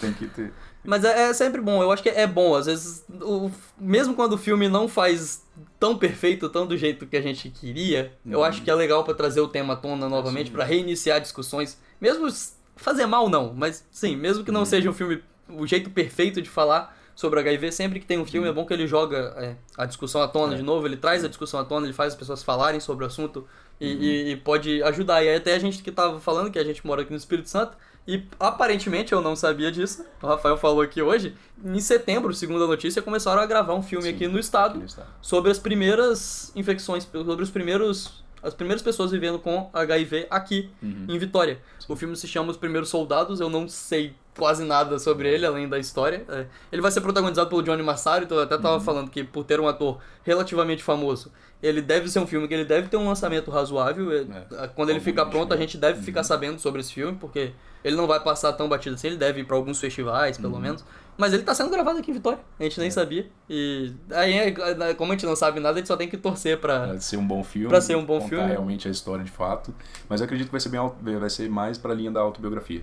[0.00, 0.52] Tem que ter.
[0.84, 2.54] Mas é, é sempre bom, eu acho que é bom.
[2.54, 5.42] Às vezes, o- mesmo quando o filme não faz
[5.80, 8.44] tão perfeito, tão do jeito que a gente queria, eu Uhum.
[8.44, 11.78] acho que é legal pra trazer o tema à tona novamente, pra reiniciar discussões.
[12.00, 12.26] Mesmo
[12.76, 14.66] fazer mal, não, mas sim, mesmo que não Uhum.
[14.66, 18.48] seja um filme, o jeito perfeito de falar sobre HIV, sempre que tem um filme
[18.48, 20.56] é bom que ele joga é, a discussão à tona É.
[20.56, 23.06] de novo, ele traz a discussão à tona, ele faz as pessoas falarem sobre o
[23.06, 23.46] assunto
[23.80, 24.02] e, Uhum.
[24.02, 25.22] e- e pode ajudar.
[25.22, 27.48] E aí até a gente que tava falando, que a gente mora aqui no Espírito
[27.48, 27.76] Santo,
[28.06, 31.34] e aparentemente eu não sabia disso, o Rafael falou aqui hoje,
[31.64, 34.78] em setembro, segundo a notícia, começaram a gravar um filme Sim, aqui no estado aqui
[34.80, 35.08] no estado.
[35.22, 41.06] sobre as primeiras infecções, sobre os primeiros as primeiras pessoas vivendo com HIV aqui Uhum.
[41.08, 41.58] em Vitória.
[41.88, 45.68] O filme se chama Os Primeiros Soldados, eu não sei quase nada sobre ele, além
[45.68, 46.24] da história.
[46.28, 48.62] É, Ele vai ser protagonizado pelo Johnny Massaro, então eu até Uhum.
[48.62, 51.30] tava falando que por ter um ator relativamente famoso,
[51.62, 54.10] ele deve ser um filme que ele deve ter um lançamento razoável.
[54.12, 55.62] É, Quando ele ficar pronto, a né?
[55.62, 57.52] gente deve ficar sabendo sobre esse filme, porque
[57.84, 60.42] ele não vai passar tão batido assim, ele deve ir pra alguns festivais, Uhum.
[60.42, 60.84] pelo menos.
[61.16, 62.82] Mas ele tá sendo gravado aqui em Vitória, a gente É.
[62.82, 63.26] nem sabia.
[63.48, 66.58] E aí, é, como a gente não sabe nada, a gente só tem que torcer
[66.58, 66.88] pra...
[66.88, 67.68] Pra ser um bom filme.
[67.68, 68.48] Pra ser um bom filme.
[68.48, 69.72] realmente a história de fato.
[70.08, 72.82] Mas eu acredito que vai ser, bem, vai ser mais pra linha da autobiografia.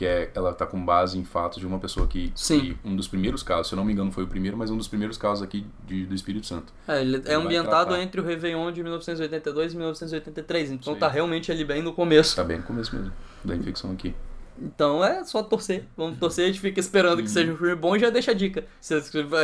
[0.00, 2.58] Porque é- ela tá com base em fatos de uma pessoa que, Sim.
[2.58, 4.76] que um dos primeiros casos, se eu não me engano foi o primeiro, mas um
[4.78, 6.72] dos primeiros casos aqui de- do Espírito Santo.
[6.88, 8.02] É, ele é vai ambientado tratar.
[8.02, 10.98] entre o Réveillon de 1982 e 1983, então Sim.
[11.00, 12.34] tá realmente ali bem no começo.
[12.34, 13.12] Tá bem no começo mesmo
[13.44, 14.14] da infecção aqui.
[14.58, 15.84] Então é só torcer.
[15.94, 17.28] Vamos torcer, a gente fica esperando que Uhum.
[17.28, 18.64] seja um filme bom e já deixa a dica.
[18.80, 18.98] Se,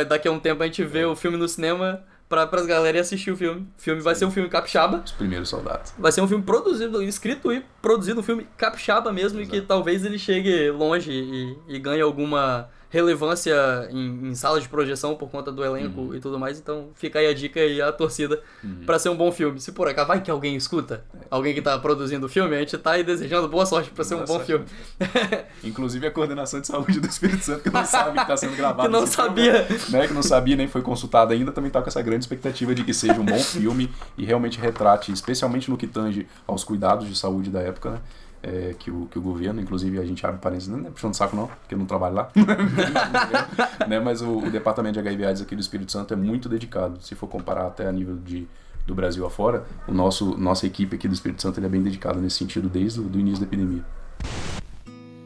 [0.09, 3.01] daqui a um tempo a gente vê o filme no cinema pra, pras galera ir
[3.01, 3.61] assistir o filme.
[3.77, 5.01] O filme vai ser um filme capixaba.
[5.05, 5.93] Os primeiros soldados.
[5.97, 10.05] Vai ser um filme produzido, escrito e produzido um filme capixaba mesmo, e que talvez
[10.05, 13.55] ele chegue longe e, e ganhe alguma relevância
[13.91, 16.15] em, em salas de projeção por conta do elenco Uhum.
[16.15, 16.59] e tudo mais.
[16.59, 18.41] Então fica aí a dica e a torcida
[18.85, 19.59] pra ser um bom filme.
[19.59, 22.77] Se por acaso vai que alguém escuta, alguém que tá produzindo o filme, a gente
[22.77, 24.45] tá aí desejando boa sorte pra ser um bom sorte.
[24.47, 24.65] filme.
[25.63, 28.83] Inclusive a coordenação de saúde do Espírito Santo, que não sabe que tá sendo gravado.
[28.83, 29.67] Que não filme, sabia.
[29.89, 32.83] Né, que não sabia nem foi consultada ainda, também tá com essa grande expectativa de
[32.83, 37.17] que seja um bom filme e realmente retrate, especialmente no que tange aos cuidados de
[37.17, 37.99] saúde da época, né?
[38.47, 41.35] É, que, o, que o governo, inclusive a gente abre parênteses, não é puxando saco
[41.35, 42.31] não, porque eu não trabalho lá,
[43.87, 43.99] né?
[43.99, 47.13] mas o, o departamento de HIV AIDS aqui do Espírito Santo é muito dedicado, se
[47.13, 48.47] for comparar até a nível de,
[48.85, 52.37] do Brasil afora, o nosso, nossa equipe aqui do Espírito Santo é bem dedicada nesse
[52.37, 53.83] sentido desde o início da epidemia.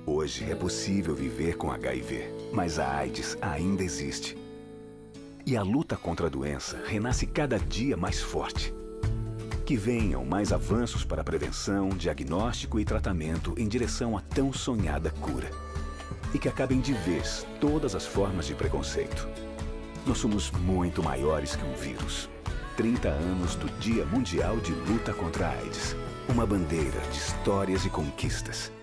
[0.04, 4.36] Hoje é possível viver com HIV, mas a AIDS ainda existe.
[5.46, 8.74] E a luta contra a doença renasce cada dia mais forte.
[9.72, 15.50] Que venham mais avanços para prevenção, diagnóstico e tratamento em direção à tão sonhada cura.
[16.34, 19.26] E que acabem de vez todas as formas de preconceito.
[20.06, 22.30] Nós somos muito maiores que um vírus.
[22.76, 25.96] 30 anos do Dia Mundial de Luta contra a AIDS.
[26.28, 28.74] Uma bandeira de histórias e conquistas.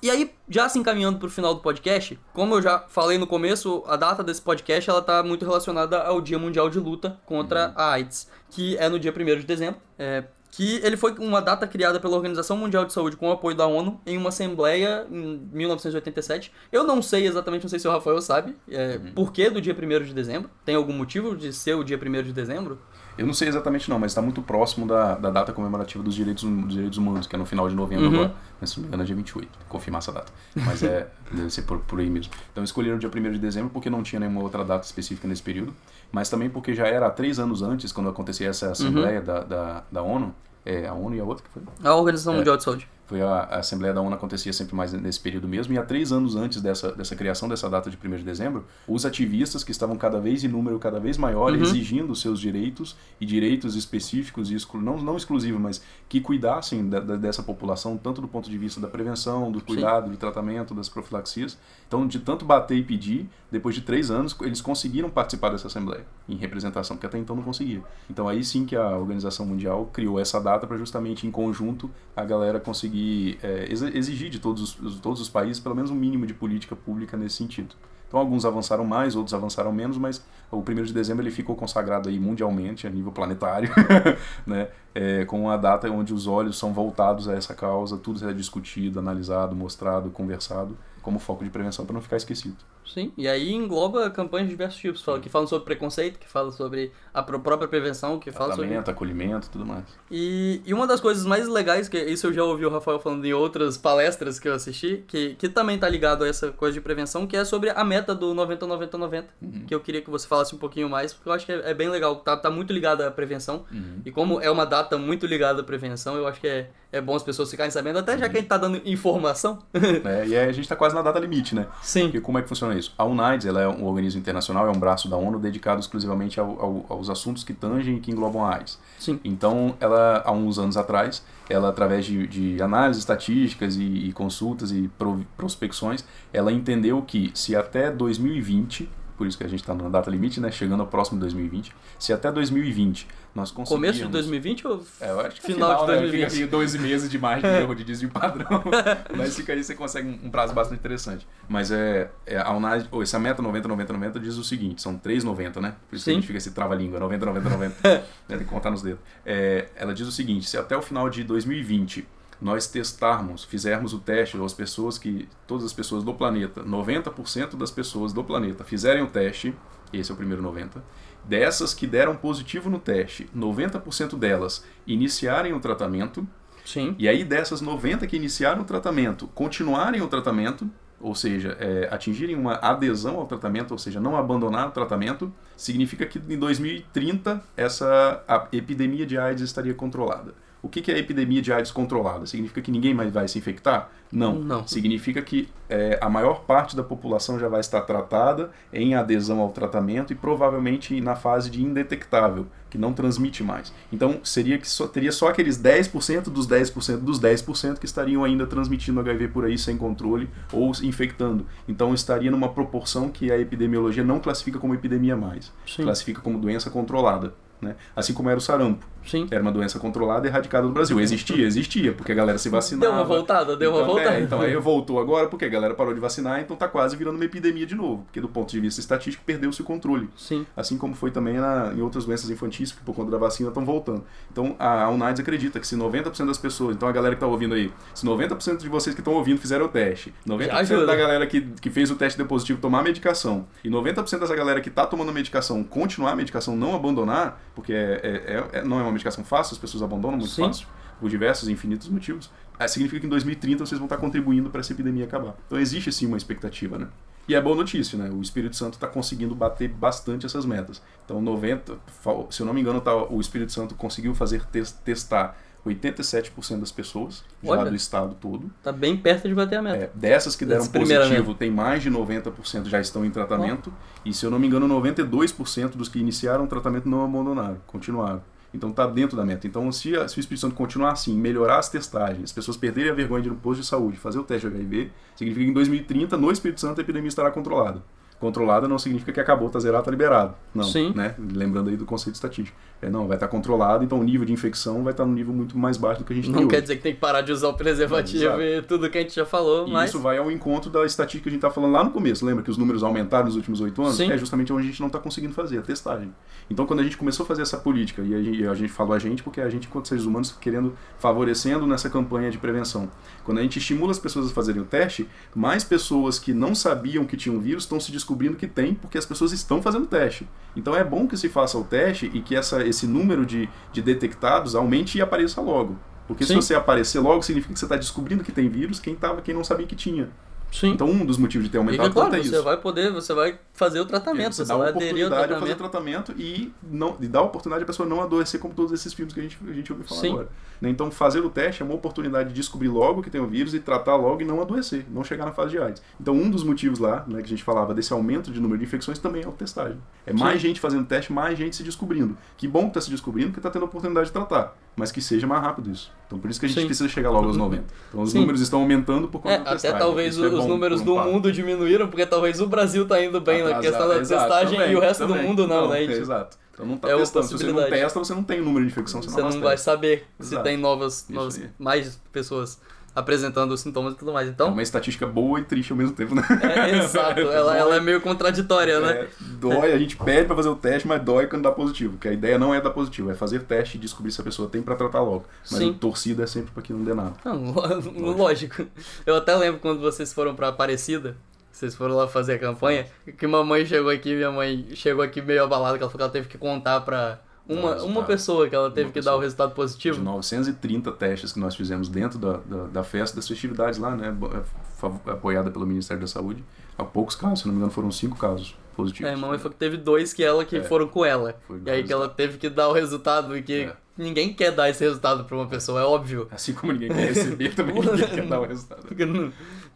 [0.00, 3.84] E aí, já se encaminhando pro final do podcast, como eu já falei no começo,
[3.86, 7.92] a data desse podcast ela tá muito relacionada ao Dia Mundial de Luta contra a
[7.92, 9.80] AIDS, que é no dia 1 de dezembro.
[9.98, 13.54] É, que ele foi uma data criada pela Organização Mundial de Saúde com o apoio
[13.54, 16.50] da ONU em uma assembleia em 1987.
[16.72, 19.74] Eu não sei exatamente, não sei se o Rafael sabe, é, por que do dia
[19.74, 20.50] 1 de dezembro.
[20.64, 22.80] Tem algum motivo de ser o dia 1 de dezembro?
[23.18, 26.44] Eu não sei exatamente não, mas está muito próximo da, da data comemorativa dos direitos,
[26.44, 28.14] dos direitos humanos, que é no final de novembro Uhum.
[28.14, 28.34] agora.
[28.60, 30.32] Mas se não me engano é dia 28, confirmar essa data.
[30.54, 32.32] Mas é, deve ser por, por aí mesmo.
[32.52, 35.42] Então escolheram o dia 1 de dezembro porque não tinha nenhuma outra data específica nesse
[35.42, 35.74] período,
[36.12, 39.82] mas também porque já era há três anos antes, quando acontecia essa assembleia da, da,
[39.90, 41.62] da ONU, é, a ONU e a outra que foi?
[41.88, 42.36] A Organização É.
[42.38, 42.88] Mundial de Saúde.
[43.06, 46.10] Foi a, a Assembleia da ONU acontecia sempre mais nesse período mesmo, e há três
[46.10, 49.96] anos antes dessa, dessa criação dessa data de 1 de dezembro, os ativistas que estavam
[49.96, 51.62] cada vez em número cada vez maior, Uhum.
[51.62, 56.98] exigindo seus direitos e direitos específicos, e exclu, não, não exclusivos, mas que cuidassem da-
[56.98, 60.88] da- dessa população, tanto do ponto de vista da prevenção, do cuidado, do tratamento, das
[60.88, 61.56] profilaxias.
[61.86, 66.04] Então, de tanto bater e pedir, depois de três anos, eles conseguiram participar dessa Assembleia,
[66.28, 67.82] em representação, porque até então não conseguia.
[68.10, 72.24] Então, aí sim que a Organização Mundial criou essa data para justamente, em conjunto, a
[72.24, 72.95] galera conseguir
[73.42, 76.34] é, ex- exigir de todos os, os- todos os países pelo menos um mínimo de
[76.34, 77.74] política pública nesse sentido.
[78.08, 82.08] Então alguns avançaram mais, outros avançaram menos, mas o 1 de dezembro ele ficou consagrado
[82.08, 83.68] aí mundialmente, a nível planetário,
[84.46, 84.68] né?
[84.94, 88.98] É, com uma data onde os olhos são voltados a essa causa, tudo é discutido,
[89.00, 92.56] analisado, mostrado, conversado, como foco de prevenção para não ficar esquecido.
[92.86, 96.50] Sim, e aí engloba campanhas de diversos tipos, fala- que falam sobre preconceito, que falam
[96.52, 98.76] sobre a pró- própria prevenção, que falam sobre...
[98.76, 99.84] Acolhimento, tudo mais.
[100.10, 103.24] E, e uma das coisas mais legais, que isso eu já ouvi o Rafael falando
[103.24, 106.80] em outras palestras que eu assisti, que, que também tá ligado a essa coisa de
[106.80, 109.24] prevenção, que é sobre a meta do 90-90-90,
[109.66, 111.74] que eu queria que você falasse um pouquinho mais, porque eu acho que é, é
[111.74, 114.00] bem legal, tá, tá muito ligado à prevenção, Uhum.
[114.04, 117.14] e como é uma data muito ligada à prevenção, eu acho que é, é bom
[117.16, 119.58] as pessoas ficarem sabendo, até já que a gente tá dando informação.
[120.04, 120.26] né?
[120.26, 121.66] E aí a gente está quase na data limite, né?
[121.82, 122.04] Sim.
[122.04, 122.94] Porque como é que funciona isso?
[122.98, 126.60] A UNAIDS ela é um organismo internacional, é um braço da ONU dedicado exclusivamente ao-
[126.60, 128.78] ao- aos assuntos que tangem e que englobam a AIDS.
[128.98, 129.18] Sim.
[129.24, 134.70] Então, ela, há uns anos atrás, ela, através de, de análises estatísticas e, e consultas
[134.72, 139.74] e pro- prospecções, ela entendeu que se até 2020, por isso que a gente está
[139.74, 140.50] na data limite, né?
[140.50, 143.06] Chegando ao próximo 2020, se até 2020
[143.36, 143.98] nós conseguirmos...
[143.98, 145.98] Começo de 2020 ou É, eu acho que final, final, de né?
[145.98, 146.30] 2020?
[146.30, 148.64] Fica aí 12 meses de margem de erro de desvio padrão.
[149.14, 151.28] Mas fica aí, você consegue um prazo bastante interessante.
[151.46, 154.98] Mas é, é a UNAID, ou essa meta 90, 90, 90 diz o seguinte, são
[154.98, 155.74] 3,90, né?
[155.88, 156.20] Por isso que a Sim.
[156.20, 157.88] gente fica esse trava-língua, 90, 90, 90.
[157.88, 158.04] né?
[158.26, 159.00] Tem que contar nos dedos.
[159.24, 162.08] É, ela diz o seguinte, se até o final de 2020
[162.40, 167.70] nós testarmos, fizermos o teste, as pessoas que, todas as pessoas do planeta, 90% das
[167.70, 169.54] pessoas do planeta fizerem o teste,
[169.98, 170.82] esse é o primeiro 90,
[171.24, 176.26] dessas que deram positivo no teste, 90% delas iniciarem o tratamento,
[176.64, 176.94] Sim.
[176.98, 180.68] e aí dessas 90 que iniciaram o tratamento, continuarem o tratamento,
[181.00, 186.06] ou seja, é, atingirem uma adesão ao tratamento, ou seja, não abandonar o tratamento, significa
[186.06, 190.34] que em 2030 essa epidemia de AIDS estaria controlada.
[190.66, 192.26] O que que é epidemia de AIDS controlada?
[192.26, 193.88] Significa que ninguém mais vai se infectar?
[194.10, 194.34] Não.
[194.34, 194.66] Não.
[194.66, 199.50] Significa que é, a maior parte da população já vai estar tratada em adesão ao
[199.50, 203.72] tratamento e provavelmente na fase de indetectável, que não transmite mais.
[203.92, 208.44] Então seria que só, teria só aqueles 10% dos 10% dos 10% que estariam ainda
[208.44, 211.46] transmitindo HIV por aí sem controle ou se infectando.
[211.68, 215.52] Então estaria numa proporção que a epidemiologia não classifica como epidemia mais.
[215.64, 215.84] Sim.
[215.84, 217.34] Classifica como doença controlada.
[217.60, 217.74] Né?
[217.94, 218.86] Assim como era o sarampo.
[219.06, 219.26] Sim.
[219.30, 220.98] Era uma doença controlada e erradicada do Brasil.
[221.00, 222.86] Existia, existia, porque a galera se vacinava.
[222.86, 224.16] Deu uma voltada, deu uma Então, voltada.
[224.16, 227.16] é, então aí voltou agora porque a galera parou de vacinar, então tá quase virando
[227.16, 228.02] uma epidemia de novo.
[228.04, 230.08] Porque do ponto de vista estatístico perdeu-se o controle.
[230.16, 230.46] Sim.
[230.56, 233.64] Assim como foi também na- em outras doenças infantis que por conta da vacina estão
[233.64, 234.04] voltando.
[234.30, 237.26] Então a, a UNAIDS acredita que se 90% das pessoas, então a galera que tá
[237.26, 240.86] ouvindo aí, se 90% de vocês que estão ouvindo fizeram o teste, 90% ajuda.
[240.86, 244.34] da galera que, que fez o teste deu positivo tomar a medicação, e 90% dessa
[244.34, 248.58] galera que tá tomando a medicação continuar a medicação, não abandonar, porque é- é- é-
[248.60, 250.42] é- não é uma medicação fácil, as pessoas abandonam muito Sim.
[250.46, 250.66] fácil,
[251.00, 254.60] por diversos e infinitos motivos, é, significa que em 2030 vocês vão estar contribuindo para
[254.60, 255.34] essa epidemia acabar.
[255.46, 256.88] Então existe sim uma expectativa, né?
[257.28, 258.08] E é boa notícia, né?
[258.10, 260.80] O Espírito Santo está conseguindo bater bastante essas metas.
[261.04, 264.72] Então 90, fal- se eu não me engano, tá, o Espírito Santo conseguiu fazer tes-
[264.72, 265.36] testar
[265.66, 267.68] 87% das pessoas já Olha.
[267.70, 268.50] do estado todo.
[268.62, 269.76] Tá bem perto de bater a meta.
[269.76, 273.72] É, dessas que deram primeira positivo, tem mais de 90% já estão em tratamento.
[274.04, 278.22] E se eu não me engano, 92% dos que iniciaram o tratamento não abandonaram, continuaram.
[278.56, 279.46] Então está dentro da meta.
[279.46, 282.90] Então, se, a- se o Espírito Santo continuar assim, melhorar as testagens, as pessoas perderem
[282.90, 285.50] a vergonha de ir no posto de saúde, fazer o teste de HIV, significa que
[285.50, 287.82] em 2030, no Espírito Santo, a epidemia estará controlada.
[288.18, 290.34] Controlada não significa que acabou, tá zerado, tá liberado.
[290.54, 290.90] Não, Sim.
[290.96, 291.14] né?
[291.18, 292.56] Lembrando aí do conceito estatístico.
[292.82, 295.56] É, não, vai estar controlado, então o nível de infecção vai estar num nível muito
[295.56, 296.62] mais baixo do que a gente Não tem quer hoje.
[296.62, 298.42] dizer que tem que parar de usar o preservativo Exato.
[298.42, 299.88] e tudo que a gente já falou, E mas.
[299.88, 302.24] isso vai ao encontro da estatística que a gente tá falando lá no começo.
[302.26, 303.96] Lembra que os números aumentaram nos últimos oito anos?
[303.96, 304.12] Sim.
[304.12, 306.12] É justamente onde a gente não está conseguindo fazer, a testagem.
[306.50, 308.92] Então, quando a gente começou a fazer essa política, e a gente, a gente falou
[308.92, 312.90] a gente, porque a gente, enquanto seres humanos, querendo, favorecendo nessa campanha de prevenção.
[313.24, 317.04] Quando a gente estimula as pessoas a fazerem o teste, mais pessoas que não sabiam
[317.04, 320.28] que tinham vírus estão se descobrindo que tem, porque as pessoas estão fazendo o teste.
[320.54, 323.82] Então é bom que se faça o teste e que essa, esse número de, de
[323.82, 325.76] detectados aumente e apareça logo.
[326.06, 326.36] Porque se Sim.
[326.36, 329.42] você aparecer logo, significa que você está descobrindo que tem vírus quem, tava, quem não
[329.42, 330.08] sabia que tinha.
[330.52, 330.70] Sim.
[330.70, 332.42] Então um dos motivos de ter E aumentado que, claro, tanto é você isso.
[332.44, 335.40] vai poder, você vai fazer o tratamento, Você você, dá vai aderir ao oportunidade a
[335.40, 336.12] fazer tratamento.
[336.12, 339.12] tratamento e, não, e dá a oportunidade a pessoa não adoecer como todos esses filmes
[339.12, 340.10] que a gente, a gente ouviu falar Sim.
[340.12, 340.28] agora.
[340.60, 340.70] Né?
[340.70, 343.60] Então fazer o teste é uma oportunidade de descobrir logo que tem o vírus e
[343.60, 345.82] tratar logo e não adoecer, não chegar na fase de AIDS.
[346.00, 348.64] Então um dos motivos lá, né, que a gente falava desse aumento de número de
[348.64, 349.78] infecções também é a testagem.
[350.06, 350.48] É mais Sim.
[350.48, 352.16] gente fazendo teste, mais gente se descobrindo.
[352.36, 354.56] Que bom que está se descobrindo, que está tendo a oportunidade de tratar.
[354.76, 355.90] Mas que seja mais rápido isso.
[356.06, 356.66] Então por isso que a gente Sim.
[356.66, 357.64] precisa chegar logo aos 90.
[357.88, 358.20] Então os Sim.
[358.20, 359.78] números estão aumentando por conta É, da até testagem.
[359.78, 361.08] talvez Isso é os números um do fato.
[361.10, 363.62] mundo diminuíram, porque talvez o Brasil tá indo bem na Atrasado.
[363.72, 365.22] questão da Exato, testagem também, e o resto também.
[365.22, 365.82] do mundo não, né?
[365.82, 365.92] é?
[365.92, 366.36] Exato.
[366.52, 367.26] Então não tá É testando.
[367.26, 369.44] Se você não testa, você não tem o número de infecção, você, Você não abastece.
[369.44, 370.44] vai saber se Exato.
[370.44, 372.60] tem novas, novas mais pessoas
[372.96, 374.26] apresentando os sintomas e tudo mais.
[374.26, 376.22] É Então, uma estatística boa e triste ao mesmo tempo, né?
[376.42, 378.92] é, exato, ela, ela é meio contraditória, né?
[378.92, 381.92] É, dói, a gente pede pra fazer o teste, mas dói quando dá positivo.
[381.92, 384.48] Porque a ideia não é dar positivo, é fazer teste e descobrir se a pessoa
[384.48, 385.24] tem pra tratar logo.
[385.50, 385.72] Mas Sim.
[385.74, 387.12] torcida é sempre pra que não dê nada.
[387.24, 388.66] Não, lo- lógico.
[389.04, 391.16] Eu até lembro quando vocês foram pra Aparecida,
[391.52, 392.86] vocês foram lá fazer a campanha,
[393.18, 396.12] que mamãe chegou aqui, minha mãe chegou aqui meio abalada, que ela falou que ela
[396.12, 397.18] teve que contar pra
[397.48, 397.86] uma, resultado.
[397.86, 400.02] uma pessoa que ela teve que dar o resultado De positivo.
[400.02, 404.10] 930 testes que nós fizemos dentro da, da, da festa, das festividades lá, né?
[404.10, 404.30] bo-
[404.78, 406.44] fav- Apoiada pelo Ministério da Saúde.
[406.78, 409.10] Há poucos casos, se não me engano, foram cinco casos positivos.
[409.10, 410.62] É, a mamãe falou que teve dois que ela que É.
[410.62, 411.34] foram com ela.
[411.64, 413.76] E aí que ela teve que dar o resultado e que É.
[413.96, 416.28] ninguém quer dar esse resultado pra uma pessoa, é óbvio.
[416.30, 418.82] Assim como ninguém quer receber, também ninguém quer dar o resultado.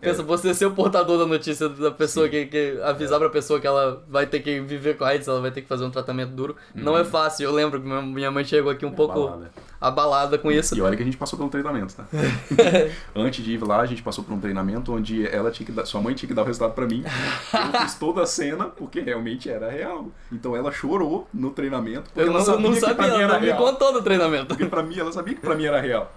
[0.03, 0.13] Não- É.
[0.13, 3.67] Pensa, você ser o portador da notícia da pessoa que, que avisar pra pessoa que
[3.67, 6.57] ela vai ter que viver com AIDS, ela vai ter que fazer um tratamento duro.
[6.75, 7.45] Não é fácil.
[7.45, 9.45] Eu lembro que minha- mãe chegou aqui um pouco Uhum.
[9.81, 10.39] Abalada.
[10.39, 10.77] com isso.
[10.77, 12.05] E olha que a gente passou por um treinamento, tá?
[13.15, 15.85] Antes de ir lá, a gente passou por um treinamento onde ela tinha que dar,
[15.87, 17.03] sua mãe tinha que dar o resultado pra mim.
[17.53, 20.09] Eu fiz toda a cena porque realmente era real.
[20.33, 23.15] Então ela chorou no treinamento porque Eu ela não, sabia não que pra sabia, mim
[23.23, 23.59] ela era me real.
[23.59, 24.47] contou no treinamento.
[24.47, 26.13] Porque pra mim, ela sabia que pra mim era real.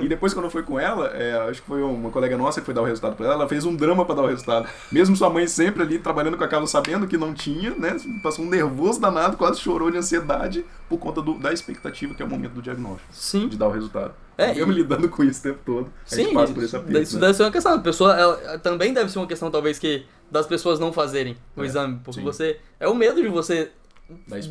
[0.00, 2.64] E depois, quando eu fui com ela, é, acho que foi uma colega nossa que
[2.64, 4.68] foi dar o resultado pra ela, ela fez um drama pra dar o resultado.
[4.90, 7.96] Mesmo sua mãe sempre ali trabalhando com a Carla, sabendo que não tinha, né?
[8.22, 12.26] Passou um nervoso danado, quase chorou de ansiedade por conta do- da expectativa que é
[12.26, 13.08] o momento do diagnóstico.
[13.12, 13.48] Sim.
[13.48, 14.14] De dar o resultado.
[14.36, 15.92] É, eu me lidando com isso o tempo todo.
[16.10, 17.20] a gente Sim, passa por esse aperto, isso né?
[17.22, 17.74] deve ser uma questão.
[17.74, 21.62] A pessoa, ela, também deve ser uma questão, talvez, que das pessoas não fazerem o
[21.62, 22.00] É, exame.
[22.04, 22.24] Porque sim.
[22.24, 22.58] você.
[22.80, 23.70] É o medo de você.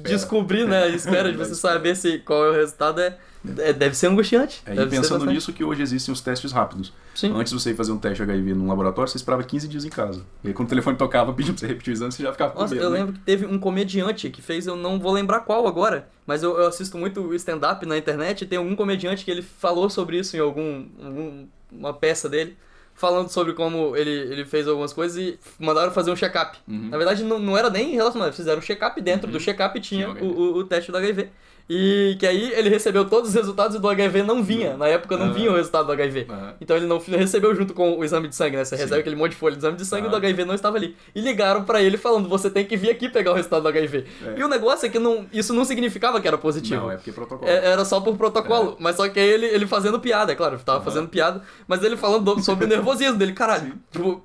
[0.04, 0.84] Descobrir, né?
[0.84, 3.18] A espera de você saber se qual é o resultado é,
[3.60, 4.62] é- deve ser angustiante.
[4.66, 6.92] É, e pensando nisso que hoje existem os testes rápidos.
[7.14, 7.32] Sim.
[7.36, 9.90] Antes de você ir fazer um teste HIV num laboratório, você esperava 15 dias em
[9.90, 10.24] casa.
[10.44, 12.52] E aí quando o telefone tocava pedindo pra você repetir o exame, você já ficava
[12.54, 12.98] com Nossa, medo, eu né?
[13.00, 16.58] lembro que teve um comediante que fez, eu não vou lembrar qual agora, mas eu,
[16.58, 20.36] eu assisto muito stand-up na internet e tem algum comediante que ele falou sobre isso
[20.36, 22.56] em algum, algum- uma peça dele,
[22.96, 26.58] falando sobre como ele, ele fez algumas coisas e mandaram fazer um check-up.
[26.68, 26.90] Uhum.
[26.90, 30.24] Na verdade, não, não era nem relacionado, fizeram um check-up dentro do check-up tinha Tinha
[30.24, 31.30] o, o, o teste do HIV.
[31.70, 34.76] E que aí ele recebeu todos os resultados e do HIV não vinha.
[34.76, 35.34] Na época não Aham.
[35.34, 36.28] vinha o resultado do HIV.
[36.30, 36.54] Aham.
[36.60, 38.66] Então ele não recebeu junto com o exame de sangue, né?
[38.66, 40.16] Você recebe aquele monte de folha de exame de sangue e do.
[40.18, 40.96] HIV não estava ali.
[41.16, 44.06] E ligaram pra ele falando: você tem que vir aqui pegar o resultado do HIV.
[44.26, 44.40] É.
[44.40, 46.82] E o negócio é que não, isso não significava que era positivo.
[46.82, 47.50] Não, é porque é protocolo.
[47.50, 48.76] É- Era só por protocolo.
[48.80, 51.96] Mas só que aí ele, ele fazendo piada, é claro, tava fazendo piada, mas ele
[51.96, 53.74] falando do- sobre o nervosismo dele, caralho.
[53.92, 54.22] Tipo,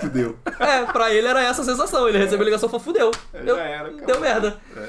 [0.00, 0.36] Fudeu.
[0.58, 2.08] é, pra ele era essa a sensação.
[2.08, 3.10] Ele recebeu a ligação e falou, fudeu.
[3.34, 4.06] É, Eu- já era, acabou.
[4.06, 4.60] deu merda.
[4.76, 4.88] É.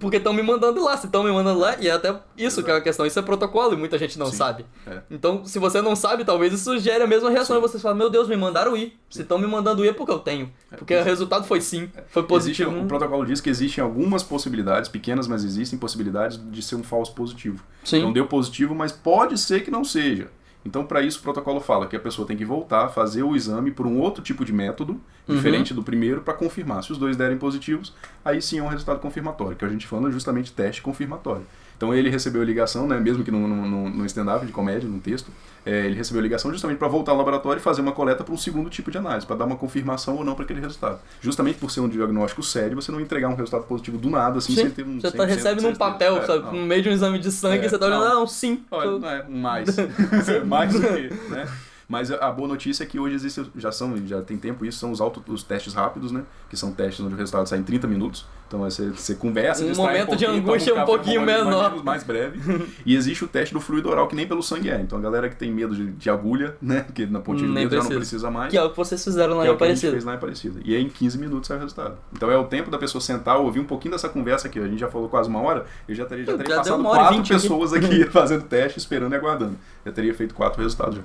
[0.00, 2.70] Porque estão me mandando lá, se estão me mandando lá, e é até isso que
[2.70, 4.36] é uma questão, isso é protocolo e muita gente não Sim.
[4.36, 4.64] sabe.
[4.86, 5.00] É.
[5.10, 8.08] Então, se você não sabe, talvez isso gere a mesma reação e você fala, meu
[8.08, 8.98] Deus, me mandaram ir.
[9.10, 10.50] Se estão me mandando ir é porque eu tenho.
[10.76, 12.80] Porque o resultado foi sim, foi Existe, positivo.
[12.80, 17.12] o protocolo diz que existem algumas possibilidades, pequenas, mas existem possibilidades de ser um falso
[17.14, 17.62] positivo.
[17.84, 17.98] Sim.
[17.98, 20.28] Então deu positivo, mas pode ser que não seja.
[20.68, 23.70] Então, para isso, o protocolo fala que a pessoa tem que voltar, fazer o exame
[23.70, 25.34] por um outro tipo de método, Uhum.
[25.36, 26.82] diferente do primeiro, para confirmar.
[26.82, 30.10] Se os dois derem positivos, aí sim é um resultado confirmatório, que a gente fala
[30.10, 31.42] justamente teste confirmatório.
[31.78, 34.86] Então, ele recebeu a ligação, né, mesmo que no, no, no- no stand-up de comédia,
[34.88, 35.30] no texto,
[35.64, 38.34] é, ele recebeu a ligação justamente para voltar ao laboratório e fazer uma coleta para
[38.34, 40.98] um segundo tipo de análise, para dar uma confirmação ou não para aquele resultado.
[41.20, 44.54] Justamente por ser um diagnóstico sério, você não entregar um resultado positivo do nada, assim,
[44.54, 46.52] Sim, sem ter um você tá, 100% de recebe num papel, É, sabe, não.
[46.52, 48.14] no meio de um exame de sangue, É, você tá olhando, não.
[48.20, 48.60] não, sim.
[48.70, 49.68] Olha, não é mais.
[50.46, 51.46] mais do que, né?
[51.88, 54.92] Mas a boa notícia é que hoje existe, já são, já tem tempo isso, são
[54.92, 56.22] os, auto, os testes rápidos, né?
[56.50, 58.26] Que são testes onde o resultado sai em 30 minutos.
[58.46, 61.82] Então aí você, você conversa, Um momento de pouquinho, toma angústia um café, pouquinho menor.
[61.82, 62.66] Mais, breve.
[62.84, 64.80] e existe o teste do fluido oral, que nem pelo sangue é.
[64.80, 66.84] Então a galera que tem medo de, de agulha, né?
[66.94, 68.30] Que na pontinha do Nem dedo já não precisa.
[68.30, 68.50] mais.
[68.50, 69.92] Que é o que vocês fizeram lá que em é Aparecida.
[69.92, 70.60] fez lá em Aparecida.
[70.64, 71.96] E aí em 15 minutos sai o resultado.
[72.12, 74.58] Então é o tempo da pessoa sentar, ouvir um pouquinho dessa conversa aqui.
[74.58, 75.64] A gente já falou quase uma hora.
[75.88, 77.28] Eu já teria, já teria Já passado hora quatro aqui.
[77.30, 79.56] pessoas aqui fazendo teste, esperando e aguardando.
[79.86, 81.02] Já teria feito quatro resultados já.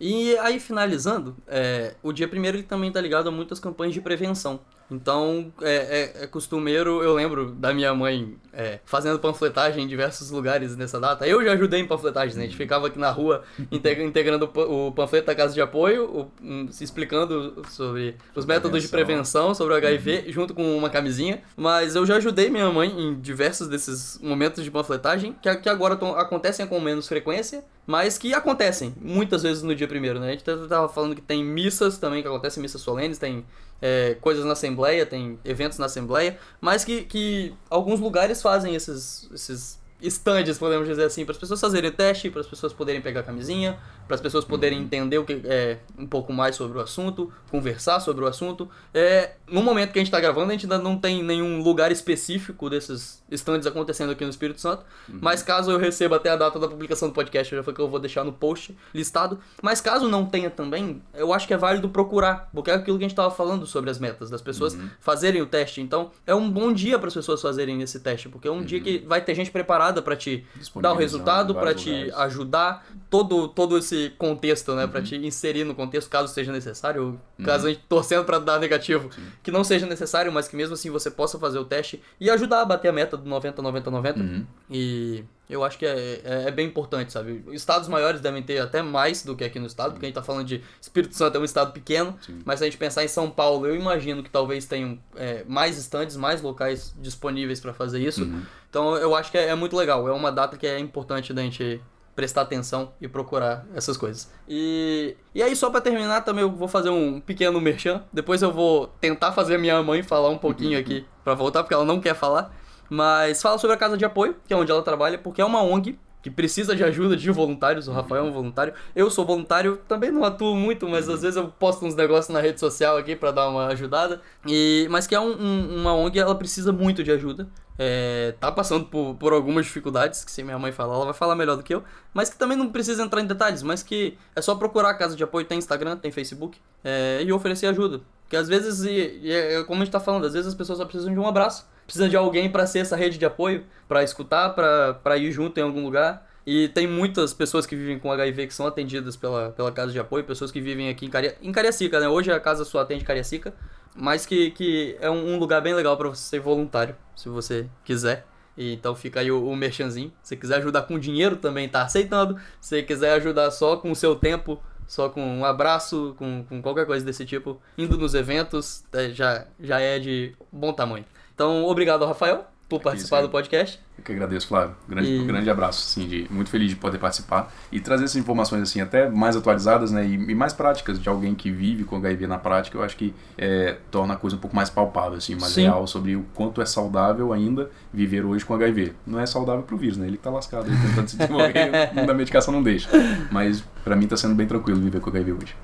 [0.00, 4.00] E aí, finalizando, é, o dia primeiro ele também tá ligado a muitas campanhas de
[4.00, 4.60] prevenção.
[4.90, 10.30] Então, é, é- é costumeiro, eu lembro da minha mãe é, fazendo panfletagem em diversos
[10.30, 11.26] lugares nessa data.
[11.26, 12.42] Eu já ajudei em panfletagem, né?
[12.42, 13.42] A gente ficava aqui na rua
[13.72, 18.16] integra- integrando o pa- o panfleto da Casa de Apoio, o- um, se explicando sobre
[18.34, 21.40] os métodos de prevenção, sobre o HIV, junto com uma camisinha.
[21.56, 25.96] Mas eu já ajudei minha mãe em diversos desses momentos de panfletagem, que, que agora
[25.96, 30.28] tão- acontecem com menos frequência, mas que acontecem muitas vezes no dia primeiro, né?
[30.28, 33.44] A gente tava falando que tem missas também, que acontecem missas solenes, tem
[33.80, 39.28] é, coisas na Assembleia, tem eventos na Assembleia, mas que, que alguns lugares fazem esses,
[39.34, 43.00] esses estandes, podemos dizer assim, para as pessoas fazerem o teste, para as pessoas poderem
[43.00, 46.78] pegar a camisinha, para as pessoas poderem entender o que é um pouco mais sobre
[46.78, 48.68] o assunto, conversar sobre o assunto.
[48.92, 51.92] É, no momento que a gente está gravando, a gente ainda não tem nenhum lugar
[51.92, 56.58] específico desses estandes acontecendo aqui no Espírito Santo, mas caso eu receba até a data
[56.58, 59.38] da publicação do podcast, já foi que eu vou deixar no post listado.
[59.62, 63.04] Mas caso não tenha também, eu acho que é válido procurar, porque é aquilo que
[63.04, 65.80] a gente estava falando sobre as metas, das pessoas fazerem o teste.
[65.80, 68.80] Então, é um bom dia para as pessoas fazerem esse teste, porque é um dia
[68.80, 70.46] que vai ter gente preparada para te
[70.80, 72.14] dar o resultado, para te lugares.
[72.14, 74.86] ajudar todo, todo esse contexto, né?
[74.86, 75.02] Uhum.
[75.02, 79.10] te inserir no contexto, caso seja necessário, ou caso a gente torcendo pra dar negativo,
[79.42, 82.62] que não seja necessário, mas que mesmo assim você possa fazer o teste e ajudar
[82.62, 84.20] a bater a meta do 90, 90, 90.
[84.20, 84.46] Uhum.
[84.70, 87.44] E eu acho que é, é, é bem importante, sabe?
[87.52, 90.22] Estados maiores devem ter até mais do que aqui no estado, porque a gente tá
[90.22, 93.30] falando de Espírito Santo é um estado pequeno, mas se a gente pensar em São
[93.30, 98.24] Paulo, eu imagino que talvez tenham é, mais estandes, mais locais disponíveis pra fazer isso.
[98.24, 98.42] Uhum.
[98.70, 101.42] Então eu acho que é, é muito legal, é uma data que é importante da
[101.42, 101.80] gente
[102.14, 104.30] prestar atenção e procurar essas coisas.
[104.48, 108.02] E, e aí, só pra terminar, também eu vou fazer um pequeno merchan.
[108.12, 111.74] Depois eu vou tentar fazer a minha mãe falar um pouquinho aqui pra voltar, porque
[111.74, 112.54] ela não quer falar.
[112.92, 115.62] Mas fala sobre a Casa de Apoio, que é onde ela trabalha, porque é uma
[115.62, 117.88] ONG que precisa de ajuda de voluntários.
[117.88, 118.74] O Rafael é um voluntário.
[118.94, 122.38] Eu sou voluntário, também não atuo muito, mas às vezes eu posto uns negócios na
[122.40, 124.20] rede social aqui pra dar uma ajudada.
[124.46, 127.48] E, mas que é um- um- uma ONG, ela precisa muito de ajuda.
[127.78, 131.34] É, tá passando por, por algumas dificuldades, que se minha mãe falar, ela vai falar
[131.34, 131.82] melhor do que eu,
[132.12, 135.16] mas que também não precisa entrar em detalhes, mas que é só procurar a Casa
[135.16, 138.02] de Apoio, tem Instagram, tem Facebook, é, e oferecer ajuda.
[138.32, 140.78] Porque às vezes, e, e é como a gente tá falando, às vezes as pessoas
[140.78, 144.02] só precisam de um abraço, precisam de alguém pra ser essa rede de apoio, pra
[144.02, 146.26] escutar, pra ir junto em algum lugar.
[146.46, 149.98] E tem muitas pessoas que vivem com HIV que são atendidas pela, pela casa de
[149.98, 152.08] apoio, pessoas que vivem aqui em, Caria, em Cariacica, né?
[152.08, 153.52] Hoje a casa só atende Cariacica,
[153.94, 157.68] mas que, que é um, um lugar bem legal pra você ser voluntário, se você
[157.84, 158.24] quiser.
[158.56, 160.10] E então fica aí o, o merchanzinho.
[160.22, 162.40] Se quiser ajudar com dinheiro também tá aceitando.
[162.62, 164.58] Se quiser ajudar só com o seu tempo,
[164.92, 169.46] só com um abraço, com, com qualquer coisa desse tipo, indo nos eventos, é, já,
[169.58, 171.06] já é de bom tamanho.
[171.34, 172.46] Então, obrigado, Rafael,
[172.78, 173.78] por participar isso do podcast.
[173.98, 174.74] Eu que agradeço, Flávio.
[174.88, 178.62] Grande, E- grande abraço, assim, de, muito feliz de poder participar e trazer essas informações,
[178.62, 182.26] assim, até mais atualizadas, né, e, e mais práticas de alguém que vive com HIV
[182.26, 185.52] na prática, eu acho que é, torna a coisa um pouco mais palpável, assim, mais
[185.52, 185.62] Sim.
[185.64, 188.94] real sobre o quanto é saudável ainda viver hoje com HIV.
[189.06, 191.54] Não é saudável pro vírus, né, ele que tá lascado, ele tentando se desenvolver,
[192.10, 192.88] a medicação não deixa.
[193.30, 195.54] Mas pra mim tá sendo bem tranquilo viver com HIV hoje.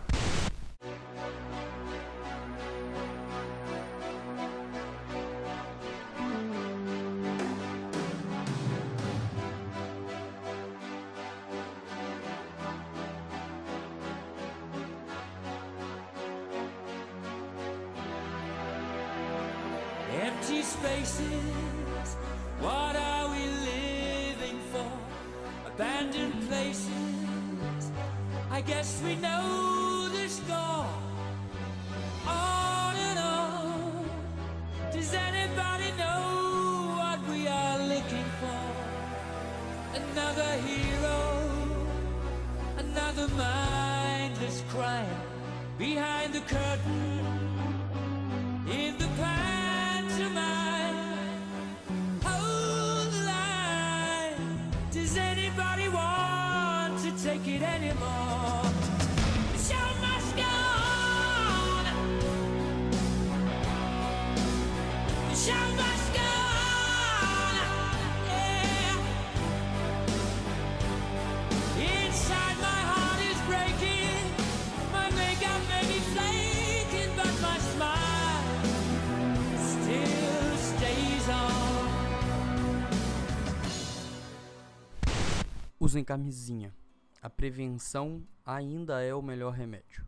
[86.09, 86.75] Camisinha.
[87.21, 90.07] A prevenção ainda é o melhor remédio.